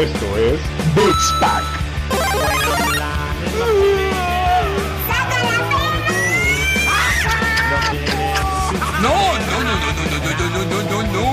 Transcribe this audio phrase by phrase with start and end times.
[0.00, 0.58] Esto es
[0.94, 1.62] Bits Pack.
[9.02, 11.24] No, no, no, no, no, no, no, no, no, no, no.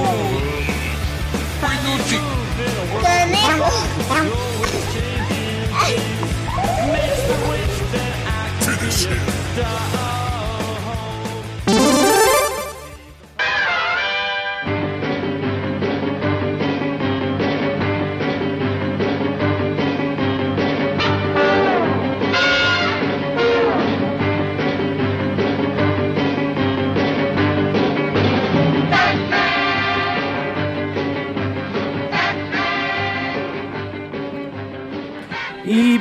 [1.61, 2.19] Peluche.
[8.59, 10.06] Finish him.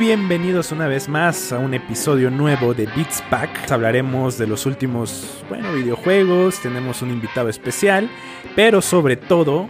[0.07, 3.73] Bienvenidos una vez más a un episodio nuevo de Beats Pack.
[3.73, 8.09] Hablaremos de los últimos, bueno, videojuegos, tenemos un invitado especial,
[8.55, 9.67] pero sobre todo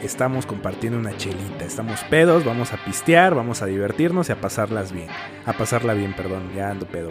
[0.00, 1.64] estamos compartiendo una chelita.
[1.64, 5.08] Estamos pedos, vamos a pistear, vamos a divertirnos y a pasarlas bien.
[5.44, 7.10] A pasarla bien, perdón, ya ando pedo.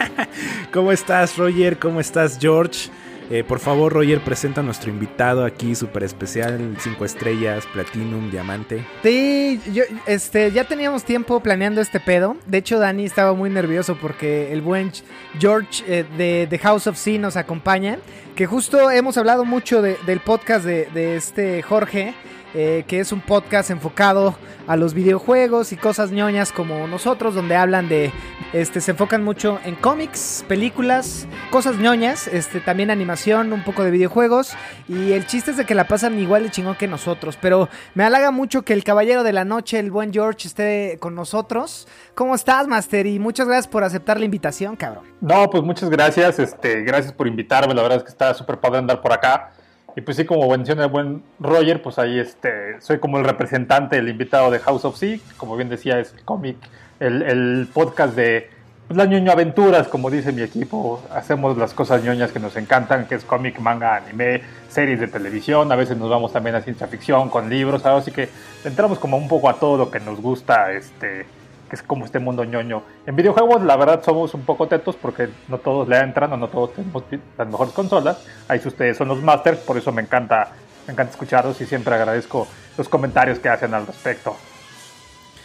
[0.72, 1.78] ¿Cómo estás, Roger?
[1.78, 2.88] ¿Cómo estás, George?
[3.30, 8.82] Eh, por favor, Roger, presenta a nuestro invitado aquí, súper especial, 5 estrellas, Platinum, Diamante.
[9.02, 12.36] Sí, yo, este, ya teníamos tiempo planeando este pedo.
[12.46, 14.92] De hecho, Dani estaba muy nervioso porque el buen
[15.38, 17.98] George eh, de The House of Sea nos acompaña.
[18.34, 22.14] Que justo hemos hablado mucho de- del podcast de, de este Jorge,
[22.54, 27.56] eh, que es un podcast enfocado a los videojuegos y cosas ñoñas como nosotros, donde
[27.56, 28.12] hablan de,
[28.52, 33.90] este, se enfocan mucho en cómics, películas, cosas ñoñas, este, también animación, un poco de
[33.90, 34.54] videojuegos.
[34.88, 37.38] Y el chiste es de que la pasan igual de chingón que nosotros.
[37.40, 41.14] Pero me halaga mucho que el caballero de la noche, el buen George, esté con
[41.14, 41.88] nosotros.
[42.14, 43.06] ¿Cómo estás, Master?
[43.06, 45.04] Y muchas gracias por aceptar la invitación, cabrón.
[45.20, 48.78] No, pues muchas gracias, este, gracias por invitarme, la verdad es que está súper padre
[48.78, 49.52] andar por acá.
[49.96, 53.96] Y pues sí, como menciona el buen Roger, pues ahí este, soy como el representante,
[53.98, 56.56] el invitado de House of Sea, como bien decía, es el cómic,
[57.00, 58.48] el, el podcast de
[58.88, 63.06] pues, las ñoño aventuras, como dice mi equipo, hacemos las cosas ñoñas que nos encantan,
[63.06, 66.86] que es cómic, manga, anime, series de televisión, a veces nos vamos también a ciencia
[66.86, 68.02] ficción con libros, ¿sabes?
[68.02, 68.28] así que
[68.64, 71.26] entramos como un poco a todo lo que nos gusta, este,
[71.68, 72.82] que es como este mundo ñoño.
[73.06, 76.48] En videojuegos, la verdad, somos un poco tetos porque no todos le entran o no
[76.48, 77.04] todos tenemos
[77.36, 78.24] las mejores consolas.
[78.48, 80.50] Ahí ustedes son los masters, por eso me encanta,
[80.86, 82.46] me encanta escucharlos y siempre agradezco
[82.76, 84.36] los comentarios que hacen al respecto.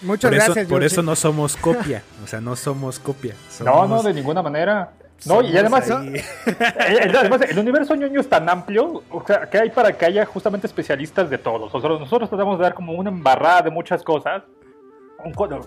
[0.02, 3.36] Muchas por gracias, eso, por eso no somos copia, o sea, no somos copia.
[3.60, 4.92] No, somos- no, de ninguna manera.
[5.26, 5.90] No, y además,
[6.80, 10.68] además, el universo ñoño es tan amplio, o sea, que hay para que haya justamente
[10.68, 11.74] especialistas de todos.
[11.74, 14.44] O sea, nosotros tratamos de dar como una embarrada de muchas cosas,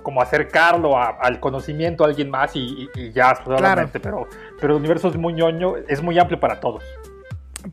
[0.02, 4.28] como acercarlo a- al conocimiento a alguien más y, y- y ya solamente, pero,
[4.60, 6.82] pero el universo es muy ñoño, es muy amplio para todos.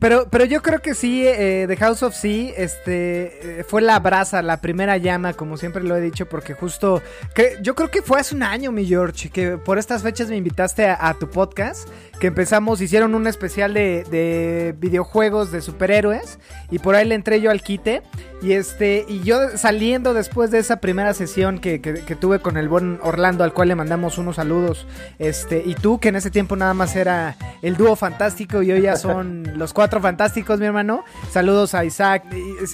[0.00, 4.00] Pero, pero yo creo que sí, eh, The House of Sea este, eh, fue la
[4.00, 7.00] brasa, la primera llama, como siempre lo he dicho, porque justo,
[7.32, 10.36] que, yo creo que fue hace un año, mi George, que por estas fechas me
[10.36, 11.88] invitaste a, a tu podcast,
[12.20, 16.38] que empezamos, hicieron un especial de, de videojuegos de superhéroes,
[16.70, 18.02] y por ahí le entré yo al quite,
[18.42, 22.56] y este, y yo saliendo después de esa primera sesión que, que- que tuve con
[22.56, 24.86] el buen Orlando, al cual le mandamos unos saludos,
[25.18, 28.82] este, y tú, que en ese tiempo nada más era el dúo fantástico y hoy
[28.82, 31.04] ya son los cuatro fantásticos, mi hermano.
[31.30, 32.24] Saludos a Isaac,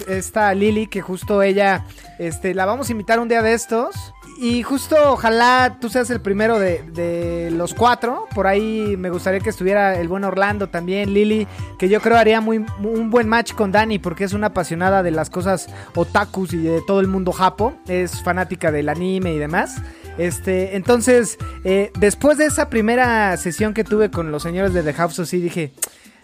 [0.07, 1.85] esta Lili, que justo ella,
[2.19, 4.13] este, la vamos a invitar un día de estos.
[4.43, 8.25] Y justo ojalá tú seas el primero de, de los cuatro.
[8.33, 11.47] Por ahí me gustaría que estuviera el buen Orlando también, Lili,
[11.77, 15.11] que yo creo haría muy, un buen match con Dani porque es una apasionada de
[15.11, 17.75] las cosas otakus y de todo el mundo japo.
[17.87, 19.75] Es fanática del anime y demás.
[20.17, 24.93] Este, entonces, eh, después de esa primera sesión que tuve con los señores de The
[24.93, 25.71] House of dije,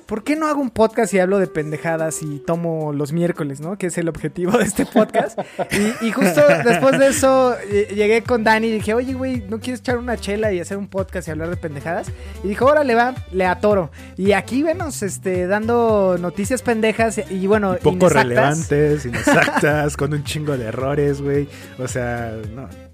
[0.07, 3.78] ¿por qué no hago un podcast y hablo de pendejadas y tomo los miércoles, ¿no?
[3.78, 5.38] Que es el objetivo de este podcast.
[5.72, 9.59] Y, y justo después de eso eh, llegué con Dani y dije, oye, güey, ¿no
[9.59, 12.12] quieres echar una chela y hacer un podcast y hablar de pendejadas?
[12.44, 13.91] Y dijo, órale, va, le atoro.
[14.16, 18.24] Y aquí venos, este, dando noticias pendejas y bueno, poco inexactas.
[18.24, 21.48] relevantes, inexactas, con un chingo de errores, güey.
[21.77, 22.87] O sea, no.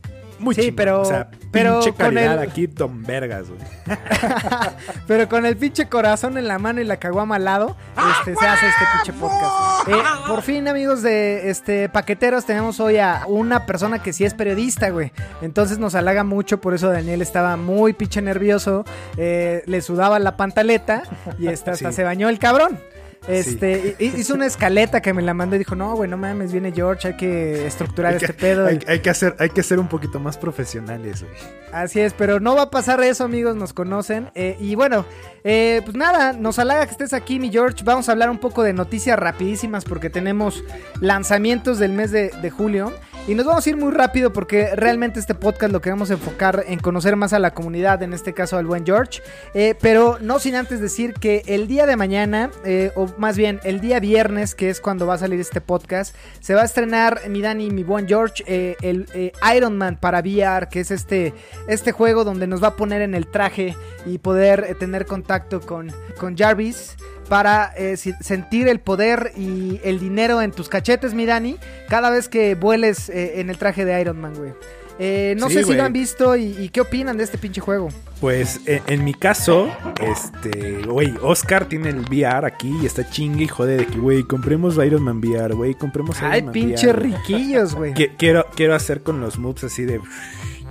[0.43, 0.75] Muy Sí, chingón.
[0.75, 3.61] pero- O sea, pero pinche con calidad el- aquí, Don Vergas, güey.
[5.07, 7.75] Pero con el pinche corazón en la mano y la caguama al lado,
[8.19, 9.87] este, se hace este pinche podcast.
[9.87, 9.93] Eh,
[10.27, 14.89] por fin, amigos de este paqueteros, tenemos hoy a una persona que sí es periodista,
[14.89, 15.11] güey.
[15.41, 18.85] Entonces nos halaga mucho, por eso Daniel estaba muy pinche nervioso,
[19.17, 21.03] eh, le sudaba la pantaleta
[21.37, 21.85] y hasta Sí.
[21.91, 22.79] se bañó el cabrón.
[23.27, 26.51] Este, hi- hizo una escaleta que me la mandó y dijo, no, güey, no mames,
[26.51, 28.65] viene George, hay que estructurar Hay que, este pedo.
[28.67, 31.33] hay, hay que hacer, hay que ser un poquito más profesionales, güey.
[31.71, 34.29] Así es, pero no va a pasar eso, amigos, nos conocen.
[34.35, 35.05] Eh, y bueno,
[35.43, 37.83] eh, pues nada, nos halaga que estés aquí, mi George.
[37.83, 40.63] Vamos a hablar un poco de noticias rapidísimas porque tenemos
[41.01, 42.91] lanzamientos del mes de, de julio.
[43.25, 46.77] Y nos vamos a ir muy rápido porque realmente este podcast lo queremos enfocar en
[46.79, 49.21] conocer más a la comunidad, en este caso al buen George.
[49.53, 53.61] Eh, pero no sin antes decir que el día de mañana, eh, o más bien
[53.63, 57.21] el día viernes, que es cuando va a salir este podcast, se va a estrenar
[57.29, 59.07] mi Dani y mi buen George, eh, el
[59.55, 61.33] Iron Man para VR, que es este,
[61.69, 65.93] este juego donde nos va a poner en el traje y poder tener contacto con,
[66.19, 66.97] con Jarvis
[67.29, 71.57] para eh, sentir el poder y el dinero en tus cachetes, mi Dani,
[71.89, 74.53] cada vez que vueles eh, en el traje de Iron Man, güey.
[74.99, 77.89] Eh, no sé si lo han visto y, qué opinan de este pinche juego.
[78.21, 83.47] Pues en, mi caso, este, güey, Oscar tiene el VR aquí y está chingue y
[83.47, 87.93] jode de que, güey, compremos Iron Man VR, güey, compremos Iron Ay, pinche riquillos, güey.
[88.17, 89.99] quiero, quiero hacer con los moves así de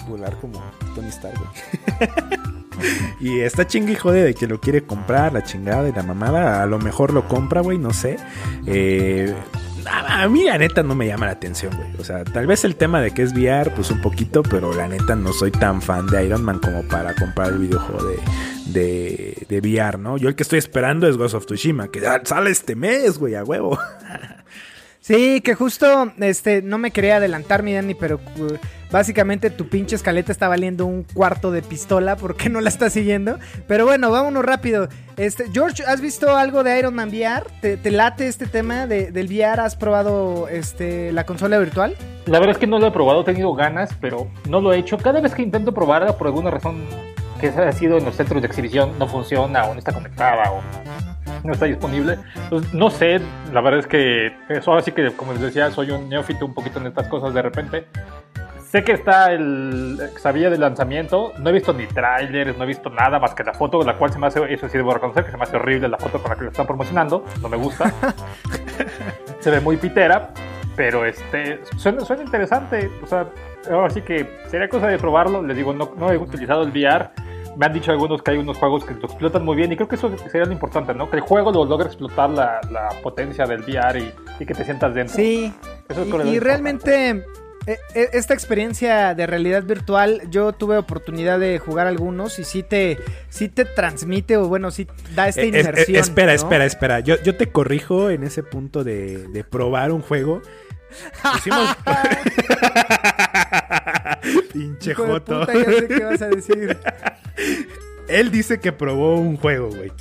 [0.08, 0.62] volar como
[0.94, 2.52] Tony Stark, güey.
[3.20, 6.62] y está chingue y jode de que lo quiere comprar, la chingada y la mamada.
[6.62, 8.16] A lo mejor lo compra, güey, no sé.
[8.66, 9.34] Eh,
[9.86, 11.88] a, mí la neta no me llama la atención, güey.
[11.98, 14.88] O sea, tal vez el tema de que es VR, pues un poquito, pero la
[14.88, 18.18] neta no soy tan fan de Iron Man como para comprar el videojuego de,
[18.66, 20.16] de, de VR, ¿no?
[20.16, 23.44] Yo el que estoy esperando es Ghost of Tsushima, que sale este mes, güey, a
[23.44, 23.78] huevo.
[25.12, 28.56] Sí, que justo, este, no me quería adelantar, mi Dani, pero uh,
[28.90, 33.38] básicamente tu pinche escaleta está valiendo un cuarto de pistola porque no la estás siguiendo.
[33.68, 34.88] Pero bueno, vámonos rápido.
[35.18, 37.44] Este, George, ¿has visto algo de Iron Man VR?
[37.60, 39.60] ¿Te, late este tema de, del VR?
[39.60, 41.94] ¿Has probado este, la consola virtual?
[42.24, 44.78] La verdad es que no lo he probado, he tenido ganas, pero no lo he
[44.78, 44.96] hecho.
[44.96, 46.86] Cada vez que intento probarla, por alguna razón
[47.38, 50.62] que ha sido en los centros de exhibición, no funciona o no está conectada o
[51.44, 52.18] no está disponible.
[52.50, 53.20] Pues, no sé,
[53.52, 56.80] la verdad es que eso así que, como les decía, soy un neófito un poquito
[56.80, 57.86] en estas cosas de repente.
[58.72, 60.00] Sé que está el.
[60.16, 61.34] Sabía del lanzamiento.
[61.38, 64.12] No he visto ni trailers, no he visto nada más que la foto, la cual
[64.12, 64.40] se me hace.
[64.50, 66.50] Eso sí debo reconocer que se me hace horrible la foto con la que lo
[66.50, 67.22] están promocionando.
[67.42, 67.92] No me gusta.
[69.40, 70.30] se ve muy pitera.
[70.74, 71.60] Pero este.
[71.76, 72.90] Suena, suena interesante.
[73.02, 73.26] O sea,
[73.70, 75.42] ahora sí que sería cosa de probarlo.
[75.42, 77.10] Les digo, no, no he utilizado el VR
[77.56, 79.88] me han dicho algunos que hay unos juegos que lo explotan muy bien y creo
[79.88, 81.10] que eso sería lo importante, ¿no?
[81.10, 82.60] Que el juego lo logre explotar la,
[83.02, 84.00] potencia del VR
[84.38, 85.16] y, que te sientas dentro.
[85.16, 85.52] Sí.
[86.24, 87.24] y, realmente
[87.66, 92.62] e, e, esta experiencia de realidad virtual, yo tuve oportunidad de jugar algunos y sí
[92.62, 95.96] te, sí te transmite o bueno, sí da esta inmersión.
[96.00, 97.00] espera, espera, espera.
[97.00, 100.42] Yo, yo te corrijo en ese punto de, de probar un juego.
[101.36, 101.76] Hicimos...
[104.52, 105.46] Pinche Joto.
[105.46, 106.78] ya sé qué vas a decir.
[108.08, 109.92] Él dice que probó un juego, güey.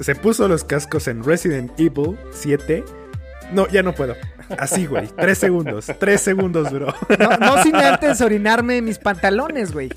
[0.00, 2.84] Se puso los cascos en Resident Evil 7.
[3.52, 4.14] No, ya no puedo.
[4.58, 5.08] Así, güey.
[5.08, 5.86] Tres segundos.
[5.98, 6.94] Tres segundos, bro.
[7.18, 9.90] No, no sin antes orinarme mis pantalones, güey.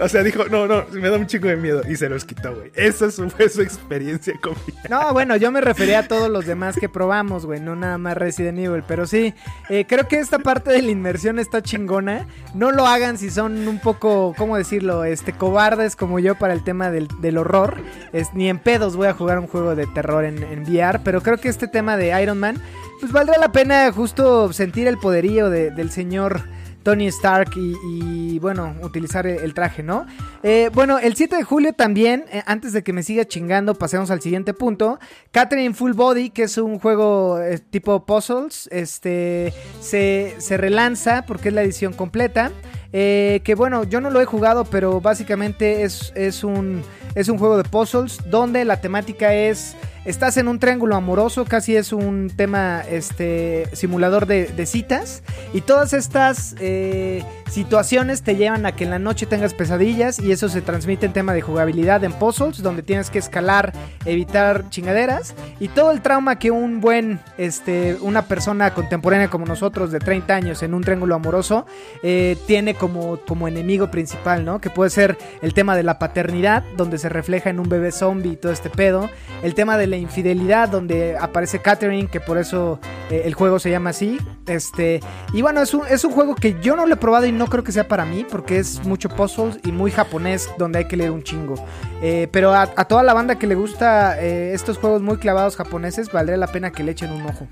[0.00, 1.82] O sea, dijo, no, no, me da un chico de miedo.
[1.88, 2.70] Y se los quitó, güey.
[2.74, 4.54] Esa fue su experiencia con
[4.88, 7.60] No, bueno, yo me refería a todos los demás que probamos, güey.
[7.60, 8.82] No nada más Resident Evil.
[8.86, 9.34] Pero sí,
[9.68, 12.26] eh, creo que esta parte de la inmersión está chingona.
[12.54, 15.04] No lo hagan si son un poco, ¿cómo decirlo?
[15.04, 17.76] Este, cobardes como yo para el tema del, horror.
[18.12, 21.00] Es, ni en pedos voy a jugar un juego de terror en, en VR.
[21.04, 22.60] Pero creo que este tema de Iron Man
[23.00, 26.42] pues valdrá la pena justo sentir el poderío del señor
[26.82, 30.06] Tony Stark y, bueno, utilizar el, traje, ¿no?
[30.42, 34.10] Eh, bueno, el 7 de julio también, eh, antes de que me siga chingando, pasemos
[34.10, 34.98] al siguiente punto.
[35.30, 41.48] Catherine Full Body, que es un juego eh, tipo puzzles, este, se, se relanza porque
[41.48, 42.52] es la edición completa.
[42.90, 46.82] que bueno, yo no lo he jugado, pero básicamente es, es, un,
[47.14, 49.76] es un juego de puzzles donde la temática es
[50.08, 55.22] estás en un triángulo amoroso, casi es un tema este simulador de, citas
[55.52, 60.32] y todas estas eh, situaciones te llevan a que en la noche tengas pesadillas y
[60.32, 63.72] eso se transmite en tema de jugabilidad en puzzles donde tienes que escalar,
[64.06, 69.90] evitar chingaderas y todo el trauma que un buen este una persona contemporánea como nosotros
[69.90, 71.66] de 30 años en un triángulo amoroso
[72.02, 74.60] eh, tiene como como enemigo principal, ¿no?
[74.60, 78.32] Que puede ser el tema de la paternidad donde se refleja en un bebé zombie
[78.32, 79.10] y todo este pedo,
[79.42, 83.70] el tema de la infidelidad, donde aparece Catherine, que por eso eh, el juego se
[83.70, 84.18] llama así.
[84.46, 85.00] Este,
[85.32, 87.46] y bueno, es un, es un juego que yo no lo he probado y no
[87.46, 90.96] creo que sea para mí, porque es mucho puzzles y muy japonés, donde hay que
[90.96, 91.54] leer un chingo.
[92.02, 96.10] Eh, pero a, toda la banda que le gusta eh, estos juegos muy clavados japoneses,
[96.12, 97.46] valdría la pena que le echen un ojo.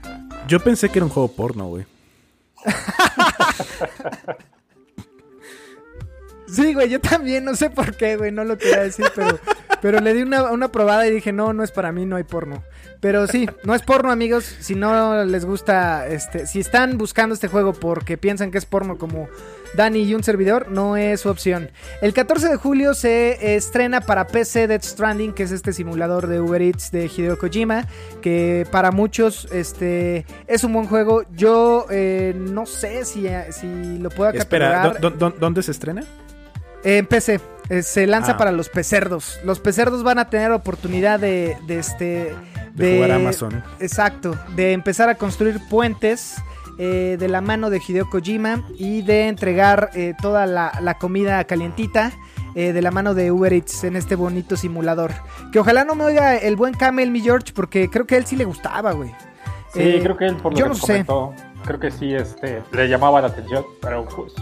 [0.48, 1.86] Yo pensé que era un juego porno, güey.
[6.48, 9.38] Sí, güey, yo también, no sé por qué, güey, no lo quería decir, pero,
[9.82, 12.24] pero le di una, una probada y dije, no, no es para mí, no hay
[12.24, 12.62] porno.
[13.00, 14.44] Pero sí, no es porno, amigos.
[14.60, 18.96] Si no les gusta, este, si están buscando este juego porque piensan que es porno
[18.96, 19.28] como
[19.74, 21.70] Dani y un servidor, no es su opción.
[22.00, 26.40] El 14 de julio se estrena para PC Death Stranding, que es este simulador de
[26.40, 27.86] Uber Eats de Hideo Kojima,
[28.22, 31.22] que para muchos este, es un buen juego.
[31.34, 34.94] Yo eh, no sé si, si lo puedo Espera.
[35.00, 36.02] ¿dó- dó- ¿dónde se estrena?
[36.86, 37.40] En PC.
[37.68, 38.36] eh, se lanza Ah.
[38.36, 39.40] para los pecerdos.
[39.44, 42.34] Los pecerdos van a tener oportunidad de, de este.
[42.74, 43.62] De jugar Amazon.
[43.80, 44.36] Exacto.
[44.54, 46.36] De empezar a construir puentes.
[46.78, 51.42] eh, de la mano de Hideo Kojima y de entregar eh, toda la, la comida
[51.44, 52.12] calientita
[52.54, 55.10] eh, de la mano de Uber Eats en este bonito simulador.
[55.52, 58.26] Que ojalá no me oiga el buen Camel, mi George, porque creo que a él
[58.26, 59.08] sí le gustaba, güey.
[59.72, 60.86] Sí, Eh, creo que él, por lo yo que no sé.
[61.06, 61.32] comentó,
[61.64, 64.34] creo que sí este, le llamaba la atención, pero pues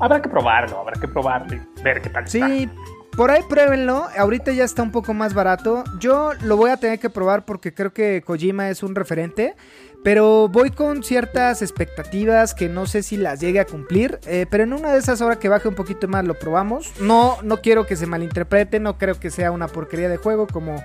[0.00, 2.46] habrá que probarlo, habrá que probarlo y ver qué tal está.
[2.48, 2.68] Sí,
[3.16, 4.06] por ahí pruébenlo.
[4.16, 5.84] Ahorita ya está un poco más barato.
[5.98, 9.54] Yo lo voy a tener que probar porque creo que Kojima es un referente.
[10.02, 14.18] Pero voy con ciertas expectativas que no sé si las llegue a cumplir.
[14.26, 16.90] eh, pero en una de esas horas que baje un poquito más lo probamos.
[17.02, 18.80] No, no quiero que se malinterprete.
[18.80, 20.82] No creo que sea una porquería de juego como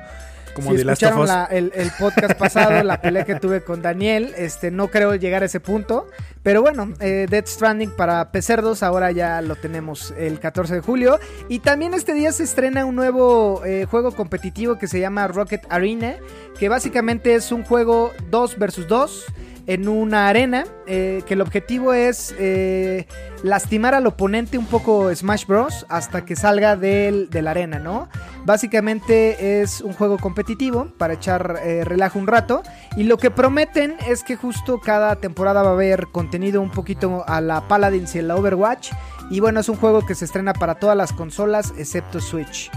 [0.55, 4.33] Como si of escucharon la- el, el podcast pasado, la pelea que tuve con Daniel,
[4.37, 6.07] este, no creo llegar a ese punto.
[6.41, 11.19] Pero bueno, eh, Death Stranding para Pecerdos ahora ya lo tenemos el 14 de julio.
[11.49, 15.61] Y también este día se estrena un nuevo eh, juego competitivo que se llama Rocket
[15.69, 16.15] Arena,
[16.59, 19.25] que básicamente es un juego 2 versus 2
[19.67, 23.07] en una arena, eh, que el objetivo es eh,
[23.45, 25.85] lastimar al oponente un poco Smash Bros.
[25.87, 28.09] hasta que salga del, de la arena, ¿no?
[28.43, 32.63] Básicamente es un juego competitivo para echar eh, relajo un rato.
[32.97, 37.23] Y lo que prometen es que justo cada temporada va a haber contenido un poquito
[37.27, 38.91] a la Paladins y la Overwatch.
[39.29, 42.71] Y bueno, es un juego que se estrena para todas las consolas excepto Switch.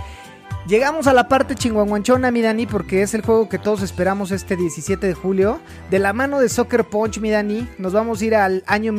[0.68, 4.54] Llegamos a la parte chinguanguanchona, mi Dani, porque es el juego que todos esperamos este
[4.54, 5.60] 17 de julio.
[5.90, 8.92] De la mano de Soccer Punch, mi Dani, nos vamos a ir al año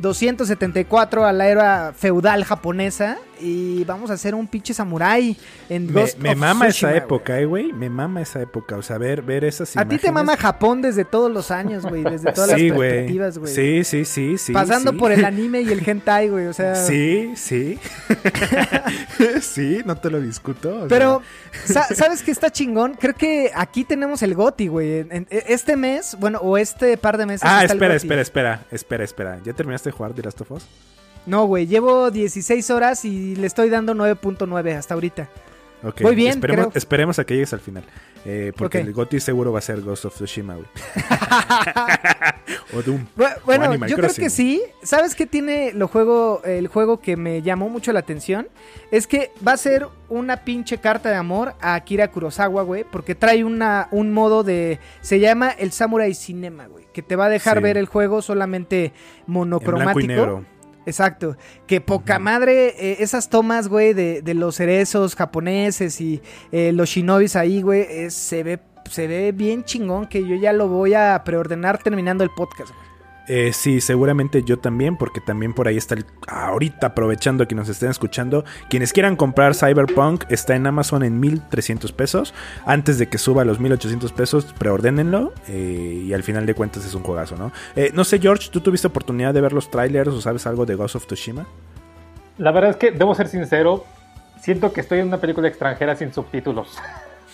[0.00, 5.34] 1274, a la era feudal japonesa, y vamos a hacer un pinche samurái
[5.70, 6.98] en Me, Ghost me of mama Tsushima, esa güey.
[6.98, 7.72] época, eh, güey.
[7.72, 8.76] Me mama esa época.
[8.76, 12.02] O sea, ver, ver esas A ti te mama Japón desde todos los años, güey,
[12.04, 13.54] desde todas Sí, las perspectivas, güey.
[13.54, 14.52] Sí, sí, sí, sí.
[14.52, 14.98] Pasando sí.
[14.98, 16.74] por el anime y el hentai, güey, o sea...
[16.74, 17.78] Sí, sí.
[19.40, 20.80] sí, no te lo discuto.
[20.80, 20.88] sea.
[20.88, 21.22] Pero,
[21.64, 22.94] sa- ¿sabes qué está chingón?
[22.94, 25.06] Creo que aquí tenemos el GOTI, güey.
[25.30, 27.42] Este mes, bueno, o este par de meses.
[27.44, 29.38] Ah, está el espera, espera, espera, espera, espera.
[29.44, 30.66] ¿Ya terminaste de jugar The Last of Us?
[31.26, 35.28] No, güey, llevo 16 horas y le estoy dando 9.9 hasta ahorita.
[35.82, 36.78] Ok, Voy bien, esperemos, creo.
[36.78, 37.84] esperemos a que llegues al final.
[38.26, 40.66] Eh, porque el GOTY seguro va a ser Ghost of Tsushima, güey.
[42.76, 43.06] o Doom.
[43.16, 44.62] Bu- Bueno, O Animal yo creo que sí.
[44.82, 48.48] ¿Sabes qué tiene lo juego, el juego que me llamó mucho la atención?
[48.90, 52.84] Es que va a ser una pinche carta de amor a Akira Kurosawa, güey.
[52.84, 54.78] Porque trae una, un modo de...
[55.00, 56.79] Se llama el Samurai Cinema, güey.
[56.92, 57.62] Que te va a dejar Sí.
[57.62, 58.92] ver el juego solamente En
[59.26, 59.84] monocromático.
[59.94, 60.44] blanco y negro.
[60.86, 61.36] Exacto.
[61.66, 66.20] Que poca madre, eh, esas tomas, güey, de, de los cerezos japoneses y
[66.52, 70.52] eh, los shinobis ahí, güey, es- se ve se ve bien chingón que yo ya
[70.52, 72.72] lo voy a preordenar terminando el podcast.
[72.72, 72.89] güey.
[73.32, 76.04] Eh, sí, seguramente yo también, porque también por ahí está el...
[76.26, 81.92] Ahorita aprovechando que nos estén escuchando, quienes quieran comprar Cyberpunk está en Amazon en 1300
[81.92, 82.34] pesos.
[82.66, 86.84] Antes de que suba a los 1800 pesos, preordénenlo eh, y al final de cuentas
[86.84, 87.52] es un juegazo, ¿no?
[87.76, 90.74] Eh, no sé, George, ¿tú tuviste oportunidad de ver los trailers o sabes algo de
[90.74, 91.46] Ghost of Tsushima?
[92.36, 93.84] La verdad es que, debo ser sincero,
[94.40, 96.76] siento que estoy en una película extranjera sin subtítulos.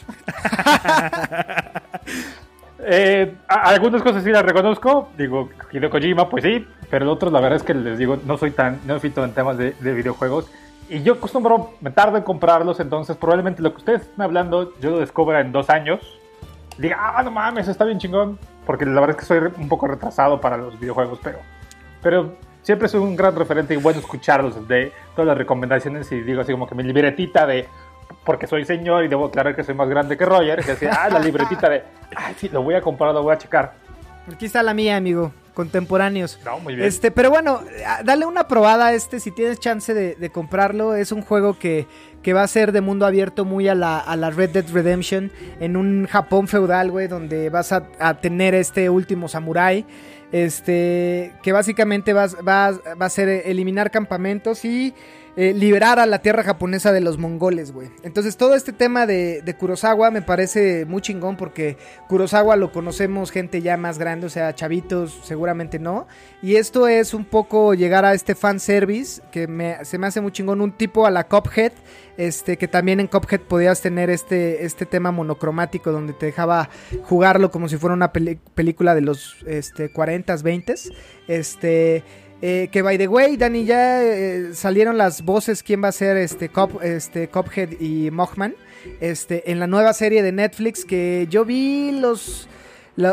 [2.89, 7.57] Eh, algunas cosas sí las reconozco, digo, Hideo Kojima, pues sí, pero otros la verdad
[7.57, 10.49] es que les digo, no soy tan neófito en temas de, de videojuegos.
[10.89, 14.91] Y yo acostumbro, me tardo en comprarlos, entonces probablemente lo que ustedes están hablando yo
[14.91, 16.01] lo descubra en dos años,
[16.79, 19.89] diga, ah, no mames, está bien chingón, porque la verdad es que soy un poco
[19.89, 21.39] retrasado para los videojuegos, pero,
[22.01, 26.41] pero siempre soy un gran referente y bueno escucharlos de todas las recomendaciones y digo
[26.41, 27.67] así como que mi libretita de
[28.25, 31.09] porque soy señor y debo aclarar que soy más grande que Roger, que decía, ah,
[31.09, 31.83] la libretita de,
[32.17, 33.75] ay, sí, lo voy a comprar, lo voy a checar.
[34.33, 35.33] Aquí está la mía, amigo.
[35.55, 36.39] Contemporáneos.
[36.45, 36.87] No, muy bien.
[36.87, 37.61] Este, pero bueno,
[38.05, 40.95] dale una probada a este si tienes chance de, de comprarlo.
[40.95, 41.87] Es un juego que,
[42.23, 45.31] que va a ser de mundo abierto muy a la, a la Red Dead Redemption.
[45.61, 49.87] En un Japón feudal, güey, donde vas a, a tener este último samurái.
[50.31, 54.93] Este, que básicamente vas- va, va a ser eliminar campamentos y
[55.37, 57.91] eh, liberar a la tierra japonesa de los mongoles, güey.
[58.03, 61.77] Entonces todo este tema de, de Kurosawa me parece muy chingón porque
[62.09, 66.07] Kurosawa lo conocemos gente ya más grande, o sea, chavitos seguramente no.
[66.43, 70.33] Y esto es un poco llegar a este fanservice que me, se me hace muy
[70.33, 71.73] chingón, un tipo a la Cuphead,
[72.17, 76.71] este, que también en Cuphead podías tener este, este tema monocromático donde te dejaba
[77.03, 80.93] jugarlo como si fuera una película de los este, 40s, 20s.
[81.29, 82.05] Este,
[82.43, 86.19] Eh, que by the way, Dani, ya eh, salieron las voces quién va a ser
[86.19, 88.55] este, Cop, este Cophead y Mothman
[89.01, 92.49] este, en la nueva serie de Netflix que yo vi los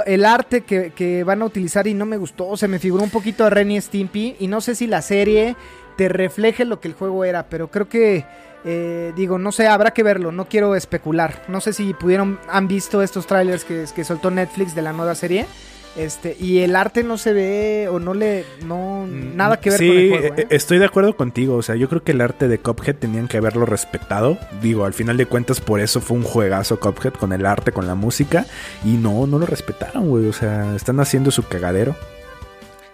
[0.06, 3.10] el arte que, que van a utilizar y no me gustó, se me figuró un
[3.10, 5.58] poquito a Renny Stimpy y no sé si la serie
[5.98, 8.26] te refleje lo que el juego era, pero creo que
[8.66, 11.44] eh, digo, no sé, habrá que verlo, no quiero especular.
[11.48, 15.16] No sé si pudieron, han visto estos trailers que, que soltó Netflix de la nueva
[15.16, 15.46] serie.
[15.96, 19.88] Este, y el arte no se ve o no le no nada que ver sí,
[19.88, 20.36] con el juego.
[20.38, 21.56] eh, estoy de acuerdo contigo.
[21.56, 24.40] O sea, yo creo que el arte de Cuphead tenían que haberlo respetado.
[24.62, 27.86] Digo, al final de cuentas, por eso fue un juegazo Cuphead con el arte, con
[27.86, 28.48] la música.
[28.84, 30.26] Y no, no lo respetaron, güey.
[30.28, 31.96] O sea, están haciendo su cagadero.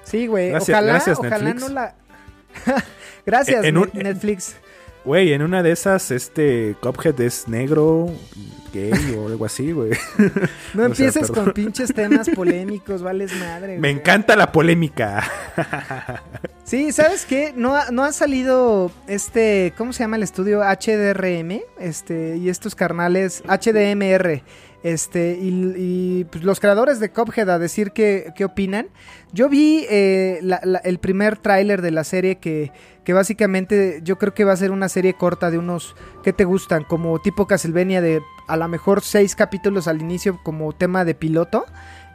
[0.03, 0.49] Sí, güey.
[0.49, 1.61] Gracias- Ojalá, gracias, ojalá Netflix.
[1.69, 1.95] no la.
[3.25, 4.55] gracias, En un- Net- Netflix.
[5.05, 8.09] Güey, en una de esas, este Cuphead es negro,
[8.73, 9.91] gay o algo así, güey.
[10.73, 13.73] No sea, empieces con pinches temas polémicos, vales madre.
[13.73, 13.91] Me güey.
[13.93, 15.23] encanta la polémica.
[16.63, 17.53] Sí, ¿sabes qué?
[17.55, 20.61] No ha, no ha salido este, ¿cómo se llama el estudio?
[20.61, 24.43] HDRM, este, y estos carnales, HDMR,
[24.83, 28.87] este, y, y, pues, los creadores de Cuphead a decir qué, qué opinan.
[29.31, 32.71] Yo vi eh, la- la- el primer tráiler de la serie que,
[33.03, 36.45] que básicamente yo creo que va a ser una serie corta de unos, ¿qué te
[36.45, 36.83] gustan?
[36.83, 41.65] Como tipo Castlevania de a lo mejor seis capítulos al inicio como tema de piloto.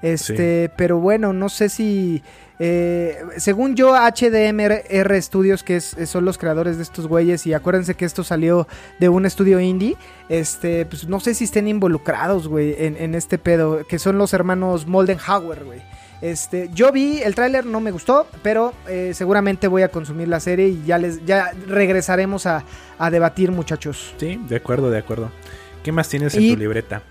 [0.02, 2.22] Este, pero bueno, no sé si.
[2.58, 7.94] eh, según yo, HDMR Studios, que es, son los creadores de estos güeyes, y acuérdense
[7.94, 8.68] que esto salió
[9.00, 9.96] de un estudio indie.
[10.28, 14.34] Este, pues no sé si estén involucrados, güey, en, en este pedo, que son los
[14.34, 15.80] hermanos Moldenhauer, güey.
[16.20, 20.40] Este, yo vi el tráiler, no me gustó, pero eh, seguramente voy a consumir la
[20.40, 22.64] serie y ya les, ya regresaremos a,
[22.98, 24.14] a debatir, muchachos.
[24.18, 25.30] Sí, de acuerdo, de acuerdo.
[25.82, 27.02] ¿Qué más tienes en tu libreta?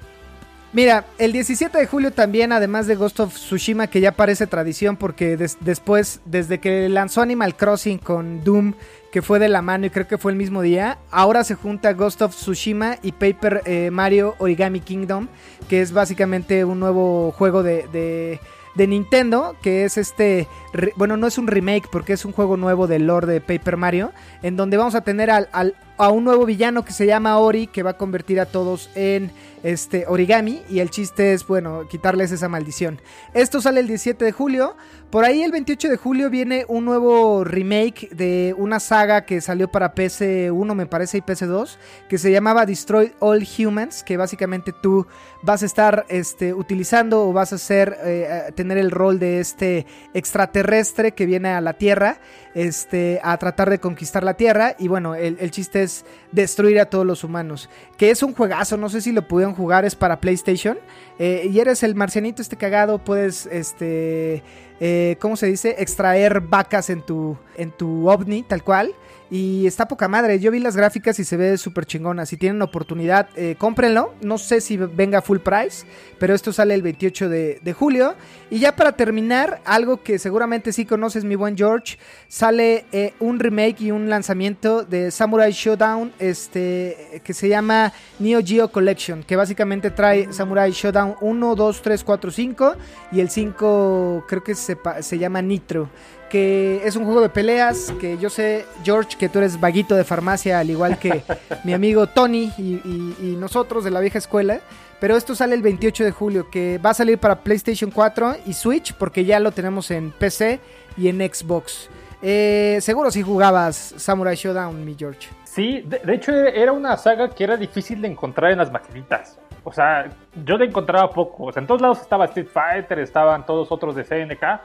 [0.71, 4.97] Mira, el 17 de julio también, además de Ghost of Tsushima, que ya parece tradición
[4.97, 8.73] porque des- después, desde que lanzó Animal Crossing con Doom,
[9.11, 11.93] que fue de la mano y creo que fue el mismo día, ahora se junta
[11.93, 15.27] Ghost of Tsushima y Paper eh, Mario Origami Kingdom,
[15.69, 18.39] que es básicamente un nuevo juego de, de,
[18.75, 20.47] de Nintendo, que es este,
[20.95, 24.11] bueno, no es un remake porque es un juego nuevo del lore de Paper Mario,
[24.41, 27.67] en donde vamos a tener al, al- a un nuevo villano que se llama Ori,
[27.67, 29.31] que va a convertir a todos en
[29.61, 32.99] este origami y el chiste es bueno quitarles esa maldición.
[33.35, 34.75] Esto sale el 17 de julio.
[35.13, 39.69] Por ahí el 28 de julio viene un nuevo remake de una saga que salió
[39.69, 41.77] para PC1 me parece y PC2
[42.09, 45.05] que se llamaba Destroy All Humans, que básicamente tú
[45.43, 49.85] vas a estar este, utilizando o vas a ser eh, tener el rol de este
[50.15, 52.17] extraterrestre que viene a la Tierra
[52.55, 56.85] este, a tratar de conquistar la Tierra y bueno, el, el chiste es destruir a
[56.85, 57.69] todos los humanos.
[57.97, 60.79] Que es un juegazo, no sé si lo pudieron jugar, es para PlayStation.
[61.19, 64.41] eh, y eres el marcianito este cagado, puedes, este,
[64.85, 65.77] eh, ¿cómo se dice?
[65.79, 68.93] Extraer vacas en tu, en tu ovni, tal cual.
[69.33, 70.39] Y está poca madre.
[70.39, 72.27] Yo vi las gráficas y se ve súper chingona.
[72.27, 74.13] Si tienen oportunidad, eh, cómprenlo.
[74.21, 75.87] No sé si venga full price,
[76.19, 78.13] pero esto sale el 28 de, julio.
[78.51, 83.39] Y ya para terminar, algo que seguramente sí conoces, mi buen George, sale eh, un
[83.39, 89.35] remake y un lanzamiento de Samurai Showdown, este, que se llama Neo Geo Collection, que
[89.35, 92.75] básicamente trae Samurai Showdown 1, 2, 3, 4, 5
[93.11, 95.89] y el 5 creo que se, se llama Nitro
[96.33, 100.03] que es un juego de peleas, que yo sé, George, que tú eres vaguito de
[100.03, 101.21] farmacia, al igual que
[101.63, 104.59] mi amigo Tony y, y- y nosotros de la vieja escuela.
[104.99, 108.53] Pero esto sale el 28 de julio, que va a salir para PlayStation 4 y
[108.53, 110.59] Switch, porque ya lo tenemos en PC
[110.97, 111.87] y en Xbox.
[112.23, 115.29] Eh, seguro si jugabas Samurai Showdown, mi George.
[115.43, 119.37] Sí, de, de hecho era una saga que era difícil de encontrar en las maquinitas.
[119.65, 120.09] O sea,
[120.43, 121.43] yo la encontraba poco.
[121.45, 124.61] O sea, en todos lados estaba Street Fighter, estaban todos otros de CNK.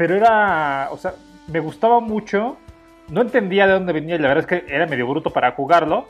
[0.00, 1.12] Pero era, o sea,
[1.46, 2.56] me gustaba mucho.
[3.10, 6.06] No entendía de dónde venía y la verdad es que era medio bruto para jugarlo.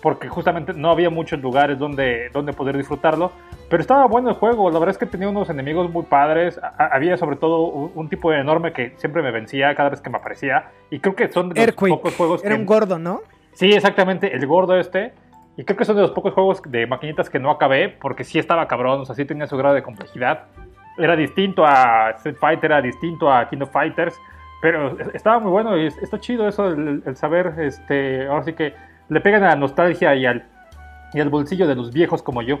[0.00, 3.32] Porque justamente no había muchos lugares donde, donde poder disfrutarlo.
[3.68, 4.70] Pero estaba bueno el juego.
[4.70, 6.58] La verdad es que tenía unos enemigos muy padres.
[6.78, 10.08] Había sobre todo un, un tipo de enorme que siempre me vencía cada vez que
[10.08, 10.70] me aparecía.
[10.88, 12.60] Y creo que son de los pocos juegos Era que...
[12.62, 13.20] un gordo, ¿no?
[13.52, 15.12] Sí, exactamente, el gordo este.
[15.58, 18.38] Y creo que son de los pocos juegos de maquinitas que no acabé, porque sí
[18.38, 20.46] estaba cabrón, o sea, sí tenía su grado de complejidad.
[20.96, 24.14] Era distinto a Street Fighter, era distinto a King Fighters,
[24.62, 28.44] pero es- estaba muy bueno y es- está chido eso, el, el saber, este, ahora
[28.44, 28.74] sí que
[29.08, 30.44] le pegan a la nostalgia y al,
[31.12, 32.60] y al bolsillo de los viejos como yo.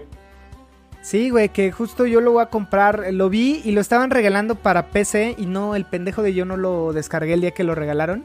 [1.00, 3.04] Sí, güey, que justo yo lo voy a comprar.
[3.12, 6.56] Lo vi y lo estaban regalando para PC y no, el pendejo de yo no
[6.56, 8.24] lo descargué el día que lo regalaron.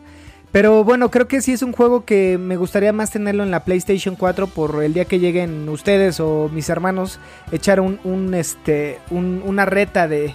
[0.52, 3.64] Pero bueno, creo que sí es un juego que me gustaría más tenerlo en la
[3.66, 7.20] PlayStation 4 por el día que lleguen ustedes o mis hermanos
[7.52, 10.34] echar un, un, este un- una reta de,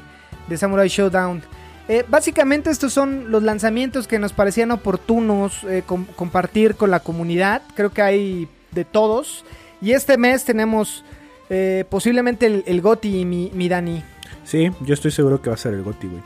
[0.48, 1.42] de Samurai Showdown.
[1.88, 7.00] Eh, básicamente estos son los lanzamientos que nos parecían oportunos eh, com- compartir con la
[7.00, 7.62] comunidad.
[7.74, 9.44] Creo que hay de todos.
[9.82, 11.04] Y este mes tenemos
[11.50, 14.02] eh, posiblemente el, el GOTI, mi, mi Dani.
[14.44, 16.22] Sí, yo estoy seguro que va a ser el GOTY, güey.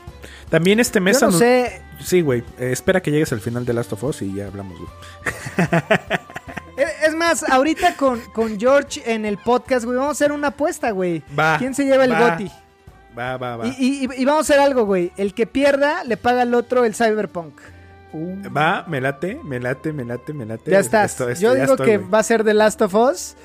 [0.49, 1.19] También este mes...
[1.19, 2.43] Yo no sé, Sí, güey.
[2.57, 4.89] eh, espera que llegues al final de Last of Us y ya hablamos, güey.
[6.77, 10.47] Eh, Es más, ahorita con, con George en el podcast, güey, vamos a hacer una
[10.47, 11.21] apuesta, güey.
[11.37, 12.29] Va, ¿Quién se lleva el va.
[12.31, 12.49] GOTI?
[13.17, 13.67] Va, va, va.
[13.67, 15.11] Y, y- y vamos a hacer algo, güey.
[15.17, 17.53] El que pierda le paga al otro el Cyberpunk.
[18.13, 20.71] Va, me late, me late, me late, me late.
[20.71, 21.11] Ya estás.
[21.11, 23.35] Esto- esto- Yo ya digo estoy, que va a ser The Last of Us.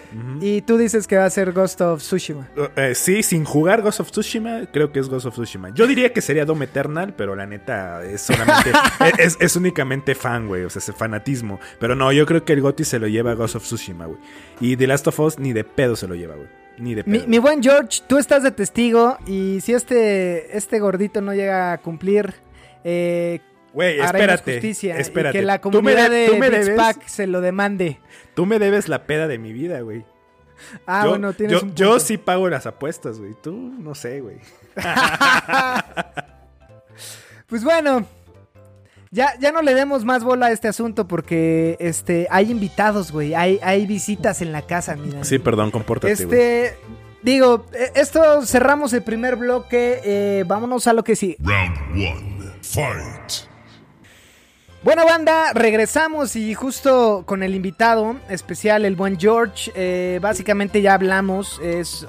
[0.40, 2.48] Y tú dices que va a ser Ghost of Tsushima.
[2.76, 5.70] Eh, sí, sin jugar Ghost of Tsushima, creo que es Ghost of Tsushima.
[5.74, 8.70] Yo diría que sería Dome Eternal, pero la neta es solamente.
[9.18, 10.64] es, es únicamente fan, güey.
[10.64, 11.60] O sea, es fanatismo.
[11.78, 14.18] Pero no, yo creo que el GOTY se lo lleva Ghost of Tsushima, güey.
[14.60, 16.48] Y The Last of Us ni de pedo se lo lleva, güey.
[16.78, 17.20] Ni de pedo.
[17.20, 19.18] Mi, mi buen George, tú estás de testigo.
[19.26, 22.34] Y si este, este gordito no llega a cumplir,
[22.82, 23.40] eh,
[23.74, 24.52] Güey, espérate.
[24.54, 24.96] justicia.
[24.98, 25.36] espérate.
[25.36, 27.98] Y que la comunidad de- de tú me Beats debes- Pack se lo demande.
[28.34, 30.04] Tú me debes la peda de mi vida, güey.
[30.86, 33.34] Ah, yo, bueno, tienes yo, un yo sí pago las apuestas, güey.
[33.42, 34.38] Tú, no sé, güey.
[37.46, 38.06] Pues bueno,
[39.10, 43.34] ya, ya no le demos más bola a este asunto porque este hay invitados, güey.
[43.34, 45.22] Hay, hay visitas en la casa, mira.
[45.24, 46.24] Sí, perdón, compórtate, güey.
[46.40, 46.76] Este,
[47.22, 50.00] digo, eh, esto cerramos el primer bloque.
[50.04, 51.36] eh, vámonos a lo que sí.
[51.40, 52.34] Round one.
[52.62, 53.48] Fight.
[54.84, 59.72] Bueno, banda, regresamos y justo con el invitado especial, el buen George.
[59.74, 62.06] eh, básicamente ya hablamos, es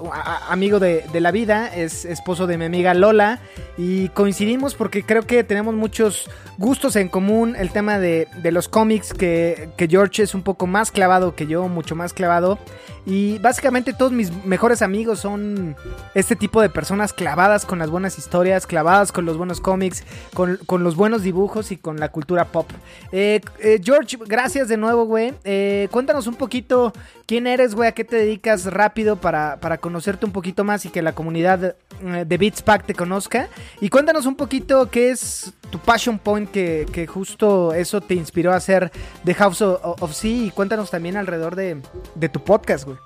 [0.50, 3.40] amigo de, de la vida, es esposo de mi amiga Lola.
[3.78, 7.56] Y coincidimos porque creo que tenemos muchos gustos en común.
[7.58, 11.48] El tema de, de los cómics, que, que George es un poco más clavado que
[11.48, 12.60] yo, mucho más clavado.
[13.06, 15.76] Y básicamente todos mis mejores amigos son
[16.16, 20.58] este tipo de personas clavadas con las buenas historias, clavadas con los buenos cómics, con,
[20.66, 22.65] con los buenos dibujos y con la cultura pop.
[23.12, 25.34] Eh, eh, George, gracias de nuevo, güey.
[25.44, 26.92] Eh, cuéntanos un poquito
[27.26, 30.90] quién eres, güey, a qué te dedicas rápido para, para conocerte un poquito más y
[30.90, 33.48] que la comunidad de Beats Pack te conozca.
[33.80, 38.52] Y cuéntanos un poquito qué es tu passion point que, que justo eso te inspiró
[38.52, 38.92] a hacer
[39.24, 41.82] The House of, of Sea y cuéntanos también alrededor de,
[42.16, 42.98] de tu podcast, güey.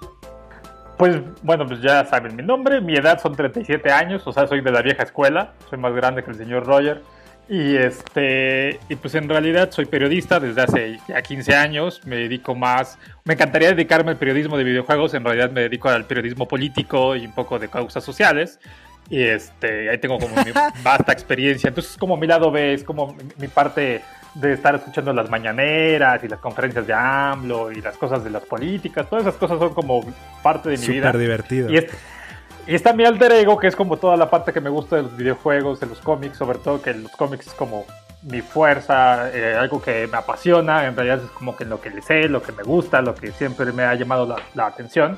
[1.00, 4.60] Pues bueno, pues ya saben mi nombre, mi edad son 37 años, o sea, soy
[4.60, 7.02] de la vieja escuela, soy más grande que el señor Roger.
[7.50, 12.54] Y este, y pues en realidad soy periodista desde hace ya 15 años, me dedico
[12.54, 17.16] más, me encantaría dedicarme al periodismo de videojuegos, en realidad me dedico al periodismo político
[17.16, 18.60] y un poco de causas sociales.
[19.10, 20.52] Y este, ahí tengo como mi
[20.84, 21.70] vasta experiencia.
[21.70, 24.02] Entonces, como mi lado B, es como mi, parte
[24.36, 28.44] de estar escuchando las mañaneras y las conferencias de AMLO y las cosas de las
[28.44, 29.10] políticas.
[29.10, 30.02] Todas esas cosas son como
[30.44, 31.08] parte de mi vida.
[31.08, 31.72] Súper divertido.
[31.72, 31.88] Y, es-
[32.70, 35.04] y está mi alter ego, que es como toda la parte que me gusta de
[35.04, 37.86] los videojuegos, de los cómics, sobre todo que los cómics es como
[38.24, 42.02] mi fuerza, eh, algo que me apasiona, en realidad es como que lo que le
[42.02, 45.18] sé, lo que me gusta, lo que siempre me ha llamado la, la atención.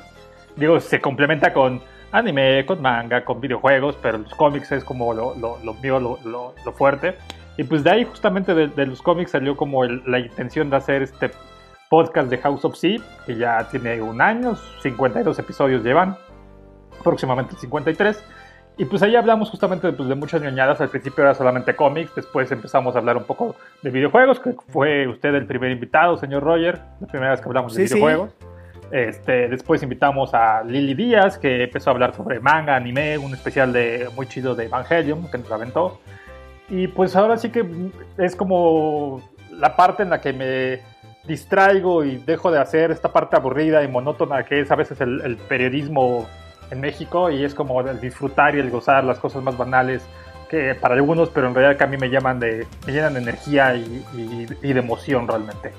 [0.55, 5.35] Digo, se complementa con anime, con manga, con videojuegos, pero los cómics es como lo,
[5.35, 7.17] lo- lo mío, lo, lo- fuerte.
[7.57, 10.77] Y pues de ahí justamente de, de los cómics salió como el- la intención de
[10.77, 11.31] hacer este
[11.89, 16.17] podcast de House of Sea, que ya tiene un año, 52 episodios llevan,
[17.01, 18.23] próximamente 53.
[18.77, 20.79] Y pues ahí hablamos justamente pues, de muchas ñoñadas.
[20.81, 25.07] Al principio era solamente cómics, después empezamos a hablar un poco de videojuegos, que fue
[25.07, 27.95] usted el primer invitado, señor Roger, la primera vez que hablamos de Sí, sí.
[27.95, 28.33] videojuegos.
[28.91, 33.71] Este, después invitamos a Lily Díaz, que empezó a hablar sobre manga, anime, un especial
[33.71, 35.99] de, muy chido de Evangelion que nos aventó.
[36.69, 37.65] Y pues ahora sí que
[38.17, 40.79] es como la parte en la que me
[41.25, 45.21] distraigo y dejo de hacer esta parte aburrida y monótona que es a veces el,
[45.21, 46.27] el periodismo
[46.71, 50.01] en México y es como el disfrutar y el gozar las cosas más banales
[50.49, 53.21] que para algunos, pero en realidad que a mí me llaman de, me llenan de
[53.21, 55.71] energía y, y- y de emoción realmente.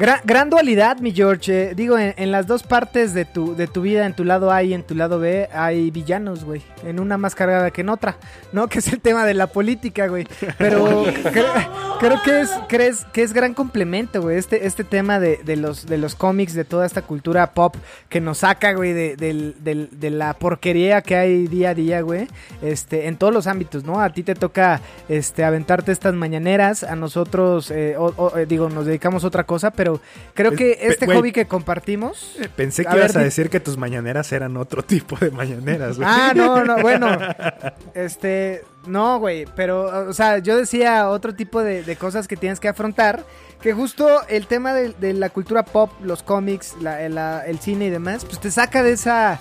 [0.00, 1.72] Gran, gran dualidad, mi George.
[1.72, 4.50] Eh, digo, en, en las dos partes de tu, de tu vida, en tu lado
[4.50, 6.62] A y en tu lado B, hay villanos, güey.
[6.86, 8.16] En una más cargada que en otra,
[8.52, 8.66] ¿no?
[8.70, 10.26] Que es el tema de la política, güey.
[10.56, 14.38] Pero cre- creo que es, crees, que es gran complemento, güey.
[14.38, 17.76] Este, este tema de, de los, de los cómics, de toda esta cultura pop
[18.08, 22.26] que nos saca, güey, de, del- de la porquería que hay día a día, güey.
[22.62, 24.00] Este, en todos los ámbitos, ¿no?
[24.00, 28.70] A ti te toca este, aventarte estas mañaneras, a nosotros, eh, o- o, eh, digo,
[28.70, 29.89] nos dedicamos a otra cosa, pero
[30.34, 32.36] creo Es- que este hobby que compartimos...
[32.56, 35.96] Pensé que A ver, ibas a decir que tus mañaneras eran otro tipo de mañaneras,
[35.96, 36.08] güey.
[36.10, 37.08] Ah, no, no, bueno.
[37.94, 42.60] Este, no, güey, pero, o sea, yo decía otro tipo de, de cosas que tienes
[42.60, 43.24] que afrontar,
[43.60, 47.86] que justo el tema de, de la cultura pop, los cómics, la- la- el cine
[47.86, 49.38] y demás, pues te saca de esa,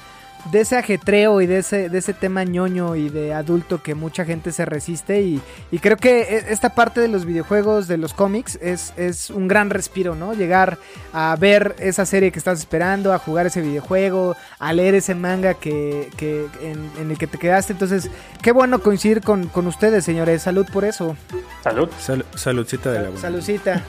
[0.51, 4.25] de ese ajetreo y de ese, de ese tema ñoño y de adulto que mucha
[4.25, 8.13] gente se resiste y, y creo que e- esta parte de los videojuegos, de los
[8.13, 10.33] cómics, es, es un gran respiro, ¿no?
[10.33, 10.77] Llegar
[11.13, 15.53] a ver esa serie que estás esperando, a jugar ese videojuego, a leer ese manga
[15.55, 17.73] que, que en, en el que te quedaste.
[17.73, 18.09] Entonces,
[18.41, 20.41] qué bueno coincidir con, con ustedes, señores.
[20.41, 21.15] Salud por eso.
[21.63, 21.89] Salud.
[21.99, 23.21] Sal- saludcita de la buena.
[23.21, 23.83] Saludcita.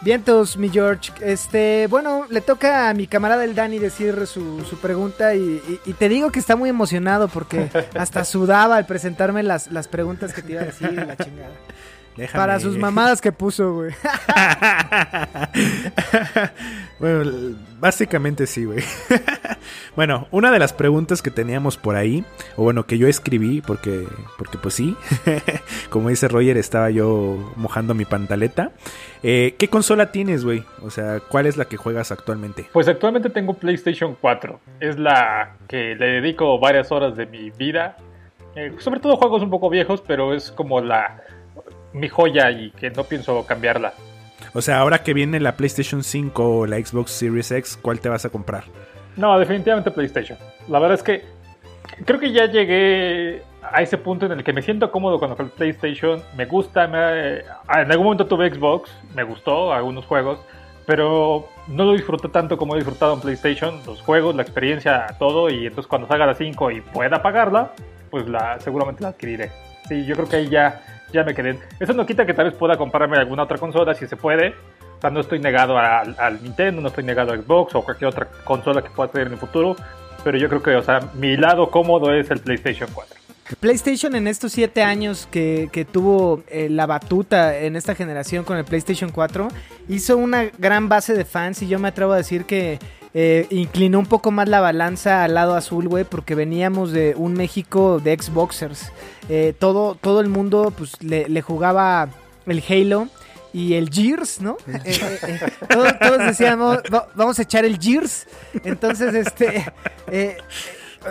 [0.00, 1.12] Vientos, mi George.
[1.20, 5.73] Este, bueno, le toca a mi camarada el Dani decir su, su pregunta y, y-
[5.84, 10.32] y te digo que está muy emocionado porque hasta sudaba al presentarme las, las preguntas
[10.32, 11.52] que te iba a decir y la chingada.
[12.16, 12.40] Déjame.
[12.40, 13.90] Para sus mamadas que puso, güey.
[17.00, 18.84] bueno, básicamente sí, güey.
[19.96, 22.24] bueno, una de las preguntas que teníamos por ahí,
[22.56, 24.06] o bueno, que yo escribí, porque,
[24.38, 24.96] porque pues sí,
[25.90, 28.70] como dice Roger, estaba yo mojando mi pantaleta.
[29.24, 30.62] Eh, ¿Qué consola tienes, güey?
[30.82, 32.68] O sea, ¿cuál es la que juegas actualmente?
[32.72, 34.60] Pues actualmente tengo PlayStation 4.
[34.78, 37.96] Es la que le dedico varias horas de mi vida.
[38.54, 41.23] Eh, sobre todo juegos un poco viejos, pero es como la
[41.94, 43.94] mi joya y que no pienso cambiarla.
[44.52, 48.08] O sea, ahora que viene la PlayStation 5 o la Xbox Series X, ¿cuál te
[48.08, 48.64] vas a comprar?
[49.16, 50.36] No, definitivamente PlayStation.
[50.68, 51.24] La verdad es que
[52.04, 55.48] creo que ya llegué a ese punto en el que me siento cómodo con el
[55.50, 56.22] PlayStation.
[56.36, 60.40] Me gusta, me- en algún momento tuve Xbox, me gustó algunos juegos,
[60.86, 63.80] pero no lo disfruté tanto como he disfrutado en PlayStation.
[63.86, 65.48] Los juegos, la experiencia, todo.
[65.48, 67.72] Y entonces cuando salga la 5 y pueda pagarla,
[68.10, 69.50] pues la, seguramente la adquiriré.
[69.88, 71.58] Sí, yo creo que ahí ya, ya me quedé.
[71.80, 74.54] Eso no quita que tal vez pueda comprarme alguna otra consola si se puede.
[74.98, 78.08] O sea, no estoy negado al, al Nintendo, no estoy negado a Xbox o cualquier
[78.08, 79.76] otra consola que pueda tener en el futuro.
[80.22, 83.16] Pero yo creo que, o sea, mi lado cómodo es el PlayStation 4.
[83.60, 88.56] PlayStation en estos siete años que, que tuvo eh, la batuta en esta generación con
[88.56, 89.48] el PlayStation 4
[89.88, 92.78] hizo una gran base de fans y yo me atrevo a decir que
[93.14, 97.34] eh, inclinó un poco más la balanza al lado azul, güey, porque veníamos de un
[97.34, 98.90] México de Xboxers.
[99.28, 102.08] Eh, todo, todo el mundo pues le, le jugaba
[102.46, 103.08] el Halo
[103.52, 104.56] y el Gears, ¿no?
[104.66, 108.26] Eh, eh, eh, todos, todos decíamos, "Va- vamos a echar el Gears.
[108.64, 109.64] Entonces, este...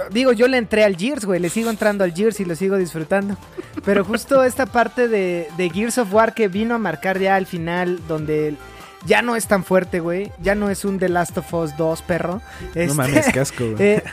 [0.09, 1.39] Digo, yo le entré al Gears, güey.
[1.39, 3.37] Le sigo entrando al Gears y lo sigo disfrutando.
[3.85, 7.45] Pero justo esta parte de, de Gears of War que vino a marcar ya al
[7.45, 8.55] final, donde
[9.05, 10.31] ya no es tan fuerte, güey.
[10.41, 12.41] Ya no es un The Last of Us 2, perro.
[12.75, 13.75] No Este, mames, qué asco, güey.
[13.79, 14.03] eh,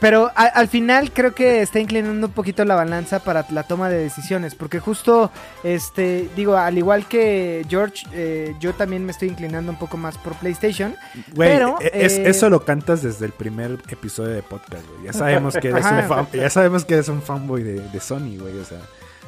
[0.00, 3.90] pero a- al final creo que está inclinando un poquito la balanza para la toma
[3.90, 4.54] de decisiones.
[4.54, 5.30] Porque justo,
[5.62, 10.16] este, digo, al igual que George, eh, yo también me estoy inclinando un poco más
[10.16, 10.96] por PlayStation.
[11.34, 15.04] Güey, pero, e- es- eh, eso lo cantas desde el primer episodio de podcast, güey.
[15.04, 16.00] Ya sabemos que eres Ajá.
[16.00, 18.56] un fan, ya sabemos que eres un fanboy de, de Sony, güey.
[18.58, 18.78] O sea,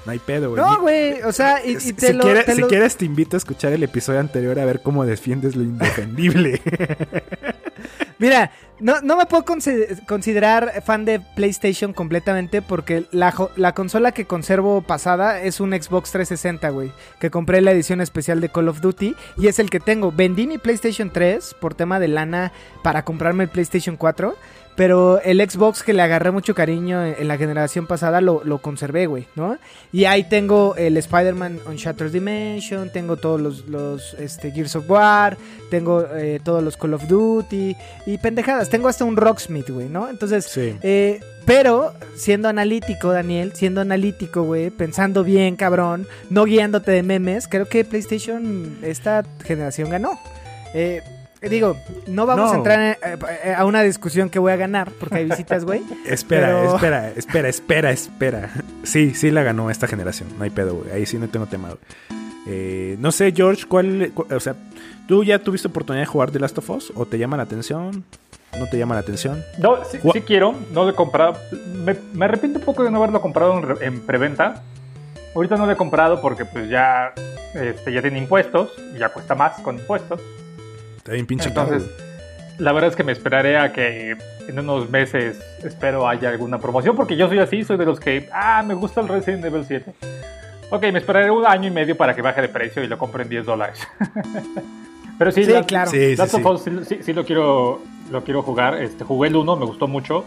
[0.05, 0.63] no hay pedo, güey.
[0.63, 2.97] No, güey, o sea, y, y si, te si lo- quieres, te si lo- quieres
[2.97, 6.61] te invito a escuchar el episodio anterior a ver cómo defiendes lo indefendible.
[8.19, 14.13] Mira, no, no me puedo consi- considerar fan de PlayStation completamente porque la, la consola
[14.13, 16.93] que conservo pasada es un Xbox 360, güey.
[17.19, 20.13] Que compré la edición especial de Call of Duty y es el que tengo.
[20.13, 22.53] Vendí mi PlayStation 3 por tema de lana
[22.85, 24.37] para comprarme el PlayStation 4.
[24.75, 28.59] Pero el Xbox que le agarré mucho cariño en en la generación pasada lo, lo
[28.59, 29.57] conservé, güey, ¿no?
[29.93, 35.37] Y ahí tengo el Spider-Man Unshattered Dimension, tengo todos los, los este, Gears of War,
[35.71, 38.69] tengo eh, todos los Call of Duty y pendejadas.
[38.69, 40.09] Tengo hasta un Rocksmith, güey, ¿no?
[40.09, 40.77] Entonces, sí.
[40.83, 47.47] eh, pero siendo analítico, Daniel, siendo analítico, güey, pensando bien, cabrón, no guiándote de memes,
[47.49, 50.19] creo que PlayStation esta generación ganó.
[50.75, 51.03] Eh,
[51.49, 51.77] digo,
[52.07, 52.53] no vamos No.
[52.53, 55.65] a entrar en- eh, eh, a una discusión que voy a ganar porque hay visitas,
[55.65, 55.83] güey.
[56.07, 58.51] Espera, pero- espera, espera, espera, espera.
[58.85, 60.29] Sí, sí la ganó esta generación.
[60.39, 60.91] No hay pedo, güey.
[60.93, 61.81] Ahí sí no tengo tema, güey.
[62.47, 64.55] Eh, no sé, George, ¿cuál, cu- O sea,
[65.07, 66.93] ¿tú ya tuviste oportunidad de jugar The Last of Us?
[66.97, 68.05] ¿O te llama la atención?
[68.59, 69.43] ¿No te llama la atención?
[69.59, 71.37] No, sí, sí quiero, no lo he comprado.
[71.85, 74.63] Me, me arrepiento un poco de no haberlo comprado en, re- en preventa.
[75.35, 77.15] Ahorita no lo he comprado porque pues ya,
[77.55, 80.21] este, ya tiene impuestos y ya cuesta más con impuestos.
[81.03, 81.85] Está bien pinche Entonces,
[82.59, 84.17] la verdad es que me esperaré a que
[84.49, 88.29] en unos meses espero haya alguna promoción porque yo soy así, soy de los que,
[88.33, 89.93] ah, me gusta el Resident Evil 7.
[90.71, 93.25] Ok, me esperaré un año y medio para que baje de precio y lo compre
[93.25, 93.87] en 10 dólares.
[95.19, 95.91] Pero sí, Sí, claro.
[95.91, 96.71] Sí, sí, Last of sí.
[96.71, 98.81] Us sí, sí- sí lo quiero lo quiero jugar.
[98.83, 100.25] Este, jugué el 1, me gustó mucho.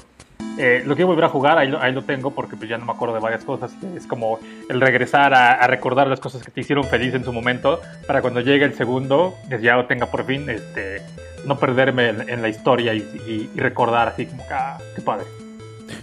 [0.57, 2.85] Eh, lo quiero volver a jugar, ahí lo, ahí lo tengo porque pues ya no
[2.85, 3.75] me acuerdo de varias cosas.
[3.95, 4.39] Es como
[4.69, 8.39] el regresar a, recordar las cosas que te hicieron feliz en su momento para cuando
[8.41, 11.01] llegue el segundo, ya lo tenga por fin, este,
[11.45, 15.25] no perderme en, la historia y, y- y recordar así como que, ah, qué padre.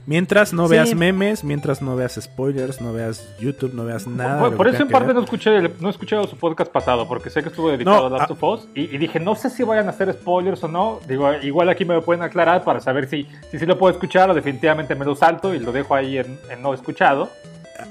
[0.07, 0.73] Mientras no Sí.
[0.73, 4.51] veas memes, mientras no veas spoilers, no veas YouTube, no veas nada.
[4.51, 5.17] por eso en parte ver.
[5.17, 8.17] no escuché, el- no he escuchado su podcast pasado, porque sé que estuvo dedicado No,
[8.17, 8.35] a Last ah.
[8.35, 11.01] of Us, y, y dije, no sé si vayan a hacer spoilers o no.
[11.07, 14.29] Digo, igual aquí me lo pueden aclarar para saber si si, sí lo puedo escuchar
[14.31, 17.31] o definitivamente me lo salto y lo dejo ahí en, en no escuchado.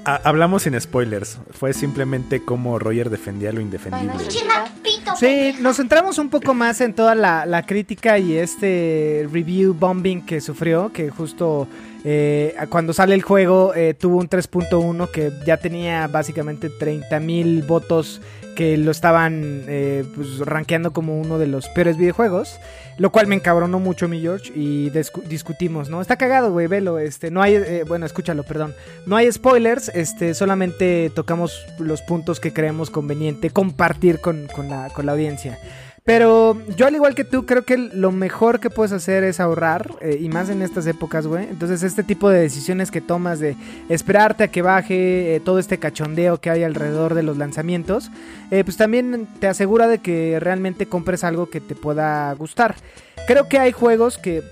[0.04, 1.38] Ha- hablamos sin spoilers.
[1.50, 4.12] Fue simplemente como Roger defendía lo indefendible.
[5.18, 10.24] Sí, nos centramos un poco más en toda la, la crítica y este review bombing
[10.24, 11.66] que sufrió, que justo
[12.04, 17.62] eh, cuando sale el juego eh, tuvo un 3.1 que ya tenía básicamente 30 mil
[17.62, 18.20] votos
[18.56, 22.58] que lo estaban eh, pues, rankeando como uno de los peores videojuegos,
[22.98, 26.02] lo cual me encabronó mucho mi George y discu- discutimos, ¿no?
[26.02, 28.74] Está cagado, güey, velo, este, no hay, eh, bueno, escúchalo, perdón,
[29.06, 34.90] no hay spoilers, este, solamente tocamos los puntos que creemos conveniente compartir con, con la,
[34.90, 35.58] con la audiencia.
[36.04, 39.88] Pero yo al igual que tú creo que lo mejor que puedes hacer es ahorrar
[40.00, 41.44] eh, y más en estas épocas, güey.
[41.44, 43.56] Entonces este tipo de decisiones que tomas de
[43.88, 48.10] esperarte a que baje eh, todo este cachondeo que hay alrededor de los lanzamientos,
[48.50, 52.74] eh, pues también te asegura de que realmente compres algo que te pueda gustar.
[53.28, 54.42] Creo que hay juegos que,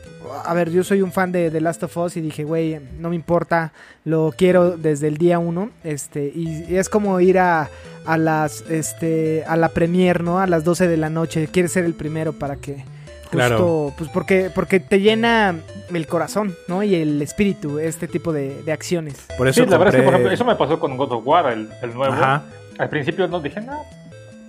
[0.44, 3.08] a ver, yo soy un fan de The Last of Us y dije, güey, no
[3.10, 3.72] me importa,
[4.04, 7.68] lo quiero desde el día uno, este, y, y es como ir a,
[8.06, 10.38] a las, este, a la premier, ¿no?
[10.40, 12.84] A las 12 de la noche, quieres ser el primero para que...
[13.30, 13.94] Justo, Claro.
[13.96, 15.54] pues porque, porque te llena
[15.94, 16.82] el corazón, ¿no?
[16.82, 19.24] Y el espíritu, este tipo de, de acciones.
[19.38, 21.22] Por eso Sí, la verdad es que, por ejemplo, eso me pasó con God of
[21.24, 22.12] War, el, el nuevo.
[22.12, 22.42] Ajá.
[22.76, 23.84] Al principio no dije, no,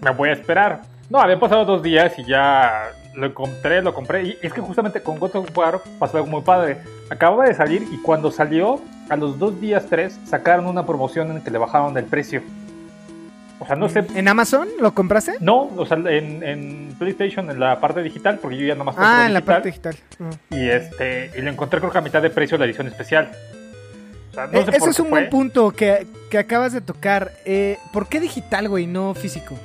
[0.02, 0.82] me voy a esperar.
[1.12, 4.24] No, habían pasado dos días y ya lo encontré, lo compré.
[4.24, 6.78] Y es que justamente con God of War pasó algo muy padre.
[7.10, 11.41] Acababa de salir y cuando salió, a los dos días, tres, sacaron una promoción en
[11.41, 12.41] que le bajaron el precio.
[13.60, 14.04] O sea, no sé.
[14.15, 15.34] ¿En Amazon lo compraste?
[15.39, 19.12] No, o sea, en, en PlayStation, en la parte digital, porque yo ya nomás compro
[19.13, 19.95] Ah, en la parte digital.
[20.19, 20.30] Ujú.
[20.50, 23.30] Y, este, y lo encontré creo que a mitad de precio la edición especial.
[24.32, 25.10] O sea, no Eh, sé es un fue.
[25.10, 27.34] buen punto que, que acabas de tocar.
[27.45, 29.56] Eh, ¿Por qué digital, güey, no físico?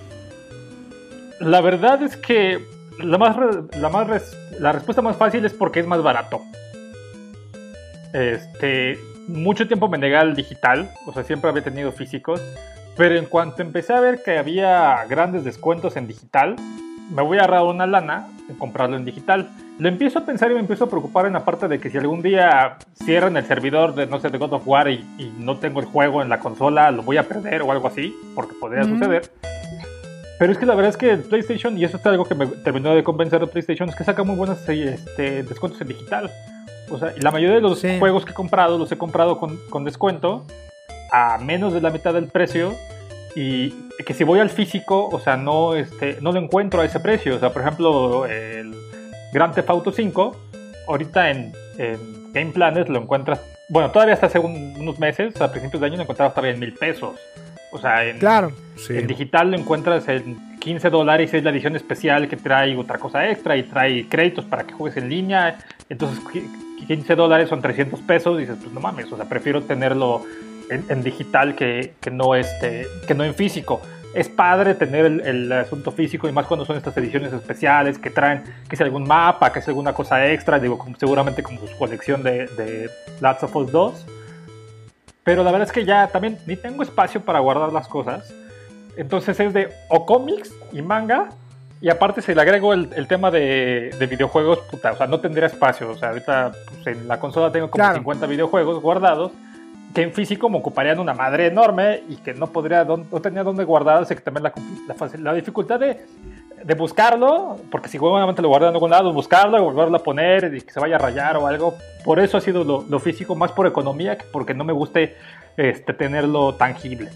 [1.40, 2.58] La verdad es que
[2.98, 3.36] la, más
[3.78, 6.40] la, más res- la respuesta más fácil es porque es más barato.
[8.12, 12.40] Este, mucho tiempo me negué al digital, o sea, siempre había tenido físicos,
[12.96, 16.56] pero en cuanto empecé a ver que había grandes descuentos en digital,
[17.10, 19.50] me voy a ahorrar una lana en comprarlo en digital.
[19.78, 21.98] Lo empiezo a pensar y me empiezo a preocupar en la parte de que si
[21.98, 25.58] algún día cierran el servidor de, no sé, de God of War y, y no
[25.58, 28.84] tengo el juego en la consola, lo voy a perder o algo así, porque podría
[28.84, 29.30] suceder.
[30.38, 32.46] Pero es que la verdad es que el PlayStation, y eso es algo que me
[32.46, 36.30] terminó de convencer de PlayStation, es que saca muy buenos eh, este, descuentos en digital.
[36.90, 37.98] O sea, la mayoría de los Sí.
[37.98, 40.44] juegos que he comprado los he comprado con, con descuento
[41.10, 42.74] a menos de la mitad del precio.
[43.34, 43.70] Y
[44.06, 47.36] que si voy al físico, o sea, no, este, no lo encuentro a ese precio.
[47.36, 48.74] O sea, por ejemplo, el
[49.32, 50.36] Grand Theft Auto 5,
[50.88, 55.50] ahorita en, en Game Planet lo encuentras, bueno, todavía hasta hace un- unos meses, a
[55.50, 57.16] principios de año lo encontrabas todavía en mil pesos.
[57.72, 58.52] O sea, en, Claro.
[58.76, 58.96] Sí.
[58.96, 63.28] en digital lo encuentras en 15 dólares, es la edición especial que trae otra cosa
[63.28, 65.58] extra y trae créditos para que juegues en línea.
[65.88, 66.48] Entonces, qui-
[66.86, 68.38] 15 dólares son 300 pesos.
[68.38, 70.22] Dices, pues no mames, o sea, prefiero tenerlo
[70.70, 73.80] en, en digital que, que no este, que no en físico.
[74.14, 78.08] Es padre tener el, el asunto físico y más cuando son estas ediciones especiales que
[78.10, 81.76] traen, que es algún mapa, que es alguna cosa extra, digo, como- seguramente como su
[81.76, 82.88] colección de, de
[83.20, 84.06] Last of Us 2.
[85.26, 88.32] Pero la verdad es que ya también ni tengo espacio para guardar las cosas.
[88.96, 91.30] Entonces es de o cómics y manga.
[91.80, 95.18] Y aparte si le agrego el, el tema de, de videojuegos, puta, o sea, no
[95.18, 95.90] tendría espacio.
[95.90, 97.96] O sea, ahorita pues, en la consola tengo como Claro.
[97.98, 99.32] 50 videojuegos guardados.
[99.94, 103.64] Que en físico me ocuparían una madre enorme y que no podría, no tenía dónde
[103.64, 104.02] guardar.
[104.02, 104.52] Así que también la,
[105.18, 106.04] la, dificultad de,
[106.62, 110.60] de buscarlo, porque si nuevamente lo guardan en algún lado, buscarlo, volverlo a poner y
[110.60, 111.76] que se vaya a rayar o algo.
[112.04, 115.16] Por eso ha sido lo, físico, más por economía que porque no me guste
[115.56, 117.10] este, tenerlo tangible.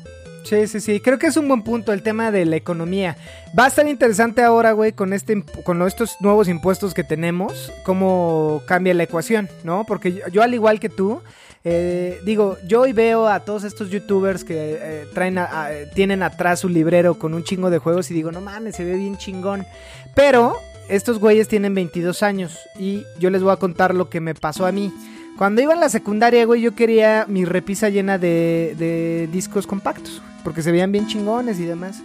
[0.44, 1.00] Sí, sí, sí.
[1.00, 3.16] Creo que es un buen punto el tema de la economía.
[3.58, 8.62] Va a estar interesante ahora, güey, con este con estos nuevos impuestos que tenemos, cómo
[8.66, 9.84] cambia la ecuación, ¿no?
[9.84, 11.22] Porque yo al igual que tú,
[11.64, 16.22] eh, digo, yo hoy veo a todos estos youtubers que eh, traen a- a- tienen
[16.22, 19.16] atrás su librero con un chingo de juegos y digo, no mames, se ve bien
[19.18, 19.66] chingón.
[20.14, 20.56] Pero
[20.88, 24.64] estos güeyes tienen 22 años y yo les voy a contar lo que me pasó
[24.66, 24.92] a mí.
[25.36, 30.22] Cuando iba en la secundaria, güey, yo quería mi repisa llena de, de discos compactos,
[30.44, 32.00] porque se veían bien chingones y demás.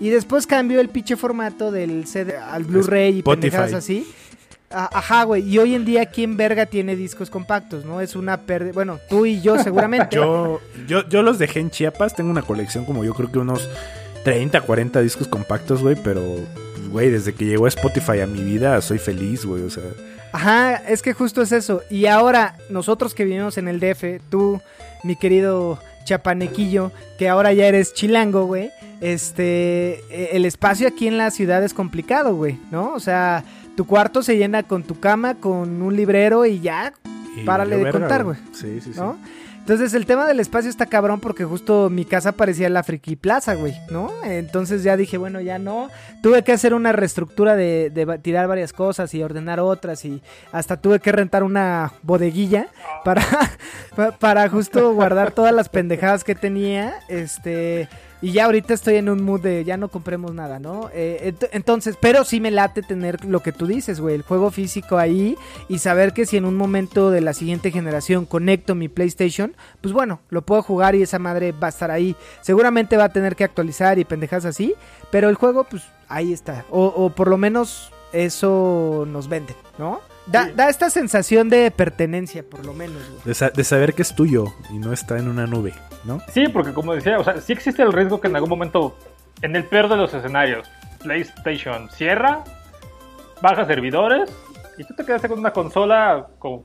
[0.00, 4.06] Y después cambió el pinche formato del CD al Blu-ray y pendejadas así.
[4.70, 5.42] Ajá, güey.
[5.48, 7.84] Y hoy en día, ¿quién verga tiene discos compactos?
[7.84, 8.00] ¿No?
[8.00, 8.72] Es una pérdida.
[8.72, 10.14] Bueno, tú y yo seguramente.
[10.16, 13.68] Yo, yo, yo los dejé en Chiapas, tengo una colección como yo creo que unos
[14.24, 16.22] 30, 40 discos compactos, güey, pero,
[16.90, 19.82] güey, desde que llegó Spotify a mi vida soy feliz, güey, o sea,
[20.32, 21.82] Ajá, es que justo es eso.
[21.90, 24.60] Y ahora, nosotros que vivimos en el DF, tú,
[25.02, 28.70] mi querido chapanequillo, que ahora ya eres chilango, güey.
[29.00, 32.92] Este, e- el espacio aquí en la ciudad es complicado, güey, ¿no?
[32.94, 33.42] O sea,
[33.80, 36.92] tu cuarto se llena con tu cama, con un librero y ya,
[37.34, 38.36] Y Párale de verga, contar, güey.
[38.52, 39.00] Sí, sí, sí.
[39.00, 39.16] ¿no?
[39.60, 43.54] Entonces el tema del espacio está cabrón porque justo mi casa parecía la Friki Plaza,
[43.54, 44.10] güey, ¿no?
[44.24, 45.88] Entonces ya dije, bueno, ya no.
[46.22, 50.20] Tuve que hacer una reestructura de, de tirar varias cosas y ordenar otras y
[50.52, 52.66] hasta tuve que rentar una bodeguilla
[53.02, 53.22] para,
[53.96, 57.88] pa- para justo guardar todas las pendejadas que tenía, este...
[58.22, 60.90] Y ya ahorita estoy en un mood de ya no compremos nada, ¿no?
[60.92, 64.50] Eh, ent- entonces, pero sí me late tener lo que tú dices, güey, el juego
[64.50, 65.36] físico ahí
[65.68, 69.94] y saber que si en un momento de la siguiente generación conecto mi PlayStation, pues
[69.94, 72.14] bueno, lo puedo jugar y esa madre va a estar ahí.
[72.42, 74.74] Seguramente va a tener que actualizar y pendejas así,
[75.10, 76.66] pero el juego, pues ahí está.
[76.70, 80.00] O, o por lo menos eso nos vende, ¿no?
[80.30, 83.22] Da, da esta sensación de pertenencia, por lo menos, güey.
[83.24, 85.74] De, sa- de saber que es tuyo y no está en una nube,
[86.04, 86.20] ¿no?
[86.32, 88.96] Sí, porque como decía, o sea, sí existe el riesgo que en algún momento,
[89.42, 90.68] en el peor de los escenarios,
[91.02, 92.44] PlayStation cierra,
[93.42, 94.30] baja servidores
[94.78, 96.62] y tú te quedaste con una consola con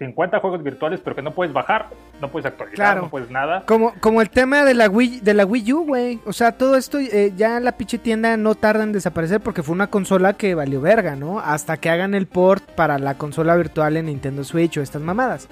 [0.00, 1.90] 50 juegos virtuales, pero que no puedes bajar,
[2.22, 3.02] no puedes actualizar, Claro.
[3.02, 3.64] no puedes nada.
[3.66, 6.18] Como, como el tema de la Wii, de la Wii U, güey.
[6.24, 9.74] O sea, todo esto eh, ya la pinche tienda no tarda en desaparecer porque fue
[9.74, 11.38] una consola que valió verga, ¿no?
[11.38, 15.48] Hasta que hagan el port para la consola virtual en Nintendo Switch o estas mamadas.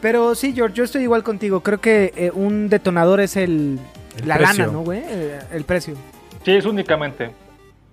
[0.00, 1.60] Pero sí, George, yo estoy igual contigo.
[1.60, 3.78] Creo que eh, un detonador es el,
[4.18, 4.64] El la precio.
[4.64, 5.02] lana, ¿no, güey?
[5.06, 5.94] Eh, el precio.
[6.42, 7.32] Sí, es únicamente.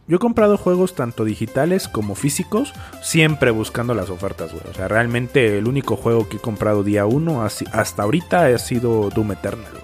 [0.08, 4.64] Yo he comprado juegos tanto digitales como físicos, siempre buscando las ofertas, güey.
[4.72, 8.58] O sea, realmente el único juego que he comprado día uno así- hasta ahorita ha
[8.58, 9.84] sido Doom Eternal, güey.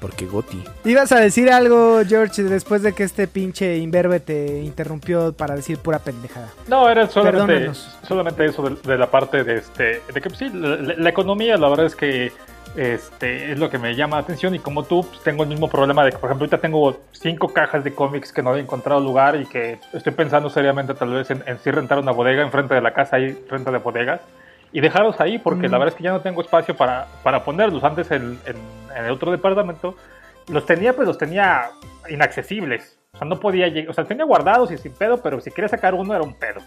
[0.00, 0.60] Porque Goti.
[0.84, 5.78] Ibas a decir algo, George, después de que este pinche imberbe te interrumpió para decir
[5.78, 6.48] pura pendejada.
[6.66, 7.70] No, era solamente,
[8.08, 11.08] solamente eso de, de la parte de este, de que pues, sí, la, la- la
[11.08, 12.32] economía, la verdad es que
[12.76, 15.68] este es lo que me llama la atención y como tú pues, tengo el mismo
[15.68, 19.00] problema de que, por ejemplo, ahorita tengo cinco cajas de cómics que no he encontrado
[19.00, 22.74] lugar y que estoy pensando seriamente tal vez en, en sí rentar una bodega enfrente
[22.74, 24.20] de la casa, hay renta de bodegas
[24.72, 27.84] y dejarlos ahí porque la verdad es que ya no tengo espacio para, para ponerlos.
[27.84, 28.56] Antes en, en-
[28.96, 29.94] en el otro departamento
[30.48, 31.70] los tenía, pues los tenía
[32.08, 32.98] inaccesibles.
[33.14, 35.68] O sea, no podía llegar, o sea, tenía guardados y sin pedo, pero si quería
[35.68, 36.60] sacar uno era un pedo.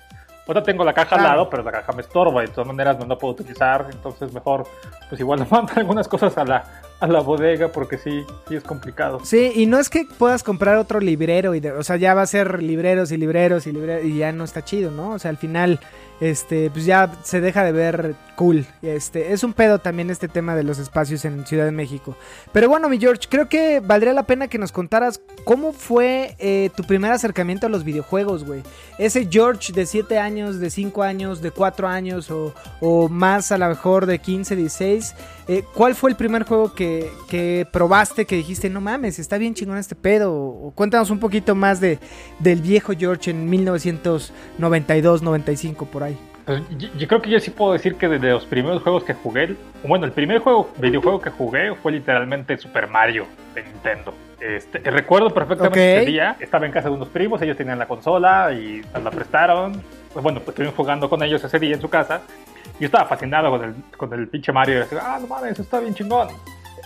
[0.48, 3.00] Ahora tengo la caja al lado, pero la caja me estorba y de todas maneras
[3.00, 4.68] no la puedo utilizar, entonces mejor,
[5.10, 6.64] pues igual le mando algunas cosas a la,
[7.00, 9.20] a la bodega porque sí, sí es complicado.
[9.24, 12.22] Sí, y no es que puedas comprar otro librero, y de- o sea, ya va
[12.22, 15.12] a ser libreros y libreros y libreros, y ya no está chido, ¿no?
[15.12, 15.80] O sea, al final,
[16.20, 18.66] este, pues ya se deja de ver cool.
[18.82, 22.16] Este, es un pedo también este tema de los espacios en Ciudad de México.
[22.52, 26.70] Pero bueno, mi George, creo que valdría la pena que nos contaras cómo fue eh,
[26.76, 28.62] tu primer acercamiento a los videojuegos, güey.
[28.98, 33.58] Ese George de 7 años, de 5 años, de 4 años o, o más a
[33.58, 35.16] lo mejor de 15, 16.
[35.48, 39.54] eh, ¿Cuál fue el primer juego que, que probaste que dijiste, no mames, está bien
[39.54, 40.72] chingón este pedo?
[40.76, 42.00] Cuéntanos un poquito más de,
[42.40, 46.15] del viejo George en 1992, 95, por ahí.
[46.46, 49.14] Pues, yo, yo creo que yo sí puedo decir que desde los primeros juegos que
[49.14, 53.26] jugué, bueno, el primer juego, videojuego que jugué fue literalmente Super Mario
[53.56, 54.14] de Nintendo.
[54.40, 56.02] Este, recuerdo perfectamente Ok.
[56.02, 59.12] ese día, estaba en casa de unos primos, ellos tenían la consola y nos la
[59.12, 59.82] prestaron.
[60.14, 62.22] Pues bueno, pues estuvimos jugando con ellos ese día en su casa.
[62.80, 64.76] Yo estaba fascinado con el, con el pinche Mario.
[64.76, 66.28] Y decía, ah, no mames, está bien chingón.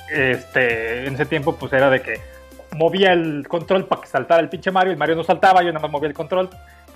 [0.10, 2.22] Este, en ese tiempo, pues era de que
[2.78, 4.94] movía el control para que saltara el pinche Mario.
[4.94, 6.50] El Mario no saltaba, yo nada más movía el control.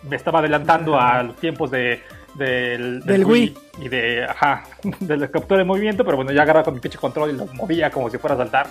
[0.04, 2.02] Me estaba adelantando a los tiempos de,
[2.36, 3.58] del, Del Wii.
[3.80, 4.64] y de, ajá,
[5.00, 6.04] de la captura de movimiento.
[6.04, 8.38] Pero bueno, ya agarraba con mi pinche control y lo movía como si fuera a
[8.38, 8.68] saltar.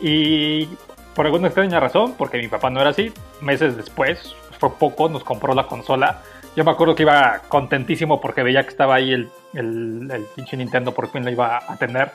[0.00, 0.68] Y
[1.14, 5.24] por alguna extraña razón, porque mi papá no era así, meses después, fue poco, nos
[5.24, 6.22] compró la consola.
[6.56, 10.56] Yo me acuerdo que iba contentísimo porque veía que estaba ahí el, el, el pinche
[10.56, 12.10] Nintendo, por fin lo iba a tener.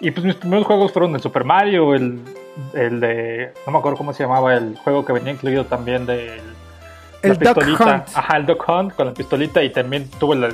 [0.00, 2.20] Y pues mis primeros juegos fueron el Super Mario, el,
[2.74, 3.52] el de.
[3.66, 6.40] No me acuerdo cómo se llamaba el juego que venía incluido también del.
[7.22, 7.84] El Duck pistolita.
[8.06, 8.16] Hunt.
[8.16, 10.48] Ajá, el Duck Hunt con la pistolita y también tuve la.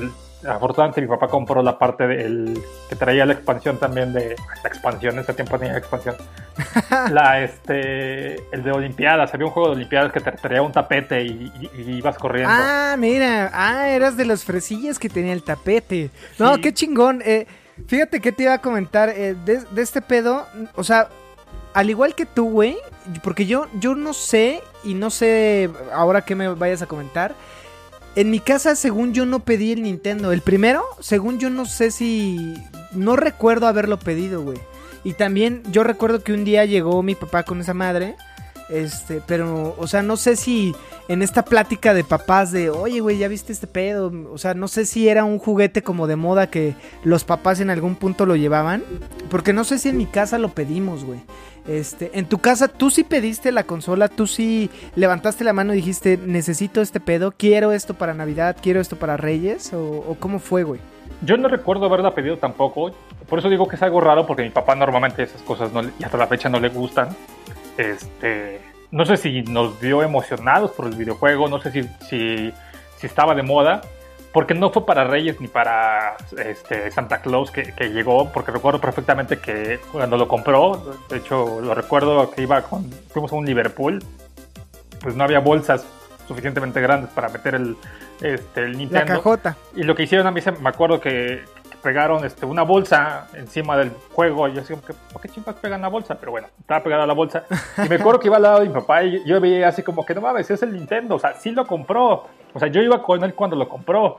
[0.49, 5.15] Afortunadamente mi papá compró la parte del que traía la expansión también de la expansión,
[5.15, 6.15] en ese tiempo tenía expansión.
[7.11, 11.23] la este el de Olimpiadas, había un juego de Olimpiadas que te traía un tapete
[11.25, 12.51] y, y- y ibas corriendo.
[12.53, 16.11] Ah, mira, ah, eras de los fresillas que tenía el tapete.
[16.39, 16.61] No, Sí.
[16.61, 17.21] qué chingón.
[17.25, 17.47] Eh,
[17.89, 20.47] fíjate que te iba a comentar eh, de, de este pedo,
[20.77, 21.09] o sea,
[21.75, 22.77] al igual que tú, güey,
[23.23, 27.35] porque yo, yo no sé y no sé ahora que me vayas a comentar.
[28.17, 30.33] En mi casa, según yo, no pedí el Nintendo.
[30.33, 32.55] El primero, según yo, no sé si.
[32.93, 34.59] No recuerdo haberlo pedido, güey.
[35.05, 38.17] Y también yo recuerdo que un día llegó mi papá con esa madre.
[38.69, 40.75] Este, pero, o sea, no sé si
[41.09, 44.13] en esta plática de papás de, oye, güey, ¿ya viste este pedo?
[44.31, 47.71] O sea, no sé si era un juguete como de moda que los papás en
[47.71, 48.85] algún punto lo llevaban.
[49.31, 51.21] Porque no sé si en mi casa lo pedimos, güey.
[51.67, 55.77] Este, en tu casa, tú sí pediste la consola, tú sí levantaste la mano y
[55.77, 60.63] dijiste, necesito este pedo, quiero esto para Navidad, quiero esto para Reyes, o, cómo fue,
[60.63, 60.81] güey.
[61.23, 62.93] Yo no recuerdo haberla pedido tampoco.
[63.29, 66.05] Por eso digo que es algo raro, porque mi papá normalmente esas cosas no, y
[66.05, 67.09] hasta la fecha no le gustan.
[67.79, 68.61] Este,
[68.91, 72.53] no sé si nos vio emocionados por el videojuego, no sé si, si,
[72.99, 73.81] si estaba de moda,
[74.33, 78.81] porque no fue para Reyes ni para este, Santa Claus que, que llegó, porque recuerdo
[78.81, 83.47] perfectamente que cuando lo compró, de hecho lo recuerdo que iba con, fuimos a un
[83.47, 84.03] Liverpool,
[85.01, 85.87] pues no había bolsas
[86.27, 87.77] suficientemente grandes para meter el,
[88.21, 89.07] este, el La Nintendo.
[89.15, 89.57] cajota.
[89.75, 91.41] Y lo que hicieron a mí, se- me acuerdo que
[91.89, 94.47] pegaron este, una bolsa encima del juego.
[94.47, 96.17] Y yo así como que, ¿por qué chingas pegan la bolsa?
[96.21, 97.45] Pero bueno, estaba pegada la bolsa.
[97.83, 100.05] Y me acuerdo que iba al lado de mi papá y yo veía así como
[100.05, 101.15] que, no mames, es el Nintendo.
[101.15, 102.27] O sea, sí lo compró.
[102.53, 104.19] O sea, yo iba con él cuando lo compró.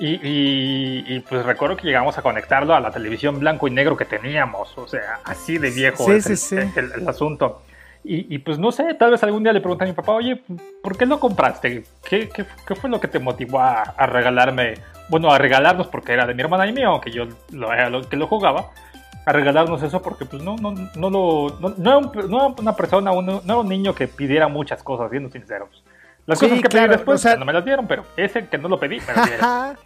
[0.00, 3.96] Y, y- y, pues recuerdo que llegamos a conectarlo a la televisión blanco y negro
[3.96, 4.76] que teníamos.
[4.76, 6.56] O sea, así de viejo Sí, es sí, el, sí.
[6.80, 7.62] el- el asunto.
[8.02, 10.42] Y, y, pues no sé, tal vez algún día le pregunté a mi papá, oye,
[10.82, 11.84] ¿por qué lo compraste?
[12.06, 14.74] ¿Qué, qué, qué fue lo que te motivó a, a regalarme?
[15.14, 18.02] Bueno, a regalarnos porque era de mi hermana y mío, aunque yo lo, era lo
[18.08, 18.70] que lo jugaba.
[19.24, 21.56] A regalarnos eso porque pues no, no, no lo...
[21.60, 24.82] No, no era, un- no era una persona, no era un niño que pidiera muchas
[24.82, 25.84] cosas, siendo sinceros.
[26.26, 28.48] Las Sí, cosas que claro, pedí después o sea- no me las dieron, pero ese
[28.48, 29.76] que no lo pedí, me lo dieron.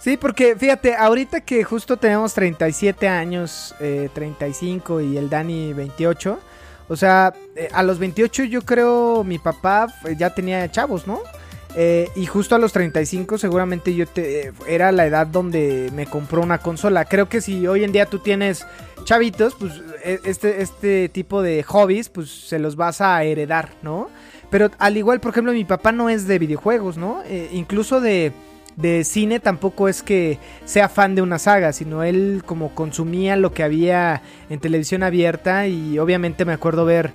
[0.00, 6.40] Sí, porque fíjate, ahorita que justo tenemos 37 años, eh, 35 y el Dani 28,
[6.88, 11.20] o sea, eh, a los 28 yo creo mi papá ya tenía chavos, ¿no?
[11.78, 16.40] Eh, y justo a los 35 seguramente yo te, era la edad donde me compró
[16.40, 17.04] una consola.
[17.04, 18.66] Creo que si hoy en día tú tienes
[19.04, 24.08] chavitos, pues e- este, este tipo de hobbies, pues se los vas a heredar, ¿no?
[24.50, 27.22] Pero al igual, por ejemplo, mi papá no es de videojuegos, ¿no?
[27.26, 28.32] Eh, incluso de,
[28.76, 33.52] de cine tampoco es que sea fan de una saga, sino él como consumía lo
[33.52, 37.12] que había en televisión abierta y obviamente me acuerdo ver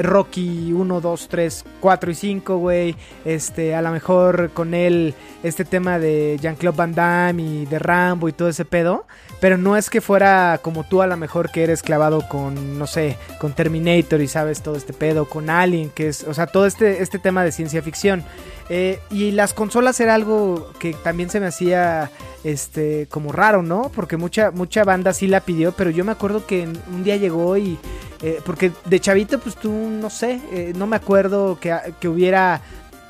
[0.00, 5.64] Rocky 1, 2, 3, 4 y 5, güey, este, a lo mejor con él este
[5.64, 9.06] tema de Jean-Claude Van Damme y de Rambo y todo ese pedo,
[9.40, 12.86] pero no es que fuera como tú a lo mejor que eres clavado con, no
[12.86, 16.66] sé, con Terminator y sabes todo este pedo, con Alien, que es, o sea, todo
[16.66, 18.24] este, este tema de ciencia ficción.
[18.70, 22.10] Eh, y las consolas era algo que también se me hacía
[22.44, 23.90] este como raro, ¿no?
[23.94, 27.56] Porque mucha mucha banda sí la pidió, pero yo me acuerdo que un día llegó
[27.56, 27.78] y
[28.22, 32.62] eh, porque de chavito pues tú no sé, eh, no me acuerdo que, que hubiera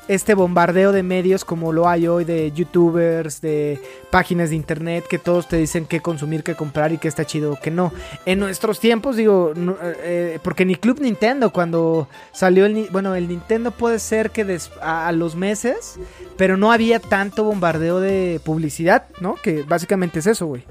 [0.09, 3.79] este bombardeo de medios como lo hay hoy de youtubers, de
[4.09, 7.53] páginas de internet que todos te dicen qué consumir, qué comprar y qué está chido
[7.53, 7.93] o qué no.
[8.25, 13.27] En nuestros tiempos digo, no, eh, porque ni Club Nintendo cuando salió el, bueno, el
[13.27, 15.99] Nintendo puede ser que des- a, a los meses,
[16.37, 19.35] pero no había tanto bombardeo de publicidad, ¿no?
[19.35, 20.65] Que básicamente es eso, güey.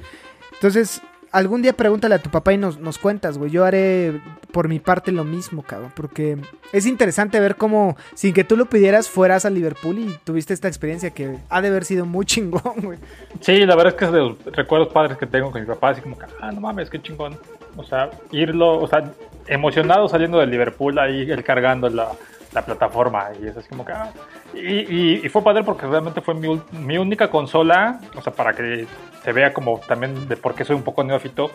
[0.54, 1.00] Entonces,
[1.32, 3.50] algún día pregúntale a tu papá y nos, nos cuentas, güey.
[3.50, 4.20] Yo haré
[4.52, 5.92] por mi parte lo mismo, cabrón.
[5.94, 6.38] Porque
[6.72, 10.68] es interesante ver cómo, sin que tú lo pidieras, fueras a Liverpool y tuviste esta
[10.68, 12.98] experiencia que ha de haber sido muy chingón, güey.
[13.40, 15.90] Sí, la verdad es que es de los recuerdos padres que tengo con mi papá,
[15.90, 17.36] así como que, ah, no mames, qué chingón.
[17.76, 19.12] O sea, irlo, o sea,
[19.46, 22.08] emocionado saliendo de Liverpool, ahí él cargando la,
[22.52, 24.10] la plataforma, y es así como que, ah.
[24.54, 28.54] Y, y- y fue padre porque realmente fue mi, mi única consola, o sea, para
[28.54, 28.86] que
[29.28, 31.50] se vea como también de por qué soy un poco neófito.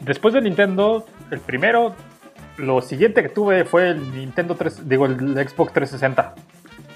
[0.00, 1.94] Después del Nintendo, el primero,
[2.56, 5.14] lo siguiente que tuve fue el Nintendo 3, digo, el
[5.48, 6.34] Xbox 360.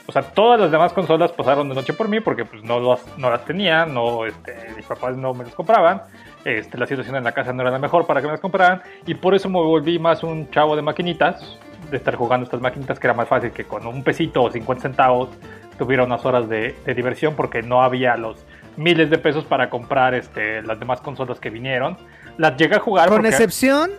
[0.09, 3.07] O sea, todas las demás consolas pasaron de noche por mí porque pues no las,
[3.19, 6.03] no las tenía, no, este, mis papás no me las compraban,
[6.45, 8.83] este, la situación en la casa no era la mejor para que me las compraran
[9.07, 11.57] y por eso me volví más un chavo de maquinitas,
[11.89, 14.83] de estar jugando estas maquinitas que era más fácil que con un pesito o 50
[14.83, 15.29] centavos
[15.79, 18.45] tuviera unas horas de, de diversión porque no había los
[18.79, 21.99] miles de pesos para comprar este, las demás consolas que vinieron.
[22.39, 23.91] Las llegué a jugar Con porque- excepción,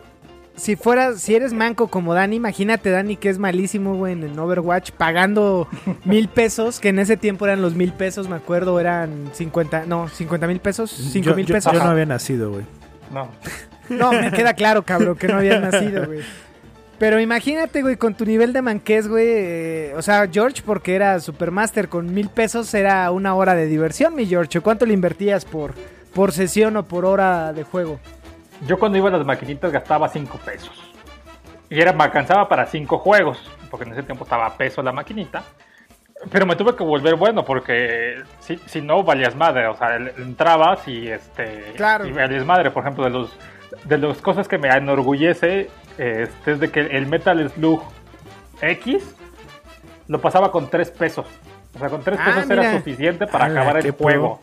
[0.56, 4.38] si fueras, si eres manco como Dani, imagínate Dani que es malísimo, güey, en el
[4.40, 5.68] Overwatch, pagando
[6.06, 10.08] mil pesos, que en ese tiempo eran los mil pesos, me acuerdo, eran 50, no,
[10.08, 11.72] 50 mil pesos, 5 Yo, mil pesos.
[11.72, 12.66] yo no había nacido, güey.
[13.14, 13.30] No,
[13.90, 16.20] No, me queda claro, cabrón, que no habías nacido, güey.
[17.00, 19.26] Pero imagínate, güey, con tu nivel de manqués, güey.
[19.26, 24.16] eh, o sea, George, porque era Supermaster, con mil pesos era una hora de diversión,
[24.16, 24.60] mi George.
[24.60, 25.74] ¿Cuánto le invertías por,
[26.14, 28.00] por sesión o por hora de juego?
[28.68, 30.92] Yo cuando iba a las maquinitas gastaba 5 pesos.
[31.70, 34.92] Y era, me alcanzaba para 5 juegos, porque en ese tiempo estaba a peso la
[34.92, 35.44] maquinita.
[36.30, 39.68] Pero me tuve que volver bueno, porque si, si no valías madre.
[39.68, 41.72] O sea, entrabas y este.
[41.78, 42.06] Claro.
[42.06, 43.32] Y valías madre, por ejemplo, de los
[43.86, 45.70] de las cosas que me enorgullece
[46.00, 47.84] este, es de que el Metal Slug
[48.62, 49.16] X,
[50.08, 51.28] lo pasaba con 3 pesos.
[51.76, 54.42] O sea, con 3 Ah, pesos era suficiente para Ala, acabar el juego.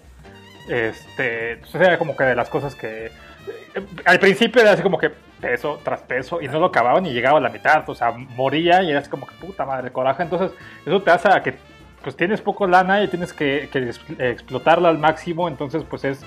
[0.68, 3.06] Este, entonces era como que de las cosas que...
[3.06, 7.12] eh, Al principio era así como que peso tras peso y no lo acababan y
[7.12, 7.88] llegaba a la mitad.
[7.88, 10.22] O sea, moría y era así como que puta madre, coraje.
[10.22, 10.52] Entonces,
[10.84, 11.54] eso te hace a que
[12.02, 13.90] pues tienes poco lana y tienes que, que
[14.30, 15.48] explotarla al máximo.
[15.48, 16.20] Entonces, pues es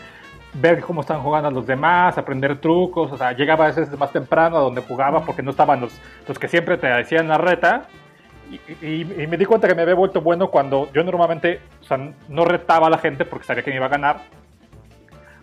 [0.54, 3.12] ver cómo están jugando los demás, aprender trucos.
[3.12, 6.38] O sea, llegaba a veces más temprano a donde jugaba porque no estaban los, los
[6.40, 7.84] que siempre te decían la reta.
[8.52, 11.84] Y, y- y me di cuenta que me había vuelto bueno cuando yo normalmente o
[11.84, 14.18] sea, no retaba a la gente porque sabía que me iba a ganar.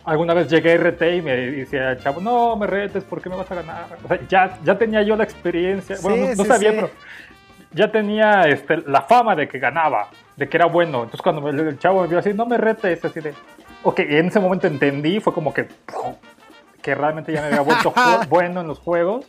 [0.05, 3.29] Alguna vez llegué y reté y me decía el chavo, no me retes, ¿por qué
[3.29, 3.87] me vas a ganar?
[4.05, 6.77] O sea, ya, ya tenía yo la experiencia, bueno, Sí, no, no sí, sabía, sí.
[6.77, 6.91] pero
[7.73, 10.99] ya tenía este, la fama de que ganaba, de que era bueno.
[10.99, 13.35] Entonces cuando el chavo me vio así, no me retes, así de...
[13.89, 15.69] Ok, en ese momento entendí, fue como que...
[16.83, 17.95] que realmente ya me había vuelto
[18.29, 19.27] bueno en los juegos.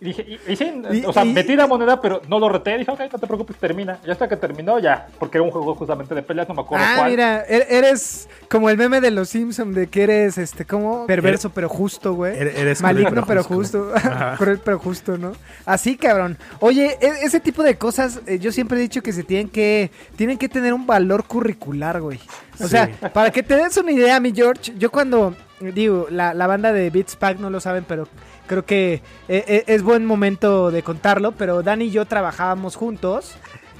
[0.00, 2.48] Y dije, y, y sí, Y- o sea, y- metí la moneda, pero no lo
[2.48, 2.78] reté.
[2.78, 3.98] Dije, ok, no te preocupes, termina.
[4.06, 5.08] Ya hasta que terminó, ya.
[5.18, 7.10] Porque era un juego justamente de peleas, no me acuerdo Ah, cuál.
[7.10, 11.50] mira, e- eres como el meme de los Simpsons de que eres este como perverso
[11.50, 12.34] pero justo, güey.
[12.36, 13.92] Eres- eres Maligno pero justo.
[14.38, 15.32] Cruel, pero justo, ¿no?
[15.66, 16.38] Así, cabrón.
[16.60, 19.90] Oye, e- ese tipo de cosas, eh, yo siempre he dicho que se tienen que
[20.16, 22.18] tienen que tener un valor curricular, güey.
[22.58, 22.68] O Sí.
[22.70, 26.72] sea, para que te des una idea, mi George, yo cuando digo, la, la banda
[26.72, 28.08] de Beats Pack no lo saben, pero
[28.46, 29.02] creo que eh,
[29.46, 33.36] eh, es buen momento de contarlo, pero Dani y yo trabajábamos juntos,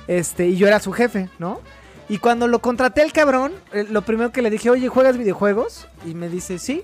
[0.06, 1.60] este, y yo era su jefe, ¿no?
[2.08, 5.88] Y cuando lo contraté al cabrón, eh, lo primero que le dije, oye, ¿juegas videojuegos?
[6.04, 6.82] Y me dice, sí.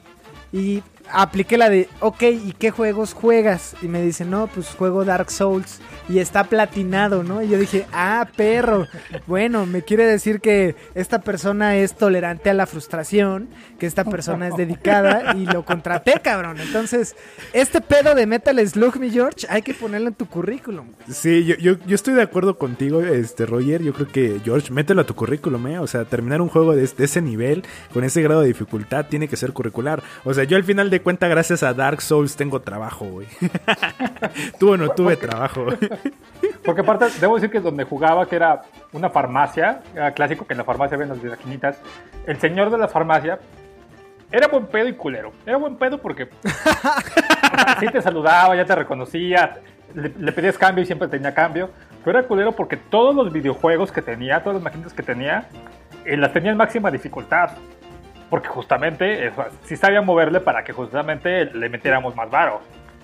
[0.52, 0.82] Y
[1.12, 3.74] apliqué la de, ok, ¿y qué juegos juegas?
[3.82, 5.80] Y me dice, no, pues juego Dark Souls.
[6.08, 7.42] Y está platinado, ¿no?
[7.42, 8.86] Y yo dije, ah, perro.
[9.26, 13.48] Bueno, me quiere decir que esta persona es tolerante a la frustración,
[13.78, 16.60] que esta persona es dedicada y lo contraté, cabrón.
[16.60, 17.16] Entonces,
[17.52, 20.88] este pedo de Metal Slug, mi George, hay que ponerlo en tu currículum.
[21.10, 23.82] Sí, yo, yo, yo estoy de acuerdo contigo, este Roger.
[23.82, 25.78] Yo creo que, George, mételo a tu currículum, ¿eh?
[25.78, 29.28] O sea, terminar un juego de, de ese nivel, con ese grado de dificultad, tiene
[29.28, 30.02] que ser curricular.
[30.24, 33.26] O sea, yo al final de cuentas, gracias a Dark Souls, tengo trabajo, güey.
[34.58, 35.66] Tú no tuve trabajo.
[36.64, 40.58] Porque aparte, debo decir que donde jugaba, que era una farmacia, era clásico que en
[40.58, 41.80] la farmacia ven las maquinitas,
[42.26, 43.38] el señor de la farmacia
[44.30, 45.32] era buen pedo y culero.
[45.46, 49.58] Era buen pedo porque o sea, sí te saludaba, ya te reconocía,
[49.94, 51.70] le, le pedías cambio y siempre tenía cambio.
[52.04, 55.48] Pero era culero porque todos los videojuegos que tenía, todas las maquinitas que tenía,
[56.04, 57.50] eh, las tenía en máxima dificultad.
[58.28, 59.32] Porque justamente, eh,
[59.62, 62.60] sí sabía moverle para que justamente le metiéramos más varo.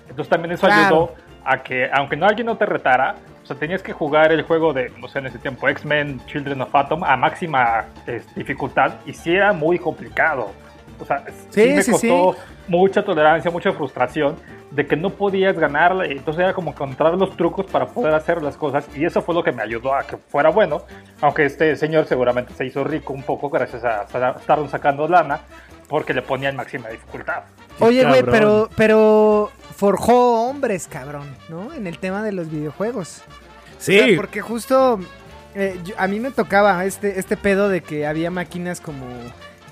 [0.09, 0.81] Entonces también eso Claro.
[0.85, 1.15] ayudó
[1.45, 4.73] a que, aunque no alguien no te retara, o sea, tenías que jugar el juego
[4.73, 9.13] de, no sé, en ese tiempo, X-Men Children of Atom a máxima eh, dificultad y
[9.13, 10.51] sí era muy complicado.
[10.99, 12.35] O sea, sí, Sí, me sí, costó
[12.67, 14.37] mucha tolerancia, mucha frustración
[14.71, 16.13] de que no podías ganarle.
[16.13, 19.43] Entonces era como encontrar los trucos para poder hacer las cosas y eso fue lo
[19.43, 20.83] que me ayudó a que fuera bueno.
[21.19, 25.41] Aunque este señor seguramente se hizo rico un poco gracias a estar sacando lana
[25.87, 27.43] porque le ponía en máxima dificultad.
[27.79, 31.73] Oye, güey, pero, pero forjó hombres, cabrón, ¿no?
[31.73, 33.21] En el tema de los videojuegos.
[33.79, 34.99] Sí, O sea, porque justo
[35.55, 39.05] eh, yo- a mí me tocaba este, este pedo de que había máquinas como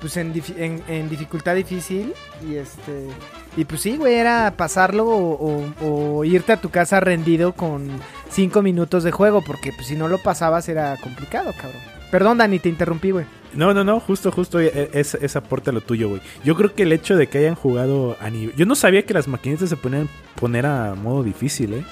[0.01, 3.07] pues en, en, en dificultad difícil y este
[3.55, 7.87] y pues sí, güey, era pasarlo o, o- o irte a tu casa rendido con
[8.29, 11.81] cinco minutos de juego porque pues si no lo pasabas era complicado, cabrón.
[12.09, 13.25] Perdón, Dani, te interrumpí, güey.
[13.53, 16.21] No, no, no, justo, justo e- es, es aporte a lo tuyo, güey.
[16.43, 18.55] Yo creo que el hecho de que hayan jugado a nivel...
[18.55, 20.07] Yo no sabía que las maquinitas se ponían
[20.39, 21.83] poner a modo difícil, ¿eh?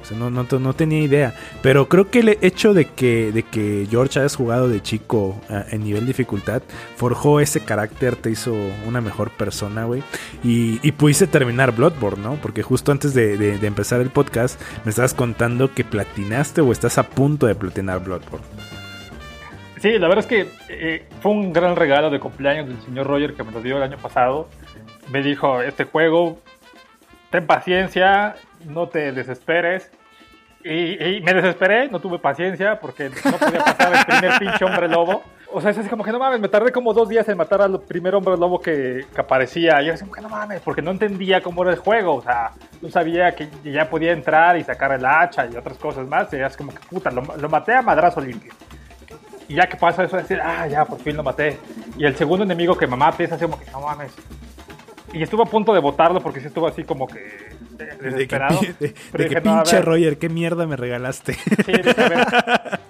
[0.00, 1.34] O sea, no, no, no tenía idea.
[1.60, 5.38] Pero creo que el hecho de que, de que George hayas jugado de chico
[5.70, 6.62] en nivel dificultad
[6.96, 8.54] forjó ese carácter, te hizo
[8.86, 10.02] una mejor persona, güey.
[10.44, 12.34] Y, y pudiste terminar Bloodborne, ¿no?
[12.36, 16.70] Porque justo antes de, de- de empezar el podcast me estabas contando que platinaste o
[16.72, 18.46] estás a punto de platinar Bloodborne.
[19.80, 23.34] Sí, la verdad es que eh, fue un gran regalo de cumpleaños del señor Roger
[23.34, 24.48] que me lo dio el año pasado.
[25.10, 26.38] Me dijo, este juego,
[27.30, 28.34] ten paciencia,
[28.66, 29.90] no te desesperes.
[30.64, 34.88] Y, y me desesperé, no tuve paciencia porque no podía pasar el primer pinche hombre
[34.88, 35.22] lobo.
[35.50, 37.62] O sea, es así como que no mames, me tardé como dos días en matar
[37.62, 39.80] al primer hombre lobo que, que aparecía.
[39.80, 42.16] Y era así como que no mames, porque no entendía cómo era el juego.
[42.16, 42.50] O sea,
[42.82, 46.30] no sabía que ya podía entrar y sacar el hacha y otras cosas más.
[46.32, 48.52] Y era así como que puta, lo, lo maté a madrazo limpio.
[49.48, 51.58] Y ya que pasa eso, decir, ah, ya, por fin lo maté.
[51.96, 54.12] Y el segundo enemigo que me mate es así como que no mames.
[55.12, 58.04] Y estuve a punto de botarlo porque sí estuvo así como que eh, De que,
[58.10, 58.60] desesperado.
[58.60, 61.32] de- de que dije, no, a pinche ver, Roger, qué mierda me regalaste.
[61.34, 62.80] Sí, dije, a ver,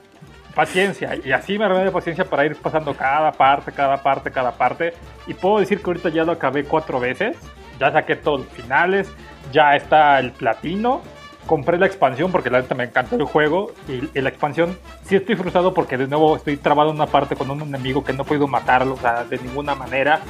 [0.54, 1.16] paciencia.
[1.24, 4.94] Y así me armé de paciencia para ir pasando cada parte, cada parte, cada parte.
[5.28, 7.36] Y puedo decir que ahorita ya lo acabé cuatro veces.
[7.78, 9.08] Ya saqué todos los finales.
[9.52, 11.02] Ya está el platino.
[11.48, 15.16] Compré la expansión porque la neta me encantó el juego y, y la expansión sí
[15.16, 18.24] estoy frustrado porque de nuevo estoy trabado en una parte con un enemigo que no
[18.24, 20.20] podido matarlo, o sea, de ninguna manera.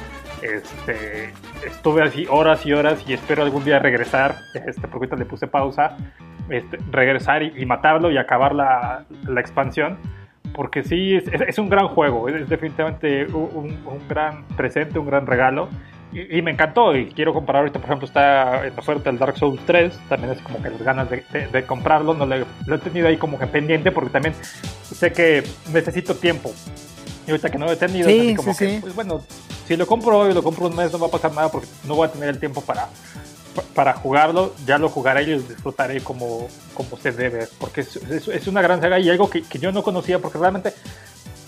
[0.41, 1.33] Este,
[1.65, 5.47] estuve así horas y horas y espero algún día regresar, este, porque ahorita le puse
[5.47, 5.97] pausa,
[6.49, 9.05] este, regresar y, matarlo y acabar la,
[9.37, 9.97] expansión.
[10.53, 15.69] Porque sí, es, un gran juego, es definitivamente un gran presente, un gran regalo.
[16.11, 19.37] Y, y me encantó y quiero comprar ahorita, por ejemplo, está en oferta el Dark
[19.37, 22.75] Souls 3, también es como que las ganas de, de- de comprarlo, no le- lo
[22.75, 24.33] he tenido ahí como que pendiente porque también
[24.83, 26.51] sé que necesito tiempo.
[27.27, 28.77] Y ahorita que no lo he tenido, Sí, es así como sí, que, sí.
[28.81, 29.21] pues bueno,
[29.67, 31.93] si lo compro hoy lo compro un mes no va a pasar nada porque no
[31.93, 32.87] voy a tener el tiempo para,
[33.55, 37.97] pa- para jugarlo, ya lo jugaré y lo disfrutaré como, como se debe, porque es,
[37.97, 40.73] es- es una gran saga y algo que, que yo no conocía porque realmente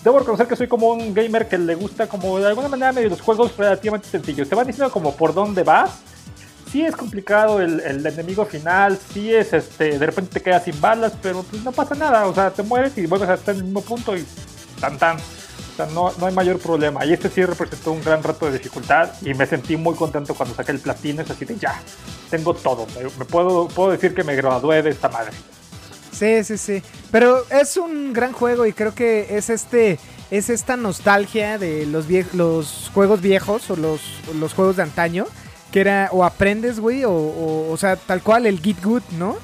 [0.04, 3.10] debo reconocer que soy como un gamer que le gusta como de alguna manera medio
[3.10, 4.50] los juegos relativamente sencillos.
[4.50, 5.92] Te van diciendo como por dónde vas.
[6.72, 10.80] Sí es complicado el, el enemigo final, sí es este, de repente te quedas sin
[10.80, 13.60] balas, pero pues no pasa nada, o sea, te mueres y vuelves a estar en
[13.60, 14.26] el mismo punto y
[14.80, 15.18] tan tan.
[15.18, 17.06] O sea, no, no hay mayor problema.
[17.06, 20.56] Y este sí representó un gran reto de dificultad y me sentí muy contento cuando
[20.56, 21.22] saqué el platino.
[21.22, 21.82] Es así de ya,
[22.30, 22.88] tengo todo.
[22.96, 25.34] Me, me puedo, puedo decir que me gradué de esta madre.
[26.12, 26.84] Sí, sí, sí.
[27.12, 29.98] Pero es un gran juego y creo que es este
[30.30, 34.00] es esta nostalgia de los vie- los juegos viejos o los,
[34.40, 35.26] los juegos de antaño
[35.74, 39.38] que era o aprendes, güey, o, o, o sea, tal cual el Git Good, ¿no?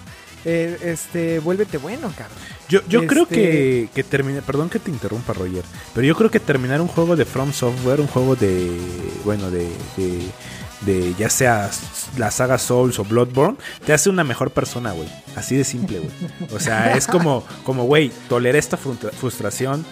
[0.46, 2.38] Eh, este, vuélvete bueno, cabrón.
[2.70, 5.64] Yo, yo creo Este- que, que terminar, perdón que te interrumpa Roger,
[5.94, 8.70] pero yo creo que terminar un juego de From Software, un juego de,
[9.24, 10.20] bueno, de, de,
[10.88, 11.70] de ya sea
[12.18, 15.08] la saga Souls o Bloodborne, te hace una mejor persona, güey.
[15.36, 16.12] Así de simple, güey.
[16.56, 19.86] O sea, es como, como, güey, toleré esta frustra- frustración,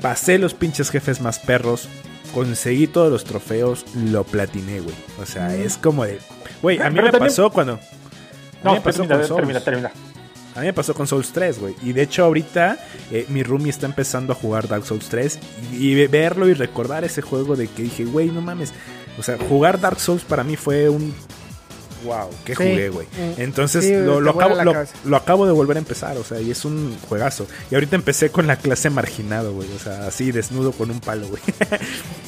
[0.00, 1.88] pasé los pinches jefes más perros,
[2.32, 4.94] conseguí todos los trofeos, lo platiné, güey.
[5.20, 6.18] O sea, es como de,
[6.62, 7.78] güey, a mí Pero me también- pasó cuando...
[8.62, 9.36] No, me pasó termina, con Souls.
[9.40, 9.92] termina, termina.
[10.56, 11.74] A mí me pasó con Souls 3, güey.
[11.82, 12.78] Y de hecho ahorita
[13.10, 15.38] eh, mi roomie está empezando a jugar Dark Souls 3
[15.72, 18.72] y, y verlo y recordar ese juego de que dije, güey, no mames.
[19.18, 21.14] O sea, jugar Dark Souls para mí fue un...
[22.04, 22.62] Wow, qué Sí.
[22.62, 23.06] jugué, güey.
[23.06, 23.40] Mm.
[23.40, 24.56] Entonces Sí, lo, lo acabo,
[25.04, 27.46] lo, acabo de volver a empezar, o sea, y es un juegazo.
[27.70, 29.68] Y ahorita empecé con la clase marginado, güey.
[29.74, 31.42] O sea, así desnudo con un palo, güey.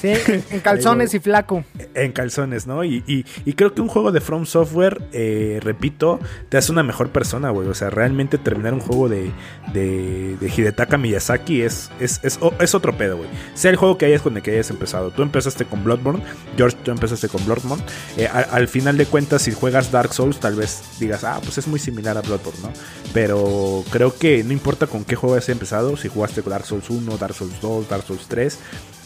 [0.01, 0.13] Sí,
[0.51, 1.65] en, calzones y flaco.
[1.95, 2.85] en calzones, ¿no?
[2.85, 6.83] Y, y- y creo que un juego de From Software, eh, repito, te hace una
[6.83, 7.69] mejor persona, güey.
[7.69, 9.31] O sea, realmente terminar un juego de,
[9.73, 13.29] de, de Hidetaka Miyazaki es, es, es, es otro pedo, güey.
[13.55, 15.11] Sea el juego que hayas con el que hayas empezado.
[15.11, 16.23] Tú empezaste con Bloodborne,
[16.57, 17.83] George, tú empezaste con Bloodborne.
[18.17, 21.59] Eh, a- al final de cuentas, si juegas Dark Souls, tal vez digas, ah, pues
[21.59, 22.73] es muy similar a Bloodborne, ¿no?
[23.13, 26.89] Pero creo que no importa con qué juego hayas empezado, si jugaste con Dark Souls
[26.89, 28.59] 1, Dark Souls 2, Dark Souls 3,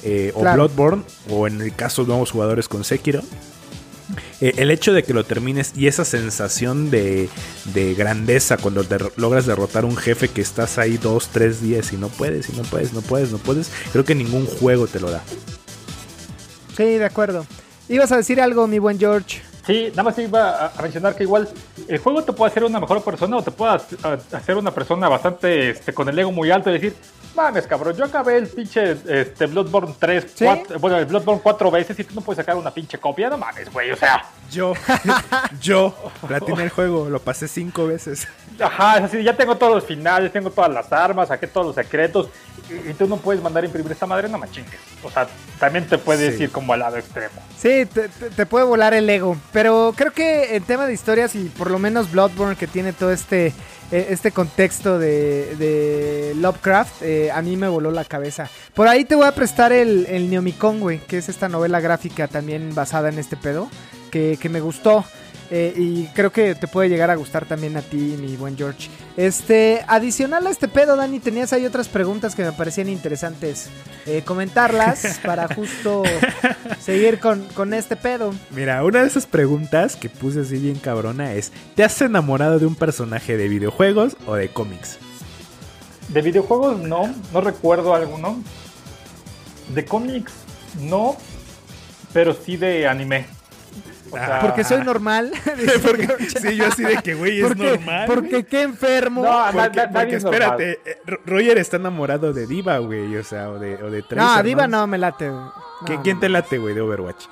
[0.03, 0.43] eh, o.
[0.43, 3.23] Bloodborne, o en el caso de nuevos jugadores con Sekiro.
[4.43, 7.31] eh, el hecho de que lo termines y esa sensación de,
[7.73, 8.85] de grandeza cuando
[9.17, 12.53] logras derrotar a un jefe que estás ahí dos, tres días y no puedes, y
[12.53, 15.23] no puedes, no puedes, no puedes, creo que ningún juego te lo da.
[16.77, 17.47] Sí, de acuerdo.
[17.89, 19.41] Ibas a decir algo, mi buen George.
[19.71, 21.49] Sí, nada más iba a, mencionar que igual
[21.87, 23.79] el juego te puede hacer una mejor persona o te puede
[24.33, 26.97] hacer una persona bastante este, con el ego muy alto y decir,
[27.35, 30.45] mames cabrón, yo acabé el pinche este, Bloodborne 3, ¿Sí?
[30.45, 33.39] cuatro- bueno, el Bloodborne 4 veces y tú no puedes sacar una pinche copia, no
[33.39, 34.75] mames, güey, o sea, Yo,
[35.61, 35.95] yo,
[36.27, 38.27] platiné el juego, lo pasé cinco veces.
[38.59, 41.75] ajá, es así, ya tengo todos los finales, tengo todas las armas, saqué todos los
[41.77, 42.29] secretos
[42.69, 44.79] y, y tú no puedes mandar a imprimir esta madre, no me chingues.
[45.03, 45.27] O sea,
[45.59, 46.45] también te puedes Sí.
[46.45, 47.43] ir como al lado extremo.
[47.57, 49.37] Sí, te, te- te puede volar el ego.
[49.53, 53.11] Pero creo que en tema de historias y por lo menos Bloodborne que tiene todo
[53.13, 53.53] este,
[53.93, 58.49] eh, este contexto de, de Lovecraft, eh, a mí me voló la cabeza.
[58.75, 62.29] Por ahí te voy a prestar el, el Neomicon, güey, que es esta novela gráfica
[62.29, 63.69] también basada en este pedo,
[64.11, 65.05] que, que me gustó.
[65.51, 68.89] Eh, y creo que te puede llegar a gustar también a ti, mi buen George.
[69.17, 73.69] Este, adicional a este pedo, Dani, tenías ahí otras preguntas que me parecían interesantes
[74.07, 76.05] eh, comentarlas para justo
[76.81, 78.33] seguir con, con este pedo.
[78.51, 82.67] Mira, una de esas preguntas que puse así bien cabrona es, ¿te has enamorado de
[82.67, 84.99] un personaje de videojuegos o de cómics?
[86.09, 88.41] De videojuegos no, no recuerdo alguno.
[89.75, 90.33] De cómics
[90.81, 91.17] no,
[92.13, 93.40] pero sí de anime.
[94.11, 95.31] O sea, Porque soy normal.
[95.83, 96.09] Porque,
[96.41, 98.05] sí, yo así de que, güey, es Porque- normal.
[98.07, 99.23] Porque qué enfermo.
[99.23, 100.43] No, No, na- Porque, na- porque nadie es normal.
[100.43, 104.03] espérate, eh, Ro- Roger está enamorado de Diva, güey, o sea, o de, o de
[104.03, 105.29] Tracer, a Diva no me late.
[105.31, 105.43] güey.
[105.87, 106.21] ¿Qui- No, ¿Quién no.
[106.21, 107.25] te late, güey, de Overwatch?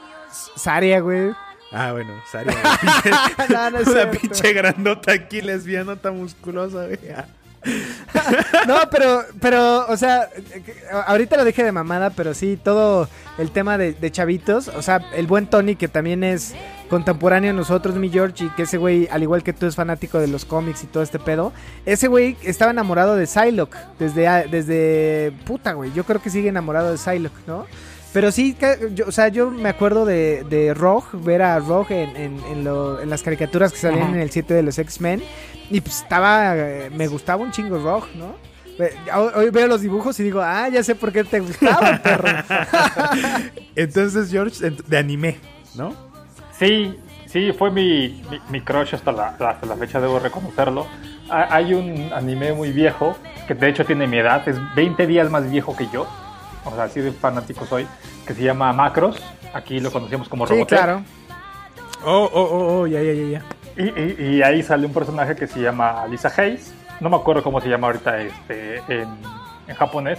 [0.57, 1.33] Saria, güey.
[1.73, 2.53] Ah, bueno, Saria.
[2.59, 4.19] una pinche- No, no es una cierto.
[4.21, 6.99] pinche grandota aquí, lesbianota musculosa, güey.
[8.67, 10.29] No, pero, pero, o sea,
[11.07, 13.09] ahorita lo dije de mamada, pero sí, todo
[13.39, 16.55] el tema de, de chavitos, o sea, el buen Tony, que también es
[16.89, 20.19] contemporáneo a nosotros, mi George, y que ese güey, al igual que tú, es fanático
[20.19, 21.53] de los cómics y todo este pedo.
[21.87, 25.93] Ese güey estaba enamorado de Psylocke desde, desde puta, güey.
[25.93, 27.67] Yo creo que sigue enamorado de Psylocke, ¿no?
[28.13, 28.57] Pero sí,
[28.95, 33.11] yo, o sea, yo me acuerdo de, de Rogue, ver a Rogue en, en, en,
[33.11, 35.23] las caricaturas que salían en el 7 de los X-Men.
[35.71, 36.55] Y pues estaba,
[36.91, 38.35] me gustaba un chingo Rogue, ¿no?
[39.35, 42.29] Hoy veo los dibujos y digo, ah, ya sé por qué te gustaba, perro.
[43.75, 45.37] Entonces, George, de anime,
[45.75, 45.93] ¿no?
[46.59, 46.97] Sí,
[47.27, 50.87] sí, fue mi, mi, crush hasta la, hasta la fecha, debo reconocerlo.
[51.29, 55.51] Hay un anime muy viejo, que de hecho tiene mi edad, es 20 días más
[55.51, 56.09] viejo que yo
[56.65, 57.87] o sea, así de fanático soy,
[58.27, 59.23] que se llama Macros.
[59.55, 60.79] Aquí lo conocemos como Robotech.
[60.79, 61.03] Sí, claro.
[62.05, 63.43] Oh, oh, oh, oh, ya, ya, ya.
[63.77, 66.75] Y, ahí sale un personaje que se llama Lisa Hayes.
[67.01, 69.09] No me acuerdo cómo se llama ahorita este, en,
[69.77, 70.19] japonés.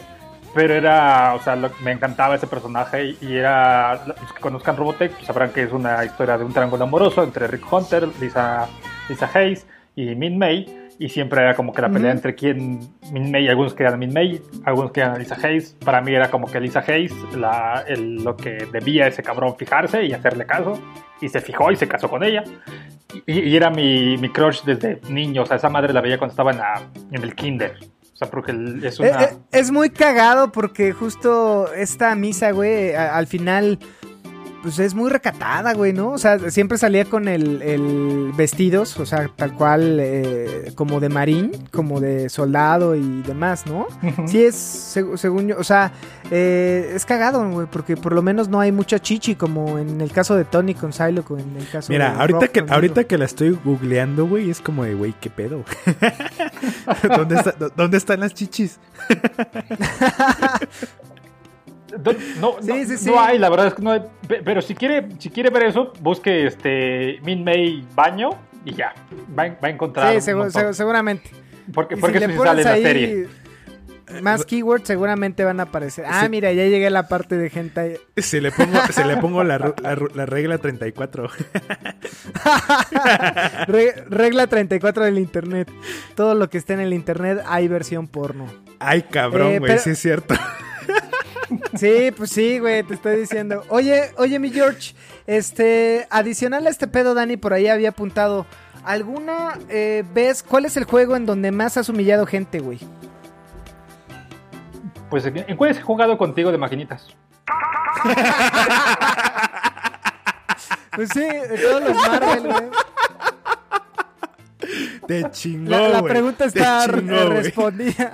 [0.56, 5.26] Pero era, o sea, me encantaba ese personaje y, era, los que conozcan Robotech pues
[5.26, 8.68] sabrán que es una historia de un triángulo amoroso entre Rick Hunter, Lisa,
[9.08, 12.82] Lisa Hayes y Min May y siempre era como que la pelea entre quién,
[13.14, 15.78] Min May, algunos querían a Min May, algunos querían a Lisa Hayes.
[15.84, 20.12] Para mí era como que Lisa Hayes, la, lo que debía ese cabrón fijarse y
[20.12, 20.78] hacerle caso.
[21.22, 22.44] Y se fijó y se casó con ella.
[23.26, 25.44] Y, era mi, mi, crush desde niño.
[25.44, 27.78] O sea, esa madre la veía cuando estaba en, en el kinder.
[28.14, 28.52] O sea, porque
[28.84, 29.10] es una...
[29.10, 33.80] Es, eh, eh, es muy cagado porque justo esta misa, güey, al final
[34.62, 36.12] pues es muy recatada, güey, ¿no?
[36.12, 41.10] O sea, siempre salía con el, el vestidos, o sea, tal cual eh, como de
[41.10, 43.88] marín, como de soldado y demás, ¿no?
[44.28, 45.92] Sí es, según yo, o sea,
[46.32, 50.12] eh, es cagado, güey, porque por lo menos no hay mucha chichi como en el
[50.12, 53.58] caso de Tony con Psylocke, en el caso Mira, ahorita que ahorita que la estoy
[53.64, 55.64] googleando, güey, es como de, güey, ¿qué pedo?
[57.16, 57.42] ¿Dónde,
[57.76, 58.80] ¿Dónde están las chichis?
[62.40, 64.02] No, no, hay, la verdad es que no hay.
[64.28, 68.32] Pero si quiere, si quiere ver eso, busque este Min May baño
[68.66, 68.94] y ya.
[69.38, 70.22] Va, a encontrar.
[70.22, 70.32] Sí,
[70.74, 71.30] seguramente.
[71.74, 73.28] Porque, porque si sale en la serie.
[74.22, 76.06] Más keywords seguramente van a aparecer.
[76.08, 78.02] Ah, mira, ya llegué a la parte de gente.
[78.18, 81.30] Se le pongo, se le pongo la, regla 34.
[84.10, 85.72] regla 34 del internet.
[86.16, 88.48] Todo lo que esté en el internet hay versión porno.
[88.80, 90.34] Ay, cabrón, eh, güey, sí es cierto.
[91.76, 93.64] Sí, pues sí, güey, te estoy diciendo.
[93.70, 94.94] Oye, oye, mi George,
[95.28, 98.46] este, adicional a este pedo, Dani, por ahí había apuntado.
[98.84, 102.80] ¿Alguna eh, vez, cuál es el juego en donde más has humillado gente, güey?
[105.10, 107.08] Pues, ¿en cuál he jugado contigo de maquinitas?
[110.96, 111.28] pues sí,
[111.62, 112.70] todos los Marvel, güey.
[115.08, 118.12] Te chingó, La, la pregunta está respondida.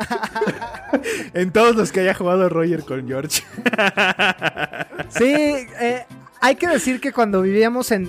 [1.34, 3.41] en todos los que haya jugado Roger con George.
[5.10, 5.34] sí,
[5.80, 6.06] eh,
[6.46, 8.08] hay que decir que cuando vivíamos en,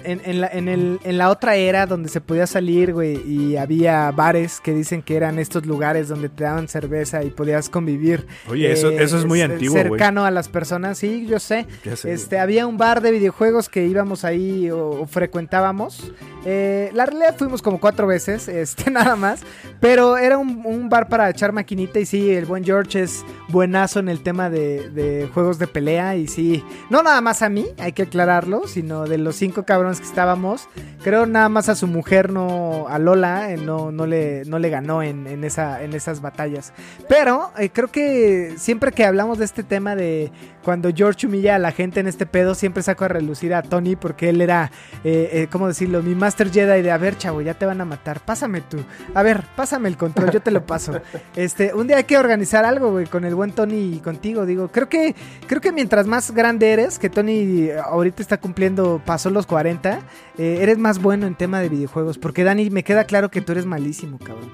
[1.19, 5.39] la, otra era donde se podía salir, güey, y había bares que dicen que eran
[5.39, 8.27] estos lugares donde te daban cerveza y podías convivir.
[8.47, 11.67] Oye, eso, eh, eso es muy antiguo, Cercano a las personas, sí, yo sé.
[12.05, 16.13] este, había un bar de videojuegos que íbamos ahí o, frecuentábamos.
[16.45, 19.41] Eh, la realidad fuimos como cuatro veces, este, nada más.
[19.81, 24.11] Pero era un, bar para echar maquinita y sí, el buen George es buenazo en
[24.11, 27.93] el tema de, de juegos de pelea y sí, no nada más a mí, hay
[27.93, 28.26] que aclarar
[28.67, 30.69] sino de los cinco cabrones que estábamos,
[31.03, 34.69] creo nada más a su mujer, no a Lola, eh, no, no, le, no le
[34.69, 36.73] ganó en, esa, en esas batallas.
[37.09, 40.33] Pero eh, creo que siempre que hablamos de este tema de
[40.65, 43.95] cuando George humilla a la gente en este pedo, siempre saco a relucir a Tony
[43.95, 44.73] porque él era,
[45.05, 46.03] eh, ¿cómo decirlo?
[46.03, 48.79] Mi Master Jedi de, a ver, chavo, ya te van a matar, pásame tú.
[49.15, 51.01] A ver, pásame el control, yo te lo paso.
[51.37, 54.69] Este, un día hay que organizar algo, güey, con el buen Tony y contigo, digo,
[54.69, 55.15] creo que,
[55.47, 60.01] creo que mientras más grande eres, que Tony ahorita está cumpliendo, pasó los 40,
[60.39, 62.19] eh, eres más bueno en tema de videojuegos.
[62.19, 64.51] Porque Dani, me queda claro que tú eres malísimo, cabrón.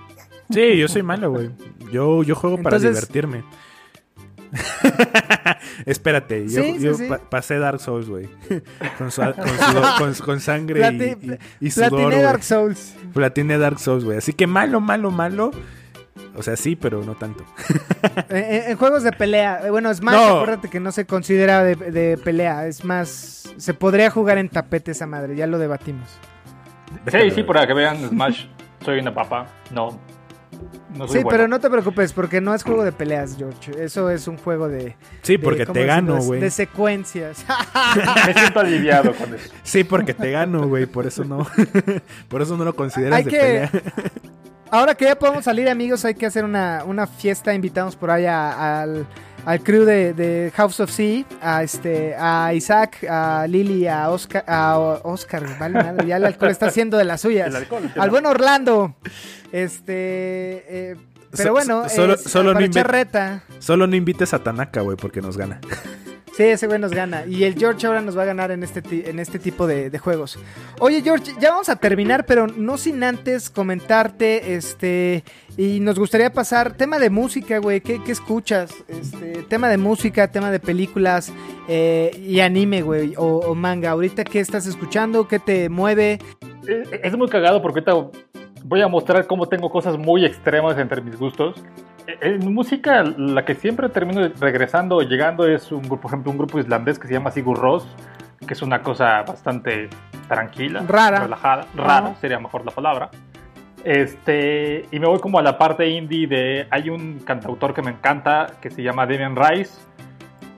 [0.51, 1.51] Sí, yo soy malo, güey.
[1.91, 3.45] Yo, yo juego para divertirme.
[5.87, 6.63] Espérate, yo,
[7.31, 8.29] pasé Dark Souls, güey.
[9.99, 11.19] Con, con, sangre
[11.61, 11.91] y, y, sudor.
[11.91, 12.95] Platiné Dark Souls.
[13.15, 14.19] Platiné Dark Souls, güey.
[14.19, 15.51] Así que malo, malo, malo.
[16.35, 17.45] O sea, sí, pero no tanto.
[18.29, 22.85] en, juegos de pelea, eh, bueno, Smash, acuérdate que no se considera de, pelea, es
[22.85, 26.09] más, se podría jugar en tapete esa madre, ya lo debatimos.
[27.11, 28.47] Sí, sí, para que vean Smash,
[28.85, 29.99] soy una papa, no.
[30.95, 33.73] no soy sí, pero no te preocupes, porque no es juego de peleas, George.
[33.83, 34.97] Eso es un juego de.
[35.23, 36.41] Sí, porque te gano, güey.
[36.41, 37.45] De secuencias.
[38.27, 39.51] Me siento aliviado con eso.
[39.63, 40.87] Sí, porque te gano, güey.
[40.87, 41.47] Por eso no.
[42.29, 43.71] por eso no lo consideras de pelea.
[44.73, 47.53] Ahora que ya podemos salir, amigos, hay que hacer una, fiesta.
[47.53, 49.07] Invitamos por ahí al,
[49.45, 54.43] al crew de, de House of Sea, a este, a Isaac, a Lily, a Oscar,
[54.47, 57.49] a Oscar, vale madre, ya el alcohol está haciendo de las suyas.
[57.49, 58.97] El alcohol, Al buen Orlando.
[59.53, 59.93] Este,
[60.93, 60.97] eh,
[61.33, 63.43] pero So- bueno, solo- es- solo no para echar inve- reta.
[63.59, 65.61] Solo no invites a Tanaka, güey, porque nos gana.
[66.37, 67.27] Sí, ese güey nos gana.
[67.27, 69.99] Y el George ahora nos va a ganar en este, en este tipo de, de
[69.99, 70.39] juegos.
[70.81, 75.25] Oye, George, ya vamos a terminar, pero no sin antes comentarte, este,
[75.59, 77.83] y nos gustaría pasar tema de música, güey.
[77.83, 78.73] ¿Qué, qué escuchas?
[78.89, 81.31] Este, tema de música, tema de películas
[81.69, 83.91] eh, y anime, güey, o, o manga.
[83.91, 85.29] Ahorita, ¿qué estás escuchando?
[85.29, 86.19] ¿Qué te mueve?
[86.67, 88.19] Eh, Es muy cagado porque ahorita
[88.65, 91.63] voy a mostrar cómo tengo cosas muy extremas entre mis gustos.
[92.07, 96.33] Eh, En música, la que siempre termino regresando o llegando es, un grupo, por ejemplo,
[96.33, 97.87] un grupo islandés que se llama Sigur Rós,
[98.47, 99.89] que es una cosa bastante
[100.29, 101.21] tranquila, Rara.
[101.21, 102.15] relajada, rara Ajá.
[102.21, 103.11] sería mejor la palabra.
[103.85, 106.67] Este, y me voy como a la parte indie de.
[106.71, 109.81] Hay un cantautor que me encanta que se llama Damien Rice.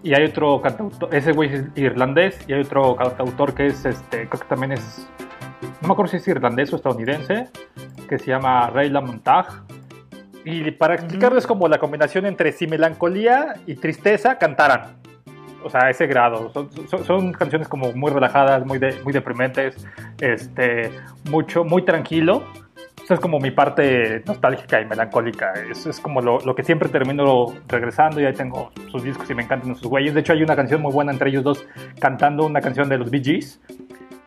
[0.03, 2.39] Y hay otro cantautor, ese güey es irlandés.
[2.47, 5.09] Y hay otro cantautor que es, este, creo que también es.
[5.81, 7.49] No me acuerdo si es irlandés o estadounidense.
[8.09, 9.53] Que se llama Rayla Montage.
[10.45, 14.97] Y para explicarles como la combinación entre si melancolía y tristeza cantaran.
[15.63, 16.51] O sea, a ese grado.
[16.53, 19.87] Son, son- son canciones como muy relajadas, muy, de- muy deprimentes,
[20.21, 20.91] este,
[21.31, 22.45] mucho, muy tranquilo.
[23.03, 25.53] Esa es como mi parte nostálgica y melancólica.
[25.71, 29.35] Es, es como lo, lo que siempre termino regresando y ahí tengo sus discos y
[29.35, 30.13] me encantan esos güeyes.
[30.15, 31.67] De hecho, hay una canción muy buena entre ellos dos
[31.99, 33.61] cantando una canción de los Bee Gees.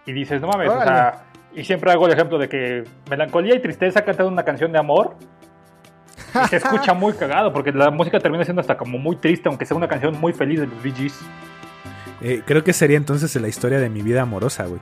[0.08, 0.86] Y dices, no mames, o Órale.
[0.92, 1.24] sea,
[1.56, 5.16] y siempre hago el ejemplo de que melancolía y tristeza cantando una canción de amor.
[6.46, 9.66] Y se escucha muy cagado porque la música termina siendo hasta como muy triste, aunque
[9.66, 11.20] sea una canción muy feliz de los Bee Gees.
[12.22, 14.82] Eh, creo que sería entonces la historia de mi vida amorosa, güey.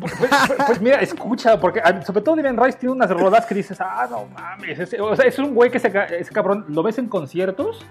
[0.00, 0.30] Pues, pues-
[0.66, 4.06] pues mira, escucha, porque ah, sobre todo Devin Rice tiene unas rolas que dices, ah,
[4.10, 7.06] no mames, ese- o sea, es un güey que ese, ese cabrón lo ves en
[7.08, 7.86] conciertos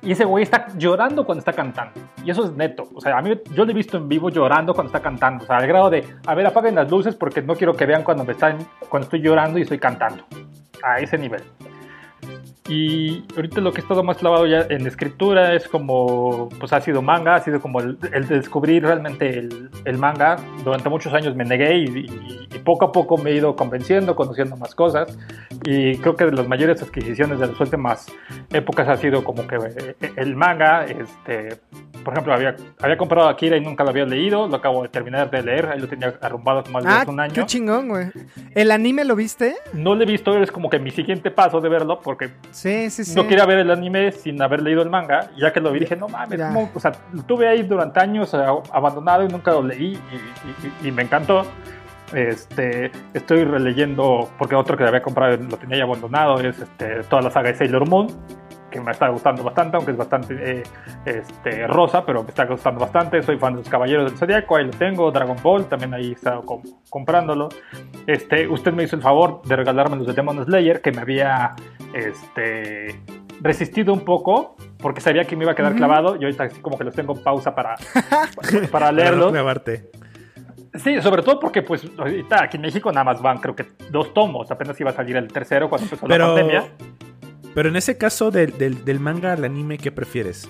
[0.00, 1.92] y ese güey está llorando cuando está cantando.
[2.24, 2.88] Y eso es neto.
[2.94, 5.44] O sea, a mí yo lo he visto en vivo llorando cuando está cantando.
[5.44, 8.02] O sea, al grado de, a ver, apaguen las luces porque no quiero que vean
[8.02, 10.24] cuando me están, cuando estoy llorando y estoy cantando.
[10.82, 11.42] A ese nivel.
[12.68, 16.80] Y ahorita lo que he estado más clavado ya en escritura es como, pues ha
[16.80, 17.98] sido manga, ha sido como el,
[18.28, 20.36] descubrir realmente el, el manga.
[20.64, 24.14] Durante muchos años me negué y, y- y poco a poco me he ido convenciendo,
[24.14, 25.18] conociendo más cosas.
[25.64, 28.06] Y creo que de las mayores adquisiciones de las últimas
[28.52, 31.58] épocas ha sido como que eh, el manga, este,
[32.02, 35.30] por ejemplo, había, había comprado Akira y nunca lo había leído, lo acabo de terminar
[35.30, 37.32] de leer, ahí lo tenía arrumbado como Ah, hace un año.
[37.34, 38.06] qué chingón, güey.
[38.54, 39.56] ¿El anime lo viste?
[39.72, 43.04] No lo he visto, es como que mi siguiente paso de verlo porque Sí, sí,
[43.04, 43.14] sí.
[43.14, 45.30] no quería ver el anime sin haber leído el manga.
[45.36, 46.40] y Ya que lo vi, dije, no mames,
[46.74, 48.38] o sea, lo tuve ahí durante años eh,
[48.72, 51.46] abandonado y nunca lo leí y, y- y me encantó.
[52.12, 57.22] Este, estoy releyendo, porque otro que había comprado lo tenía ya abandonado, es este, toda
[57.22, 58.08] la saga de Sailor Moon,
[58.72, 60.62] que me está gustando bastante, aunque es bastante eh,
[61.04, 63.22] este, rosa, pero me está gustando bastante.
[63.22, 65.10] Soy fan de los Caballeros del Zodiaco, ahí lo tengo.
[65.12, 67.48] Dragon Ball, también ahí he estado com- comprándolo.
[68.06, 71.54] Este, usted me hizo el favor de regalarme los de Demon Slayer, que me había
[71.94, 73.00] este,
[73.40, 76.76] resistido un poco, porque sabía que me iba a quedar clavado, y ahorita así como
[76.78, 77.76] que los tengo en pausa para,
[78.36, 79.30] para Para leerlos.
[79.32, 79.90] clavarte.
[80.74, 84.14] Sí, sobre todo porque pues ahorita aquí en México nada más van creo que dos
[84.14, 86.64] tomos, apenas iba a salir el tercero cuando empezó la Pero, pandemia.
[87.54, 90.48] Pero en ese caso del, del- manga al anime, ¿qué prefieres?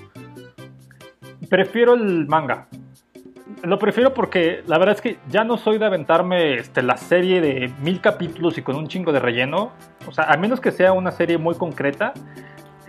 [1.48, 2.68] Prefiero el manga.
[3.62, 7.40] Lo prefiero porque la verdad es que ya no soy de aventarme este, la serie
[7.40, 9.72] de mil capítulos y con un chingo de relleno.
[10.06, 12.12] O sea, a menos que sea una serie muy concreta,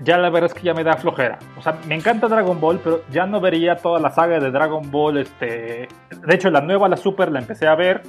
[0.03, 1.37] ya la verdad es que ya me da flojera.
[1.57, 4.89] O sea, me encanta Dragon Ball, pero ya no vería toda la saga de Dragon
[4.89, 5.17] Ball.
[5.17, 5.87] Este...
[6.25, 8.01] De hecho, la nueva, la Super, la empecé a ver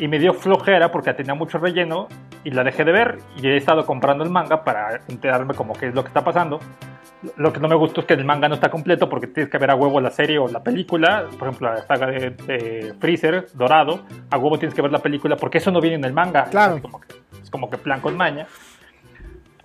[0.00, 2.08] y me dio flojera porque tenía mucho relleno
[2.42, 5.88] y la dejé de ver y he estado comprando el manga para enterarme como qué
[5.88, 6.58] es lo que está pasando.
[7.36, 9.58] Lo que no me gustó es que el manga no está completo porque tienes que
[9.58, 11.26] ver a huevo la serie o la película.
[11.38, 15.36] Por ejemplo, la saga de, de Freezer, Dorado, a huevo tienes que ver la película
[15.36, 16.44] porque eso no viene en el manga.
[16.44, 16.76] Claro.
[16.76, 17.06] Es como que,
[17.42, 18.46] es como que plan con maña.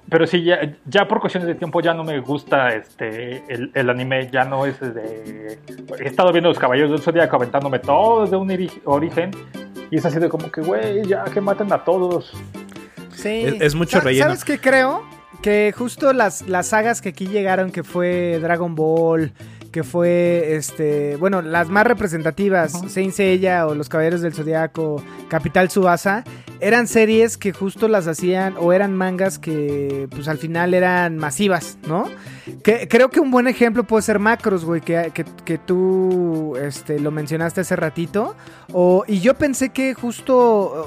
[0.09, 3.89] Pero sí, ya, ya por cuestiones de tiempo ya no me gusta este el, el
[3.89, 5.57] anime, ya no es de...
[5.99, 9.31] He estado viendo Los Caballeros del Zodiaco aventándome todo desde un origen
[9.89, 12.31] y es así de como que, güey, ya que maten a todos.
[13.15, 13.45] Sí.
[13.45, 14.25] Es- es mucho relleno.
[14.25, 15.03] ¿Sabes qué creo?
[15.41, 19.31] Que justo las, las sagas que aquí llegaron, que fue Dragon Ball,
[19.75, 25.69] que fue, este, bueno, las más representativas, Saint Seiya o Los Caballeros del Zodiaco, Capital
[25.69, 26.23] Subasa,
[26.61, 31.77] eran series que justo las hacían o eran mangas que pues al final eran masivas,
[31.89, 32.09] ¿no?
[32.63, 36.99] Que, creo que un buen ejemplo puede ser Macros, güey, que, que, que tú este,
[36.99, 38.35] lo mencionaste hace ratito.
[38.71, 40.37] O, y yo pensé que justo,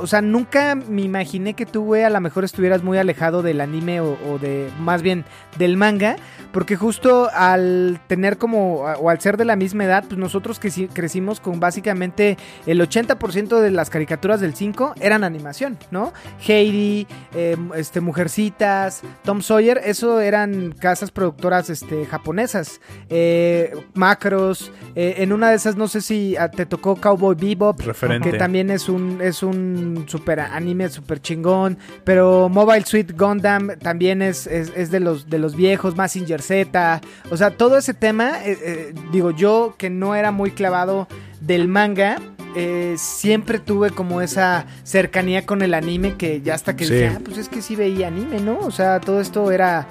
[0.01, 3.61] o sea, nunca me imaginé que tú, güey, a lo mejor estuvieras muy alejado del
[3.61, 5.25] anime o, o de, más bien,
[5.59, 6.17] del manga.
[6.53, 10.89] Porque justo al tener como, o al ser de la misma edad, pues nosotros creci-
[10.93, 16.13] crecimos con básicamente el 80% de las caricaturas del 5 eran animación, ¿no?
[16.47, 22.81] Heidi, eh, este, Mujercitas, Tom Sawyer, eso eran casas productoras este, japonesas.
[23.09, 27.81] Eh, macros, eh, en una de esas no sé si ah, te tocó Cowboy Bebop,
[27.81, 28.31] Referente.
[28.31, 31.79] que también es un, es un super anime super chingón.
[32.05, 37.01] Pero Mobile Suit Gundam también es, es, es de, los, de los viejos, Mazinger Z.
[37.31, 41.09] O sea, todo ese tema, eh, digo yo que no era muy clavado
[41.41, 42.19] del manga.
[42.61, 46.95] Eh, siempre tuve como esa cercanía con el anime que ya hasta que Sí.
[46.95, 48.59] dije, ah, pues es que sí veía anime, ¿no?
[48.59, 49.87] O sea, todo esto era...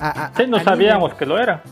[0.00, 0.64] a- a- Sí, no anime.
[0.64, 1.62] sabíamos que lo era.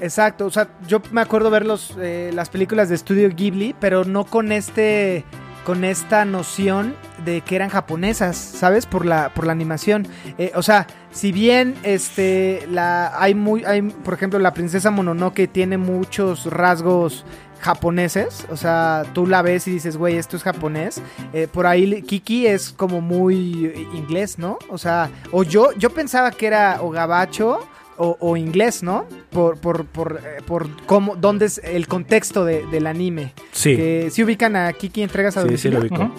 [0.00, 4.04] Exacto, o sea, yo me acuerdo ver los, eh, las películas de estudio Ghibli, pero
[4.04, 5.24] no con este
[5.64, 6.94] con esta noción
[7.24, 8.86] de que eran japonesas, ¿sabes?
[8.86, 10.06] Por la por la animación.
[10.38, 15.48] Eh, o sea, si bien este la hay muy hay por ejemplo la princesa Mononoke
[15.50, 17.24] tiene muchos rasgos
[17.60, 21.00] japoneses, o sea, tú la ves y dices, güey, esto es japonés.
[21.32, 24.58] Eh, por ahí Kiki es como muy inglés, ¿no?
[24.68, 27.60] O sea, o yo yo pensaba que era o gabacho
[27.98, 29.06] o, o inglés, ¿no?
[29.30, 33.32] Por, por, por, eh, por cómo, dónde es el contexto de- del anime.
[33.52, 36.10] Sí, Que si ubican a Kiki entregas a sí, sí lo ubico.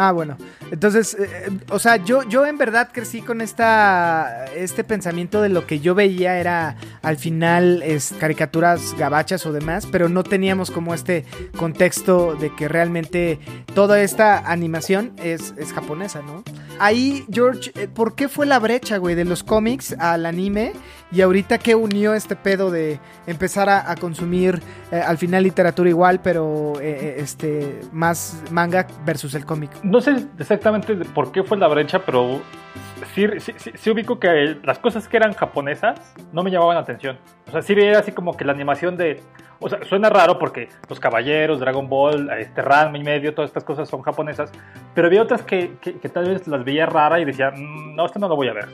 [0.00, 0.36] Ah, bueno.
[0.70, 5.66] Entonces, eh, o sea, yo, yo en verdad crecí con esta este pensamiento de lo
[5.66, 10.94] que yo veía era al final es caricaturas gabachas o demás, pero no teníamos como
[10.94, 11.24] este
[11.56, 13.40] contexto de que realmente
[13.74, 16.44] toda esta animación es, es japonesa, ¿no?
[16.80, 20.72] Ahí, George, eh, ¿por qué fue la brecha, güey, de los cómics al anime?
[21.10, 24.62] Y ahorita qué unió este pedo de empezar a, consumir
[24.92, 29.70] eh, al final literatura igual, pero eh, este más manga versus el cómic.
[29.82, 32.40] No sé exactamente por qué fue la brecha, pero
[33.14, 33.26] sí-
[33.74, 35.98] sí ubico que las cosas que eran japonesas
[36.32, 37.18] no me llamaban la atención.
[37.48, 39.20] O sea, sí veía así como que la animación de...
[39.60, 43.64] O sea, suena raro porque los caballeros, Dragon Ball, este Ranma y medio, todas estas
[43.64, 44.52] cosas son japonesas,
[44.94, 48.06] pero había otras que, que- que tal vez las veía rara y decía, "Mm, no,
[48.06, 48.68] esto no lo voy a ver.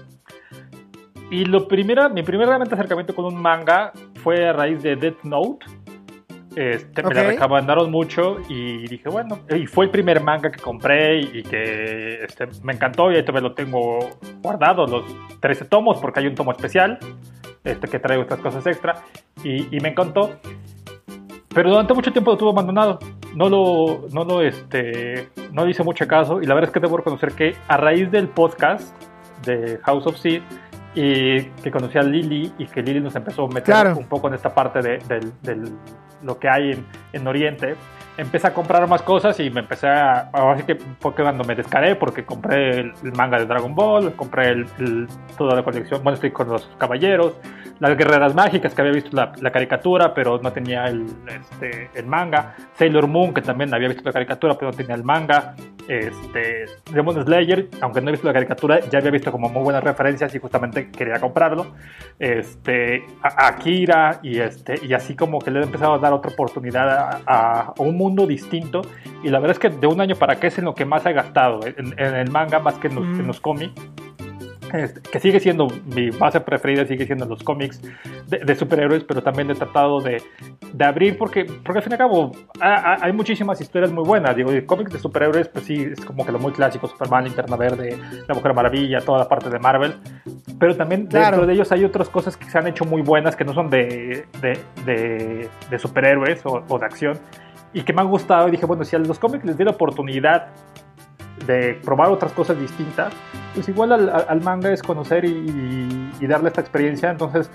[1.30, 5.22] Y lo primero, mi primer realmente acercamiento con un manga fue a raíz de Death
[5.24, 5.64] Note.
[6.55, 11.18] Este, Me la recomendaron mucho y dije, bueno, y fue el primer manga que compré
[11.18, 14.11] y que este, me encantó y ahí todavía lo tengo
[14.41, 15.05] guardado, los
[15.41, 16.99] 13 tomos, porque hay un tomo especial
[17.64, 19.03] este, que trae otras cosas extra
[19.43, 20.39] y, y me encantó.
[21.55, 22.98] Pero durante mucho tiempo lo tuve abandonado.
[23.36, 26.80] No lo, no lo, este, no le hice mucho caso y la verdad es que
[26.80, 28.94] debo reconocer que a raíz del podcast
[29.44, 30.42] de House of Seed
[30.94, 33.96] y que conocí a Lily y que Lily nos empezó a meter Claro.
[33.96, 34.98] un poco en esta parte de,
[35.42, 35.72] del-
[36.22, 37.74] lo que hay en, en Oriente,
[38.16, 40.30] empecé a comprar más cosas y me empecé a...
[40.32, 44.12] Ahora sí que fue cuando me descaré porque compré el, el manga de Dragon Ball,
[44.14, 47.34] compré el- el- toda la colección, bueno, estoy con los caballeros,
[47.81, 52.07] las guerreras mágicas que había visto la, la caricatura pero no tenía el, este, el
[52.07, 55.55] manga, Sailor Moon que también había visto la caricatura pero no tenía el manga,
[55.89, 59.83] este, Demon Slayer, aunque no he visto la caricatura, ya había visto como muy buenas
[59.85, 61.66] referencias y justamente quería comprarlo,
[62.18, 66.31] este, a- Akira y, este, y así como que le he empezado a dar otra
[66.33, 68.83] oportunidad a, a- a un mundo distinto
[69.22, 71.05] y la verdad es que de un año para acá es en lo que más
[71.07, 73.27] he gastado, en, en el manga más que en los, Mm.
[73.27, 73.75] los cómics.
[75.12, 77.81] Que sigue siendo mi base preferida, sigue siendo los cómics
[78.27, 80.20] de, de superhéroes, pero también he tratado de,
[80.72, 84.03] de abrir, porque, porque al fin y al cabo ha- ha- hay muchísimas historias muy
[84.05, 84.35] buenas.
[84.35, 87.97] Digo, cómics de superhéroes, pues sí, es como que lo muy clásico: Superman, Linterna Verde,
[88.27, 89.95] La Mujer Maravilla, toda la parte de Marvel.
[90.59, 91.27] Pero también Claro.
[91.27, 93.70] dentro de ellos hay otras cosas que se han hecho muy buenas que no son
[93.70, 97.18] de, de, de- de superhéroes o, o de acción
[97.72, 98.49] y que me han gustado.
[98.49, 100.49] Y dije, bueno, si a los cómics les di la oportunidad
[101.47, 103.12] de probar otras cosas distintas,
[103.55, 107.11] pues igual al, manga es conocer y, y- y darle esta experiencia.
[107.11, 107.51] Entonces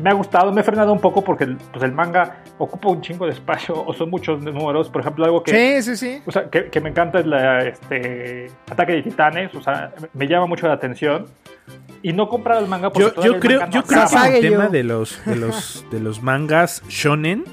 [0.00, 3.00] me, ha gustado, me he frenado un poco porque el, pues el manga ocupa un
[3.00, 4.88] chingo de espacio o son muchos números.
[4.88, 6.22] Por ejemplo, algo que, Sí, sí, sí.
[6.26, 10.26] o sea, que, que me encanta es la este, Ataque de Titanes, o sea, me
[10.26, 11.26] llama mucho la atención.
[12.02, 14.14] Y no comprar el manga porque Yo, yo el creo, manga no yo creo que
[14.14, 14.28] acaba.
[14.28, 17.44] El tema de los, de los, de los mangas shonen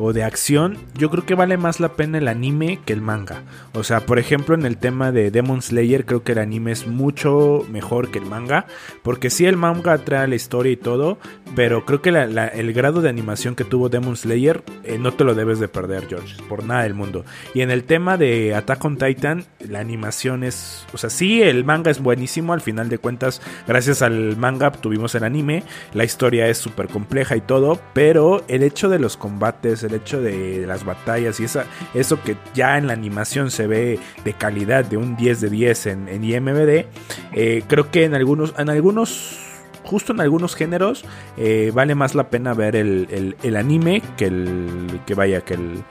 [0.00, 3.42] o de acción, yo creo que vale más la pena el anime que el manga.
[3.74, 6.86] O sea, por ejemplo, en el tema de Demon Slayer, creo que el anime es
[6.86, 8.66] mucho mejor que el manga.
[9.02, 11.18] Porque sí, el manga trae la historia y todo,
[11.56, 15.12] pero creo que la- la- el grado de animación que tuvo Demon Slayer eh, no
[15.14, 17.24] te lo debes de perder, George, por nada del mundo.
[17.52, 21.64] Y en el tema de Attack on Titan, la animación es, o sea, sí, el
[21.64, 25.62] manga es buenísimo, al final de cuentas, gracias al manga tuvimos el anime,
[25.94, 30.20] la historia es súper compleja y todo, pero el hecho de los combates, el hecho
[30.20, 34.84] de las batallas y esa, eso que ya en la animación se ve de calidad
[34.84, 36.86] de un 10 de 10 en, en IMBD,
[37.32, 39.38] eh, creo que en algunos, en algunos,
[39.84, 41.04] justo en algunos géneros,
[41.36, 45.84] eh, vale más la pena ver el, el- anime que el que vaya que el,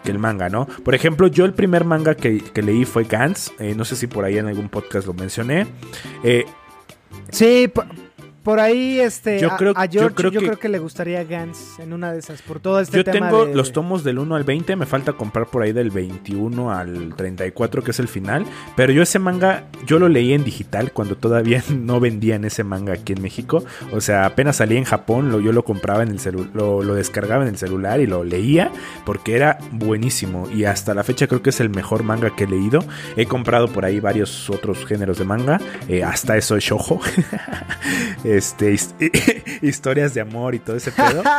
[0.00, 0.66] que el manga, ¿no?
[0.84, 4.06] Por ejemplo, yo el primer manga que, que leí fue Gantz, eh, no sé si
[4.06, 5.66] por ahí en algún podcast lo mencioné.
[7.32, 7.72] Sí,
[8.42, 10.68] por, ahí este Yo a- creo- a, yo George yo creo creo, que- que...
[10.68, 13.72] le gustaría Gans en una de esas por todo este yo tema tengo de- los
[13.72, 17.90] tomos del 1 al 20, me falta comprar por ahí del 21 al 34, que
[17.92, 18.44] es el final.
[18.76, 22.94] Pero yo ese manga, yo lo leí en digital cuando todavía no vendían ese manga
[22.94, 23.64] aquí en México.
[23.92, 26.94] O sea, apenas salía en Japón, lo, yo lo compraba en el celular, lo, lo
[26.94, 28.70] descargaba en el celular y lo leía
[29.04, 30.48] porque era buenísimo.
[30.52, 32.84] Y hasta la fecha creo que es el mejor manga que he leído.
[33.16, 37.00] He comprado por ahí varios otros géneros de manga, eh, hasta eso es shojo.
[38.36, 38.94] este, his-
[39.62, 41.22] historias de amor y todo ese pedo.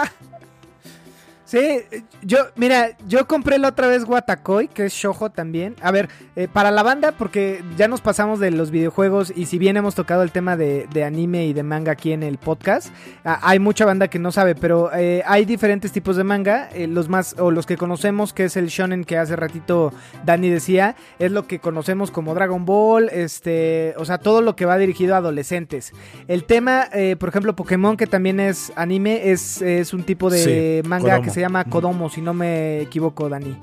[1.53, 1.81] Sí,
[2.23, 5.75] yo, mira, yo compré la otra vez Guatacoy, que es Shojo también.
[5.83, 9.59] A ver, eh, para la banda, porque ya nos pasamos de los videojuegos y si
[9.59, 12.87] bien hemos tocado el tema de, de anime y de manga aquí en el podcast,
[13.23, 16.69] hay mucha banda que no sabe, pero eh, hay diferentes tipos de manga.
[16.73, 19.93] eh, los más, o los que conocemos, que es el shonen que hace ratito
[20.25, 24.65] Dani decía, es lo que conocemos como Dragon Ball, este, o sea, todo lo que
[24.65, 25.93] va dirigido a adolescentes.
[26.27, 30.81] El tema, eh, por ejemplo, Pokémon, que también es anime, es, es un tipo de
[30.81, 31.63] Sí, manga que se llama.
[31.65, 33.55] Kodomo, si no me equivoco, Dani.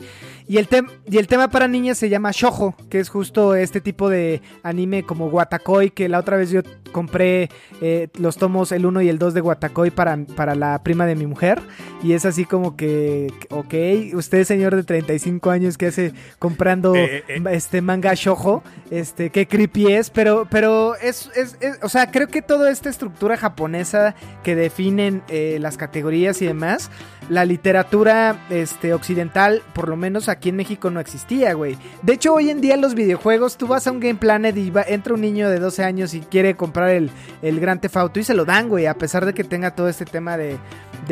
[0.47, 0.67] Y el,
[1.09, 5.05] y el tema para niñas se llama Shoujo, que es justo este tipo de anime
[5.05, 7.49] como Watakoi, que la otra vez yo compré
[7.81, 11.15] eh, los tomos el 1 y el 2 de Watakoi para, para la prima de
[11.15, 11.63] mi mujer.
[12.03, 17.23] Y es así como que, ok, usted señor de 35 años que hace comprando Eh,
[17.29, 17.43] eh.
[17.53, 22.27] este manga Shoujo, este, qué creepy es, pero, pero es, es- es- o sea, creo
[22.27, 25.23] que toda esta estructura japonesa que definen
[25.61, 26.91] las categorías y demás,
[27.31, 31.79] la literatura este, occidental, por lo menos aquí en México, no existía, güey.
[32.03, 34.71] De hecho, hoy en día en los videojuegos, tú vas a un Game Planet y
[34.71, 38.21] va- entra un niño de 12 años y quiere comprar el, el Gran Theft Auto
[38.21, 40.59] y se lo dan, güey, a pesar de que tenga todo este tema de...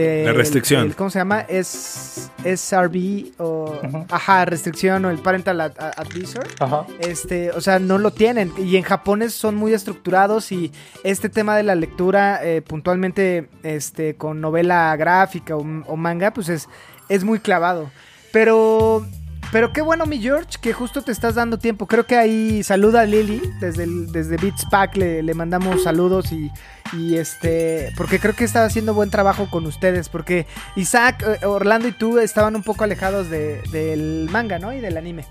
[0.02, 0.80] de La restricción.
[0.82, 1.40] el- el- ¿Cómo se llama?
[1.48, 3.78] Es SRB o...
[4.10, 6.46] Ajá, restricción o el Parental Ad- Advisor.
[6.60, 6.86] Ajá.
[7.00, 8.52] Este, o sea, no lo tienen.
[8.56, 10.72] Y en japonés son muy estructurados y
[11.04, 16.48] este tema de la lectura, eh, puntualmente, este, con novela gráfica o, o manga, pues
[16.48, 16.68] es,
[17.08, 17.90] es muy clavado.
[18.32, 19.06] Pero,
[19.52, 21.86] pero qué bueno, mi George, que justo te estás dando tiempo.
[21.86, 26.32] Creo que ahí saluda a Lily desde, el- desde Beats Pack, le, le mandamos saludos
[26.32, 26.50] y,
[26.92, 30.08] y este, porque creo que está haciendo buen trabajo con ustedes.
[30.08, 30.46] Porque
[30.76, 34.72] Isaac, eh, Orlando y tú estaban un poco alejados de- del manga, ¿no?
[34.72, 35.24] Y del anime.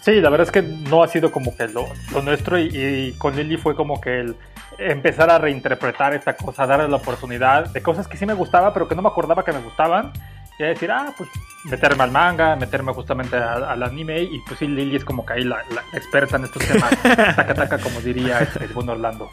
[0.00, 3.34] Sí, la verdad es que no ha sido como que lo, lo nuestro y, con
[3.36, 4.36] Lily fue como que el
[4.78, 8.86] empezar a reinterpretar esta cosa, darle la oportunidad de cosas que sí me gustaba, pero
[8.86, 10.12] que no me acordaba que me gustaban.
[10.58, 11.30] Y decir, ah, pues
[11.64, 14.22] meterme al manga, meterme justamente al, al anime.
[14.22, 16.90] Y pues sí, Lily es como que ahí la, la experta en estos temas.
[17.02, 19.30] taca, taca, como diría este, el buen Orlando.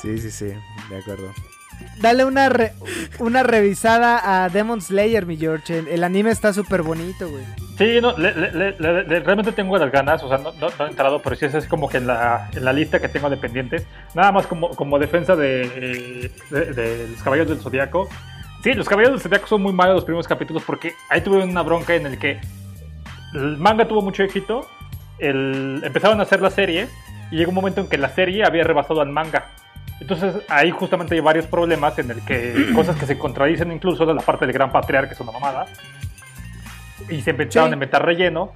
[0.00, 0.46] Sí, sí, sí,
[0.88, 1.32] de acuerdo.
[1.96, 2.72] Dale una, re-
[3.20, 5.78] una revisada a Demon Slayer, mi George.
[5.78, 7.44] El, el anime está súper bonito, güey.
[7.78, 10.90] Sí, no, le- le- le- realmente tengo las ganas, o sea, no, no- no he
[10.90, 13.86] entrado, pero sí es como que en la, en la lista que tengo de pendientes.
[14.14, 18.08] Nada más como, como defensa de, eh, de- de los Caballeros del Zodiaco.
[18.62, 21.62] Sí, los Caballeros del Zodiaco son muy malos los primeros capítulos porque ahí tuve una
[21.62, 22.40] bronca en el que
[23.34, 24.66] el manga tuvo mucho éxito,
[25.18, 26.88] el, empezaron a hacer la serie
[27.30, 29.46] y llegó un momento en que la serie había rebasado al manga.
[30.00, 34.14] Entonces ahí justamente hay varios problemas en el que cosas que se contradicen incluso de
[34.14, 35.66] la parte del gran patriarca, que es una mamada
[37.08, 37.72] y se empezaron Sí.
[37.72, 38.52] a inventar relleno.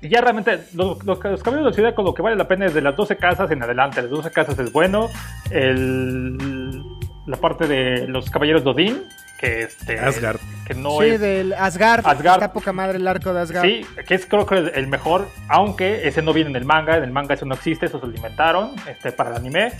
[0.00, 2.66] Y ya realmente, los, los, los Caballeros de Ciudad, con lo que vale la pena
[2.66, 4.02] es de las 12 casas en adelante.
[4.02, 5.08] Las 12 casas es bueno.
[5.50, 6.82] El,
[7.26, 9.02] la parte de los Caballeros de Odín,
[9.38, 10.38] que, este, Asgard.
[10.66, 11.20] que no sí, es.
[11.20, 12.06] del Asgard.
[12.06, 12.34] Asgard.
[12.42, 13.64] Está poca madre el arco de Asgard.
[13.64, 17.04] Sí, que es creo que el mejor, aunque ese no viene en el manga, en
[17.04, 19.72] el manga eso no existe, eso se lo inventaron este, para el anime.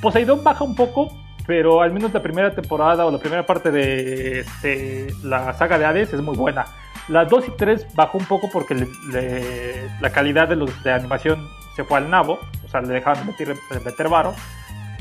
[0.00, 1.16] Poseidón baja un poco,
[1.46, 5.84] pero al menos la primera temporada o la primera parte de este, la saga de
[5.84, 6.64] Hades es muy buena.
[7.08, 10.92] Las 2 y 3 bajó un poco porque le- le- la calidad de los de
[10.92, 11.46] animación
[11.76, 14.34] se fue al nabo, o sea, le dejaban de meter, de meter varo.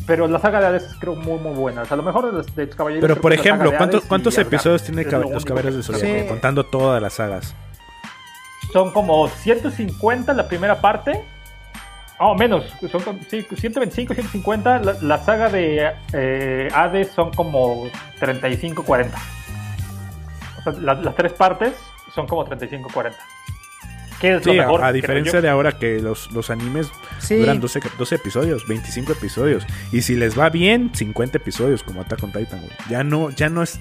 [0.07, 1.81] Pero la saga de Hades es creo muy muy buena.
[1.81, 3.01] O sea, a lo mejor de los, de los caballeros.
[3.07, 6.21] Pero por ejemplo, de ¿cuántos, cuántos episodios tiene los Caballeros del que- Zodiaco?
[6.23, 6.27] Sí.
[6.29, 7.55] Contando todas las sagas.
[8.73, 11.23] Son como 150 la primera parte
[12.17, 14.79] Oh, menos, son sí, 125, 150.
[14.79, 19.17] La, la saga de eh, Hades son como 35, 40.
[20.59, 21.73] O sea, la- las tres partes
[22.13, 23.19] son como 35, 40.
[24.25, 24.79] ¿Qué es Sí, lo a, mejor?
[24.81, 26.87] a Creo diferencia de ahora que los, los animes
[27.19, 27.35] Sí.
[27.37, 29.65] duran 12, 12 episodios, 25 episodios.
[29.91, 32.71] Y si les va bien, 50 episodios como Attack on Titan, güey.
[32.89, 33.79] Ya no, ya no es...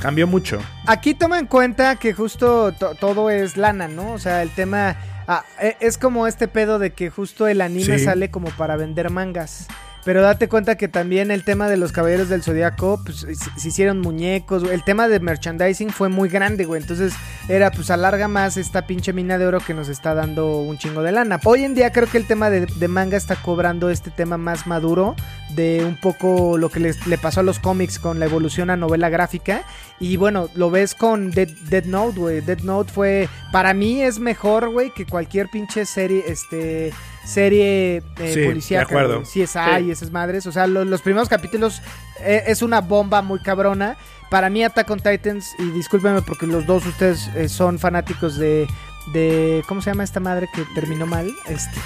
[0.00, 0.60] Cambió mucho.
[0.86, 4.12] Aquí toma en cuenta que justo to- todo es lana, ¿no?
[4.12, 4.94] O sea, el tema
[5.26, 8.04] ah, e- es como este pedo de que justo el anime Sí.
[8.04, 9.66] sale como para vender mangas.
[10.08, 13.26] Pero date cuenta que también el tema de los caballeros del zodiaco, pues
[13.58, 14.62] se, hicieron muñecos.
[14.62, 16.80] El tema de merchandising fue muy grande, güey.
[16.80, 17.12] Entonces
[17.46, 21.02] era, pues alarga más esta pinche mina de oro que nos está dando un chingo
[21.02, 21.38] de lana.
[21.44, 24.66] Hoy en día creo que el tema de, de manga está cobrando este tema más
[24.66, 25.14] maduro
[25.50, 28.78] de un poco lo que les- le pasó a los cómics con la evolución a
[28.78, 29.64] novela gráfica.
[30.00, 32.40] Y bueno, lo ves con Dead, Dead Note, güey.
[32.40, 36.94] Dead Note fue, para mí es mejor, güey, que cualquier pinche serie, este,
[37.28, 39.20] serie eh, Sí, de policíaca, acuerdo.
[39.20, 39.24] güey.
[39.26, 39.84] CSI Sí.
[39.86, 40.46] y esas madres.
[40.46, 41.82] O sea, lo- los primeros capítulos
[42.20, 43.96] eh, es una bomba muy cabrona.
[44.30, 48.66] Para mí Attack on Titans, y discúlpenme porque los dos ustedes eh, son fanáticos de,
[49.12, 51.30] de, ¿cómo se llama esta madre que terminó mal?
[51.48, 51.78] Este...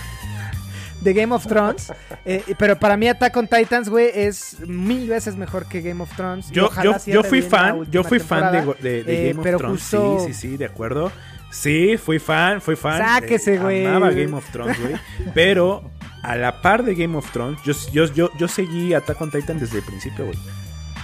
[1.03, 1.93] De Game of Thrones.
[2.25, 6.15] Eh, pero para mí Attack on Titans, güey, es mil veces mejor que Game of
[6.15, 6.49] Thrones.
[6.53, 9.81] Yo, yo, yo fui fan, yo fui fan de, Eh, Game of pero Thrones.
[9.81, 11.11] justo- Sí, sí, sí, de acuerdo.
[11.53, 12.99] Sí, fui fan, fui fan.
[12.99, 13.87] Sáquese, Eh, güey.
[13.87, 14.95] Amaba Game of Thrones, güey.
[15.35, 15.91] Pero
[16.23, 19.59] a la par de Game of Thrones, yo, yo, yo, yo seguí Attack on Titan
[19.61, 20.39] desde el principio, güey.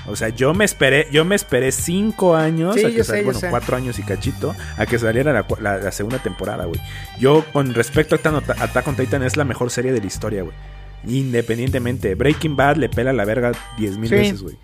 [0.06, 3.22] O sea, yo me esperé, yo me esperé cinco años, Sí, a que sal- sé,
[3.24, 3.50] bueno, sé.
[3.50, 6.80] cuatro años y cachito, a que saliera la, la- la segunda temporada, güey.
[7.20, 8.18] Yo, con respecto a
[8.64, 10.54] Attack on Titan, es la mejor serie de la historia, güey.
[11.06, 14.14] Independientemente, Breaking Bad le pela la verga 10 mil Sí.
[14.16, 14.56] veces, güey.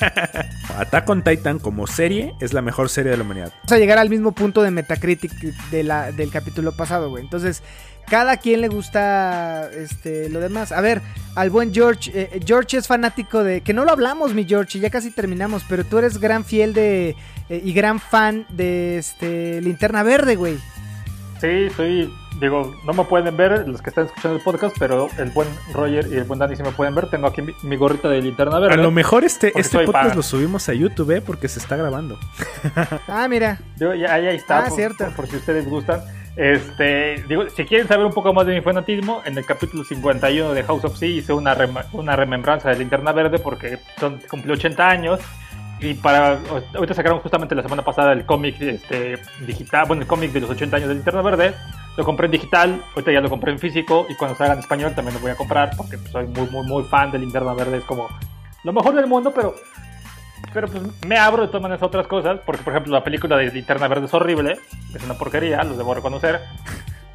[0.78, 3.52] Attack on Titan como serie es la mejor serie de la humanidad.
[3.62, 5.32] Vamos a llegar al mismo punto de Metacritic
[5.70, 7.22] de la, del capítulo pasado, güey.
[7.22, 7.62] Entonces,
[8.08, 10.72] cada quien le gusta este, lo demás.
[10.72, 11.00] A ver,
[11.36, 12.10] al buen George.
[12.14, 13.60] eh, George es fanático de.
[13.60, 15.62] Que no lo hablamos, mi George, y ya casi terminamos.
[15.68, 17.14] Pero tú eres gran fiel de.
[17.48, 20.56] eh, y gran fan de este Linterna Verde, güey.
[21.40, 22.12] Sí, soy.
[22.42, 26.08] Digo, no me pueden ver los que están escuchando el podcast, pero el buen Roger
[26.10, 27.06] y el buen Dani sí me pueden ver.
[27.08, 28.76] Tengo aquí mi, mi gorrita de linterna A verde.
[28.82, 31.20] lo mejor este, este podcast lo subimos a YouTube, ¿eh?
[31.20, 32.18] Porque se está grabando.
[33.08, 33.58] Ah, mira.
[33.76, 35.04] Digo, ya, ahí está, Ah, por, cierto.
[35.06, 36.00] por- por si ustedes gustan.
[36.34, 40.52] Este, digo, si quieren saber un poco más de mi fanatismo, en el capítulo 51
[40.54, 44.54] de House of Sea hice una, rem- una remembranza de Linterna Verde porque son, cumplió
[44.54, 45.20] 80 años.
[45.82, 46.38] Y para
[46.74, 50.50] ahorita sacaron justamente la semana pasada el cómic este, digital, bueno, el cómic de los
[50.50, 51.54] 80 años de Linterna Verde.
[51.96, 54.94] Lo compré en digital, ahorita ya lo compré en físico y cuando salga en español
[54.94, 57.78] también lo voy a comprar porque soy muy, muy, muy fan de Linterna Verde.
[57.78, 58.08] Es como
[58.62, 59.54] lo mejor del mundo, pero
[60.52, 63.36] pero pues me abro de todas maneras a otras cosas, porque por ejemplo la película
[63.36, 64.58] de Linterna Verde es horrible,
[64.94, 66.40] es una porquería, lo debo reconocer.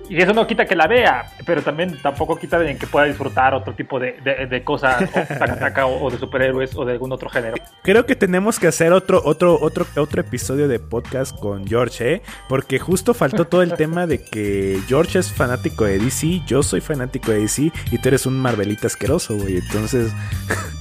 [0.09, 3.53] Y eso no quita que la vea, pero también tampoco quita de que pueda disfrutar
[3.53, 5.07] otro tipo de, de, de cosa, o,
[5.39, 7.57] taca, taca, o, o de superhéroes o de algún otro género.
[7.84, 12.21] Creo que tenemos que hacer otro, otro, otro, otro episodio de podcast con George, ¿eh?
[12.47, 16.81] Porque justo faltó todo el tema de que George es fanático de DC, yo soy
[16.81, 19.57] fanático de DC y tú eres un Marvelita asqueroso, güey.
[19.57, 20.11] Entonces,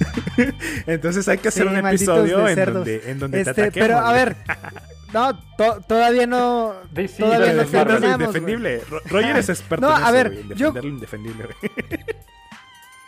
[0.86, 3.88] entonces hay que hacer Sí, un episodio en donde, en donde te Este, ataquemos.
[3.88, 4.36] pero a ver.
[5.16, 6.74] No, to- todavía no.
[6.92, 8.82] DC, todavía de no los Defender lo indefendible.
[8.90, 11.44] Ro- Roger es experto No, en a eso, ver, güey, en yo- defender lo indefendible,
[11.44, 11.72] güey.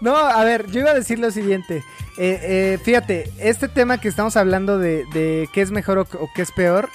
[0.01, 1.83] No, a ver, yo iba a decir lo siguiente.
[2.17, 6.31] Eh, eh, fíjate, este tema que estamos hablando de, de qué es mejor o, o
[6.35, 6.89] qué es peor.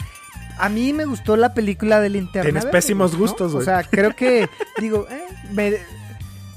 [0.58, 3.62] A mí me gustó la película del Linterna Tienes pésimos gustos, güey.
[3.62, 5.78] O sea, creo que, digo, eh, me,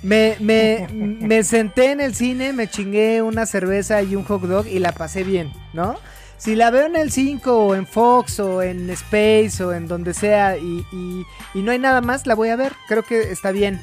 [0.03, 4.67] me, me, me senté en el cine, me chingué una cerveza y un hot dog
[4.67, 5.97] y la pasé bien, ¿no?
[6.37, 10.15] Si la veo en el 5 o en Fox o en Space o en donde
[10.15, 12.75] sea y, y, y no hay nada más, la voy a ver.
[12.87, 13.81] Creo que está bien.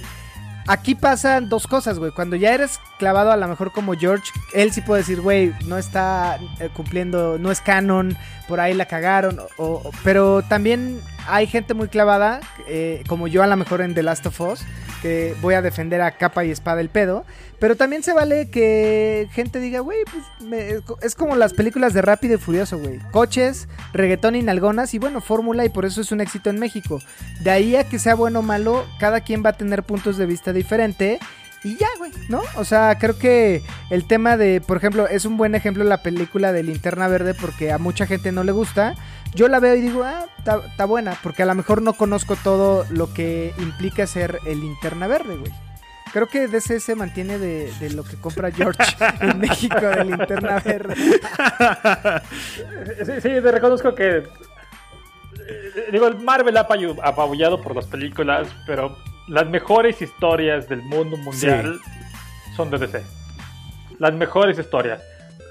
[0.67, 2.11] Aquí pasan dos cosas, güey.
[2.11, 5.77] Cuando ya eres clavado a lo mejor como George, él sí puede decir, güey, no
[5.77, 8.17] está eh, cumpliendo, no es canon,
[8.47, 9.39] por ahí la cagaron.
[9.57, 14.03] o- pero también hay gente muy clavada, eh, como yo a lo mejor en The
[14.03, 14.61] Last of Us,
[15.01, 17.25] que voy a defender a capa y espada el pedo.
[17.59, 22.01] Pero también se vale que gente diga, güey, pues me- es como las películas de
[22.01, 22.99] Rápido y Furioso, güey.
[23.11, 26.99] Coches, reggaetón y nalgonas y bueno, fórmula y por eso es un éxito en México.
[27.41, 30.25] De ahí a que sea bueno o malo, cada quien va a tener puntos de
[30.25, 31.17] vista diferente.
[31.65, 32.43] Y ya, güey, ¿no?
[32.57, 36.51] O sea, creo que el tema de, por ejemplo, es un buen ejemplo la película
[36.53, 38.93] de Linterna Verde porque a mucha gente no le gusta.
[39.33, 42.85] Yo la veo y digo, ah, está buena, porque a lo mejor no conozco todo
[42.91, 45.51] lo que implica ser el Linterna Verde, güey.
[46.13, 48.83] Creo que DC se mantiene de, de lo que compra George
[49.21, 50.95] en México de Linterna Verde.
[53.03, 54.17] Sí, sí, te reconozco que
[55.47, 56.67] eh, digo, el Marvel ha
[57.01, 58.95] apabullado por las películas, pero
[59.27, 61.79] las mejores historias del mundo mundial
[62.55, 63.01] son de DC.
[63.99, 65.01] Las mejores historias.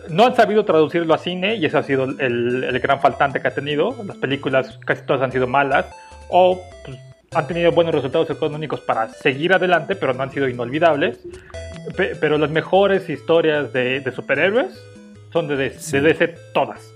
[0.08, 3.48] No han sabido traducirlo a cine y ese ha sido el, el gran faltante que
[3.48, 3.94] ha tenido.
[4.06, 5.86] Las películas casi todas han sido malas
[6.28, 6.98] o pues,
[7.34, 11.18] han tenido buenos resultados económicos para seguir adelante, pero no han sido inolvidables.
[11.96, 14.78] Pe- pero las mejores historias de, de superhéroes
[15.32, 15.92] son de, Sí.
[15.98, 16.92] de DC todas.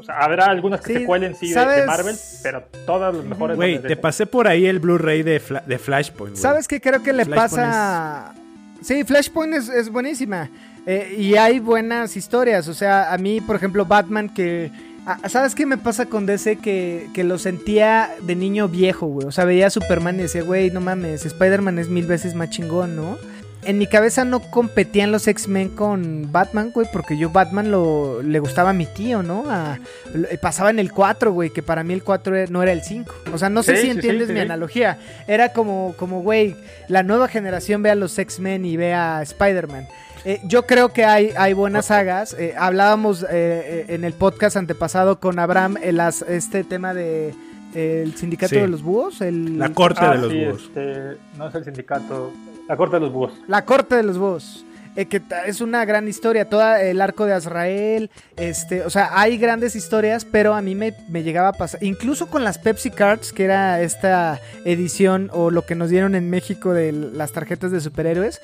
[0.00, 1.86] O sea, habrá algunas que Sí, se cuelen sí de-.
[1.86, 5.62] Marvel, pero todas las mejores Güey, de te pasé por ahí el Blu-ray de, Fla-
[5.64, 6.36] de Flashpoint.
[6.36, 8.34] ¿Sabes qué creo que le Flashpoint pasa?
[8.82, 10.50] Sí, Flashpoint es, es buenísima.
[10.86, 12.66] Eh, y hay buenas historias.
[12.68, 14.70] O sea, a mí, por ejemplo, Batman que...
[15.06, 16.56] ah, ¿Sabes qué me pasa con DC?
[16.56, 19.26] Que, que lo sentía de niño viejo, güey.
[19.26, 22.48] O sea, veía a Superman y decía, güey, no mames, Spider-Man es mil veces más
[22.48, 23.18] chingón, ¿no?
[23.62, 28.38] En mi cabeza no competían los X-Men con Batman, güey, porque yo Batman lo, le
[28.40, 29.44] gustaba a mi tío, ¿no?
[29.50, 29.78] A-
[30.14, 32.82] lo- pasaba en el 4, güey, que para mí el 4 era- no era el
[32.82, 33.14] 5.
[33.34, 34.44] O sea, no sé Sí, si sí, entiendes sí, mi sí.
[34.46, 34.98] analogía.
[35.28, 36.56] Era como, como, güey,
[36.88, 39.86] la nueva generación ve a los X-Men y ve a Spider-Man.
[40.24, 42.34] Eh, yo creo que hay, hay buenas sagas.
[42.38, 47.34] Eh, hablábamos eh, eh, en el podcast antepasado con Abraham el as- este tema de
[47.74, 48.60] eh, el sindicato Sí.
[48.60, 49.20] de los búhos.
[49.20, 50.62] El, La corte Ah, de los sí, búhos.
[50.64, 52.32] este, no es el sindicato,
[52.70, 53.32] la corte de los búhos.
[53.48, 54.64] La corte de los búhos.
[54.96, 59.38] eh, que es una gran historia, todo el arco de Azrael, este, o sea, hay
[59.38, 63.32] grandes historias, pero a mí me, me llegaba a pasar, incluso con las Pepsi Cards,
[63.32, 67.80] que era esta edición o lo que nos dieron en México de las tarjetas de
[67.80, 68.40] superhéroes,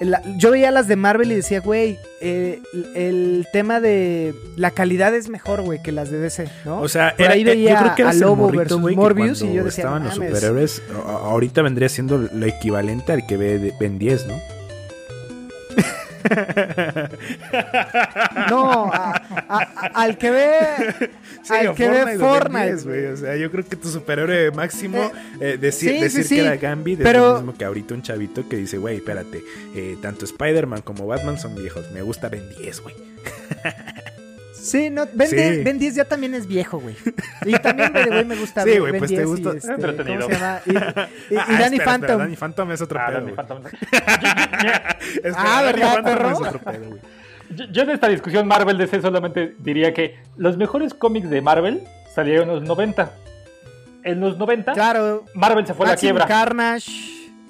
[0.00, 2.60] la- yo veía las de Marvel y decía, güey, eh,
[2.94, 6.80] el tema de la calidad es mejor, güey, que las de DC, ¿no?
[6.80, 9.42] O sea, Por era, ahí veía yo creo que a el Lobo morrito, versus Morbius
[9.42, 10.34] y yo decía, estaban "No los mames".
[10.34, 14.34] superhéroes, ahorita vendría siendo lo equivalente al que ve de- Ben 10, ¿no?
[18.50, 20.50] No, a- a- a- al que ve,
[21.50, 23.06] al que ve Fortnite, 10, güey.
[23.06, 24.98] O sea, yo creo que tu superhéroe máximo,
[25.40, 27.64] Eh, eh, decir, sí, sí, decir sí, que era Gambit pero- es lo mismo que
[27.64, 29.42] ahorita un chavito que dice, güey, espérate,
[29.74, 32.94] eh, tanto Spider-Man como Batman son viejos, me gusta Ben 10, güey.
[34.70, 35.36] Sí, no, Ben, Sí.
[35.36, 36.94] 10, Ben 10 ya también es viejo, güey.
[37.44, 40.22] Y también, way, me gusta Sí, güey, pues te 10 y, gusta- este, Entretenido.
[40.22, 40.60] ¿Cómo se llama?
[40.66, 40.84] Y, y- y Ah,
[41.28, 42.18] Danny espera, espera, Phantom.
[42.18, 43.36] Danny Phantom es otro Ah, pedo, Danny güey.
[43.36, 43.62] Phantom.
[43.66, 46.30] Espera, Ah, Danny ¿verdad, Phantom perro?
[46.30, 47.00] es otro pedo, güey.
[47.50, 51.82] Yo, yo en esta discusión Marvel DC solamente diría que los mejores cómics de Marvel
[52.14, 53.10] salieron en los 90.
[54.04, 56.26] En los 90 Claro, Marvel se fue a la quiebra.
[56.26, 56.90] Carnage.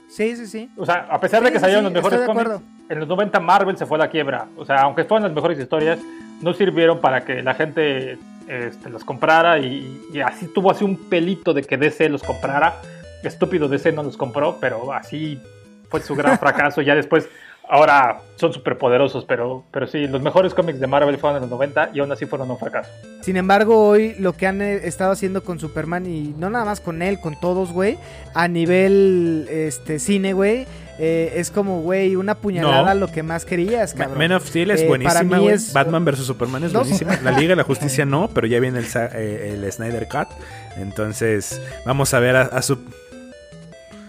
[0.08, 0.70] Sí, sí, sí.
[0.76, 2.50] O sea, a pesar de Sí, que sí, salieron sí, los mejores de cómics,
[2.88, 4.46] en los 90 Marvel se fue a la quiebra.
[4.56, 5.98] O sea, aunque fueron las mejores historias,
[6.40, 10.96] no sirvieron para que la gente este, los comprara y, y así tuvo así un
[10.96, 12.74] pelito de que DC los comprara.
[13.22, 15.40] Estúpido DC no los compró, pero así
[15.88, 16.80] fue su gran fracaso.
[16.80, 17.28] ya después,
[17.68, 21.50] ahora son súper poderosos, pero, pero sí, los mejores cómics de Marvel fueron en los
[21.50, 22.90] 90 y aún así fueron un fracaso.
[23.20, 26.80] Sin embargo, hoy lo que han eh, estado haciendo con Superman y no nada más
[26.80, 27.98] con él, con todos, güey,
[28.34, 30.66] a nivel este cine, güey,
[30.98, 32.88] eh, es como, güey, una puñalada No.
[32.88, 34.18] a lo que más querías, cabrón.
[34.18, 35.54] Man of Steel es Eh, para buenísima, mí güey.
[35.54, 36.80] es- Batman vs Superman es No.
[36.80, 37.16] buenísima.
[37.22, 40.28] La Liga de la Justicia no, pero ya viene el, eh, el Snyder Cut.
[40.76, 42.78] Entonces, vamos a ver a, a su...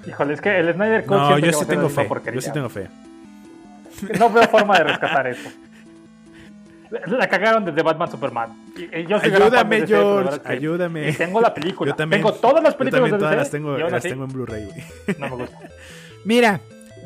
[0.07, 2.07] Híjole, es que el Snyder Cut No, yo sí tengo fe.
[2.33, 2.87] Yo sí tengo fe.
[4.17, 5.49] No veo forma de rescatar eso.
[7.05, 8.49] La cagaron desde Batman Superman.
[8.75, 10.15] Y- y yo Ayúdame, DC, George.
[10.23, 11.09] verdad es que- Ayúdame.
[11.09, 11.91] Y tengo la película.
[11.91, 12.21] Yo también.
[12.23, 13.37] Tengo todas las Yo películas también de todas DC.
[13.43, 14.83] las tengo, las así, tengo en Blu-ray, güey.
[15.19, 15.57] no me gusta.
[16.25, 16.59] Mira,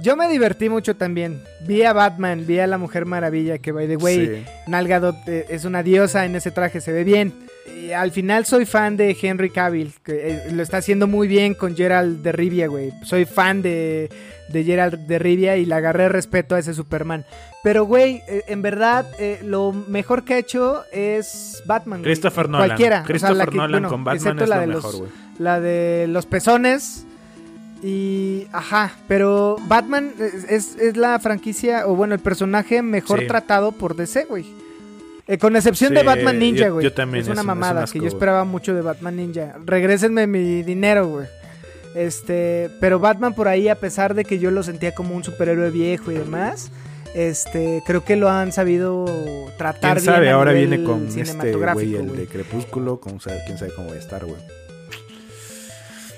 [0.03, 1.41] yo me divertí mucho también.
[1.67, 4.45] Vi a Batman, vi a la Mujer Maravilla, que by the way, Sí.
[4.67, 7.33] Nal Gadot eh, es una diosa en ese traje, se ve bien.
[7.81, 11.53] Y al final soy fan de Henry Cavill, que eh, lo está haciendo muy bien
[11.53, 12.91] con Gerald de Rivia, güey.
[13.03, 14.09] Soy fan de,
[14.49, 17.25] de Gerald de Rivia y le agarré respeto a ese Superman.
[17.63, 22.03] Pero, güey, eh, en verdad, eh, lo mejor que ha hecho es Batman.
[22.03, 22.67] Christopher Nolan.
[22.69, 22.95] Cualquiera.
[22.97, 24.83] o sea, Christopher la que- Nolan bueno, con Batman excepto es la lo de mejor,
[24.91, 25.11] los- güey.
[25.39, 27.05] la de los pezones.
[27.83, 28.47] Y.
[28.53, 33.27] Ajá, pero Batman es, es- es la franquicia, o bueno, el personaje mejor Sí.
[33.27, 34.45] tratado por DC, güey.
[35.27, 36.83] Eh, con excepción de Batman Ninja, güey.
[36.83, 39.55] yo también, Es es una un mamada asco, que yo esperaba mucho de Batman Ninja.
[39.65, 41.27] Regrésenme mi dinero, güey.
[41.95, 45.69] Este, pero Batman por ahí, a pesar de que yo lo sentía como un superhéroe
[45.69, 46.71] viejo y demás,
[47.13, 49.05] este, creo que lo han sabido
[49.57, 50.21] tratar ¿Quién sabe?
[50.21, 52.99] bien a Ahora viene con este güey, el de Crepúsculo.
[52.99, 54.37] Con, quién sabe cómo va a estar, güey.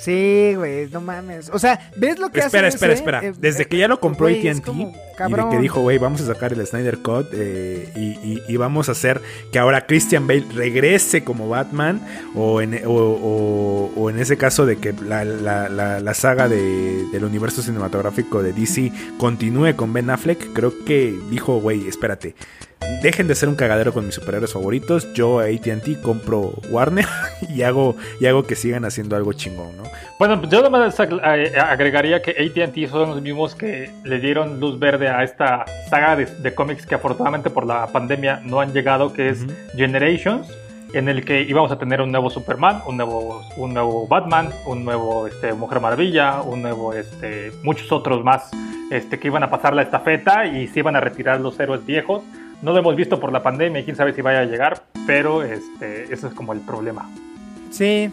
[0.06, 1.49] Sí, güey, no mames.
[1.52, 3.02] O sea, ¿ves lo que Espera, hace espera, DC?
[3.02, 3.26] espera.
[3.26, 5.98] Eh, Desde eh, que ya lo compró güey, AT&T como, y de que dijo, güey,
[5.98, 8.02] vamos a sacar el Snyder Cut eh, y,
[8.34, 9.19] y- y vamos a hacer
[9.52, 11.99] que ahora Christian Bale regrese como Batman
[12.36, 16.48] o en, o, o- o en ese caso de que la, la- la- la saga
[16.48, 22.36] de- del universo cinematográfico de DC continúe con Ben Affleck, creo que dijo, güey, espérate.
[23.02, 25.12] Dejen de ser un cagadero con mis superhéroes favoritos.
[25.14, 27.06] Yo ATT compro Warner
[27.50, 29.84] y hago, y hago que sigan haciendo algo chingón, ¿no?
[30.18, 35.10] Bueno, yo además eh, agregaría que ATT son los mismos que le dieron luz verde
[35.10, 39.30] a esta saga de, de cómics que afortunadamente por la pandemia no han llegado, que
[39.30, 39.46] es
[39.76, 40.48] Generations
[40.96, 44.86] en el que íbamos a tener un nuevo Superman, un nuevo, un nuevo Batman, un
[44.86, 48.50] nuevo este, Mujer Maravilla, un nuevo, este, muchos otros más
[48.92, 52.24] este, que iban a pasar la estafeta y se iban a retirar los héroes viejos.
[52.61, 56.14] No lo hemos visto por la pandemia, quién sabe si vaya a llegar, pero este,
[56.14, 57.10] es como el problema.
[57.72, 58.10] Sí,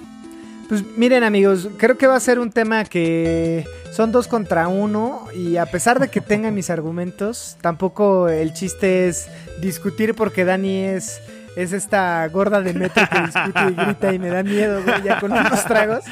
[0.69, 5.27] pues miren amigos, creo que va a ser un tema que son dos contra uno
[5.35, 9.29] y a pesar de que tenga mis argumentos, tampoco el chiste es
[9.61, 11.21] discutir porque Dani es
[11.57, 15.21] es esta gorda de metro que discute y grita y me da miedo, güey, ya
[15.21, 16.05] con unos tragos.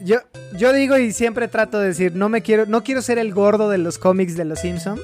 [0.00, 0.18] Yo,
[0.56, 3.68] yo digo y siempre trato de decir, no me quiero, no quiero ser el gordo
[3.68, 4.98] de los cómics de los Simpson.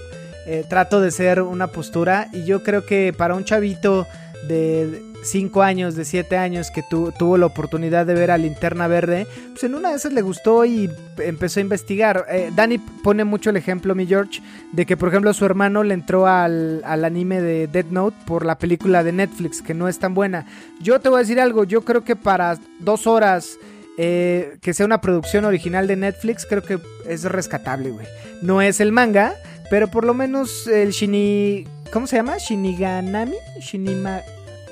[0.46, 4.06] Eh, trato de ser una postura y yo creo que para un chavito
[4.48, 9.26] de 5 años, de 7 años que tuvo la oportunidad de ver a Linterna Verde,
[9.50, 12.26] pues en una de esas le gustó y empezó a investigar.
[12.28, 14.42] Eh, Dani pone mucho el ejemplo, mi George,
[14.72, 18.58] de que por ejemplo su hermano le entró al, anime de Dead Note por la
[18.58, 20.46] película de Netflix, que no es tan buena.
[20.80, 23.58] Yo te voy a decir algo, yo creo que para dos horas...
[23.98, 28.06] Eh, que sea una producción original de Netflix, creo que es rescatable, güey.
[28.40, 29.34] No es el manga,
[29.72, 31.66] pero por lo menos el Shini...
[31.94, 32.36] ¿Cómo se llama?
[32.36, 33.36] Shiniganami?
[33.58, 34.20] Shinima...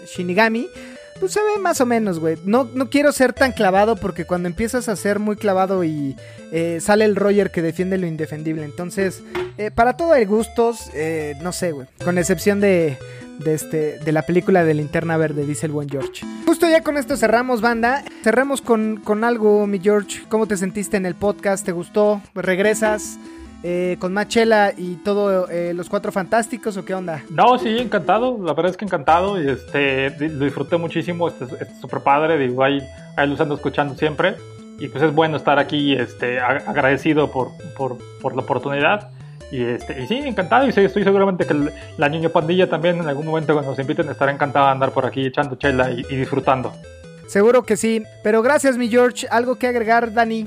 [0.04, 0.68] Shinigami,
[1.18, 2.36] pues se ve más o menos, güey.
[2.44, 6.16] No, no quiero ser tan clavado porque cuando empiezas a ser muy clavado y
[6.52, 8.62] eh, sale el Roger que defiende lo indefendible.
[8.62, 9.22] Entonces,
[9.56, 11.86] eh, para todo hay gustos, eh, no sé, güey.
[12.04, 12.98] Con excepción de,
[13.38, 16.26] de, este, de la película de Linterna Verde, dice el buen George.
[16.44, 18.04] Justo ya con esto cerramos, banda.
[18.22, 20.24] Cerramos con, con algo, mi George.
[20.28, 21.64] ¿Cómo te sentiste en el podcast?
[21.64, 22.20] ¿Te gustó?
[22.34, 23.18] ¿Regresas?
[23.62, 27.22] Eh, con Machela y todo eh, los cuatro fantásticos o qué onda?
[27.30, 31.52] No, sí, encantado, la verdad es que encantado y este lo disfruté muchísimo, este es
[31.52, 32.80] este súper padre, digo, ahí,
[33.16, 34.36] ahí los ando escuchando siempre
[34.80, 39.10] y pues es bueno estar aquí este, agradecido por, por, por la oportunidad.
[39.52, 40.66] Y, este, y sí, encantado.
[40.66, 41.54] Y sí, estoy seguramente que
[41.98, 45.04] la niño pandilla también en algún momento cuando nos inviten estará encantada de andar por
[45.04, 46.72] aquí echando chela y, y disfrutando.
[47.26, 48.02] Seguro que sí.
[48.22, 49.26] Pero gracias, mi George.
[49.30, 50.46] ¿Algo que agregar, Dani?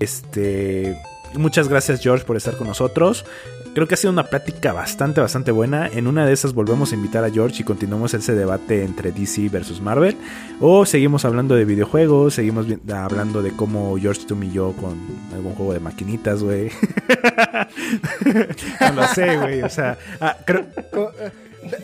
[0.00, 1.00] Este.
[1.34, 3.24] Muchas gracias George por estar con nosotros.
[3.74, 5.86] Creo que ha sido una plática bastante, bastante buena.
[5.86, 9.48] En una de esas volvemos a invitar a George y continuamos ese debate entre DC
[9.50, 10.16] versus Marvel.
[10.60, 14.98] O seguimos hablando de videojuegos, seguimos hablando de cómo George tú y yo con
[15.32, 16.70] algún juego de maquinitas, güey.
[18.80, 19.62] no lo sé, güey.
[19.62, 20.66] O sea, ah, creo...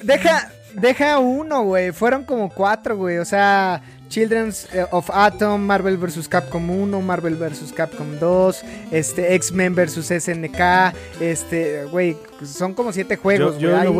[0.02, 1.92] Deja, deja uno, güey.
[1.92, 3.18] Fueron como cuatro, güey.
[3.18, 3.82] O sea...
[4.08, 6.28] Children's eh, of Atom, Marvel vs.
[6.28, 7.72] Capcom 1, Marvel vs.
[7.72, 10.24] Capcom 2, este, X-Men vs.
[10.24, 13.56] SNK, este, güey, son como siete juegos,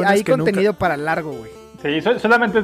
[0.07, 1.51] hay, contenido para largo, güey.
[1.83, 2.61] Sí, solamente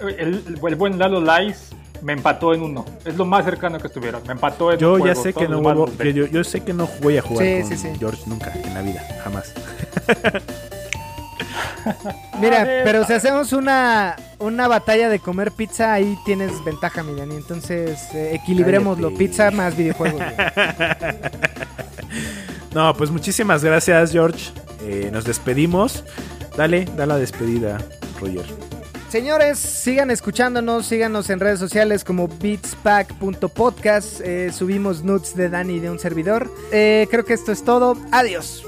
[0.00, 2.84] el, el, buen Lalo Lice me empató en uno.
[3.04, 4.22] Es lo más cercano que estuvieron.
[4.26, 7.16] Me empató en Yo ya sé que no vuelvo, yo, yo, sé que no voy
[7.16, 9.52] a jugar con George nunca en la vida, jamás.
[12.40, 17.36] Mira, pero si hacemos una, una batalla de comer pizza, ahí tienes ventaja, mi Dani.
[17.36, 19.14] Entonces, eh, equilibremoslo.
[19.14, 20.20] Pizza más videojuegos.
[22.74, 24.50] no, pues muchísimas gracias, George.
[24.82, 26.04] Eh, nos despedimos.
[26.56, 27.78] Dale, da la despedida,
[28.20, 28.44] Roger.
[29.08, 34.20] Señores, sigan escuchándonos, síganos en redes sociales como beatspack.podcast.
[34.24, 36.50] Eh, subimos nudes de Dani de un servidor.
[36.70, 37.96] creo que esto es todo.
[38.10, 38.64] Adiós.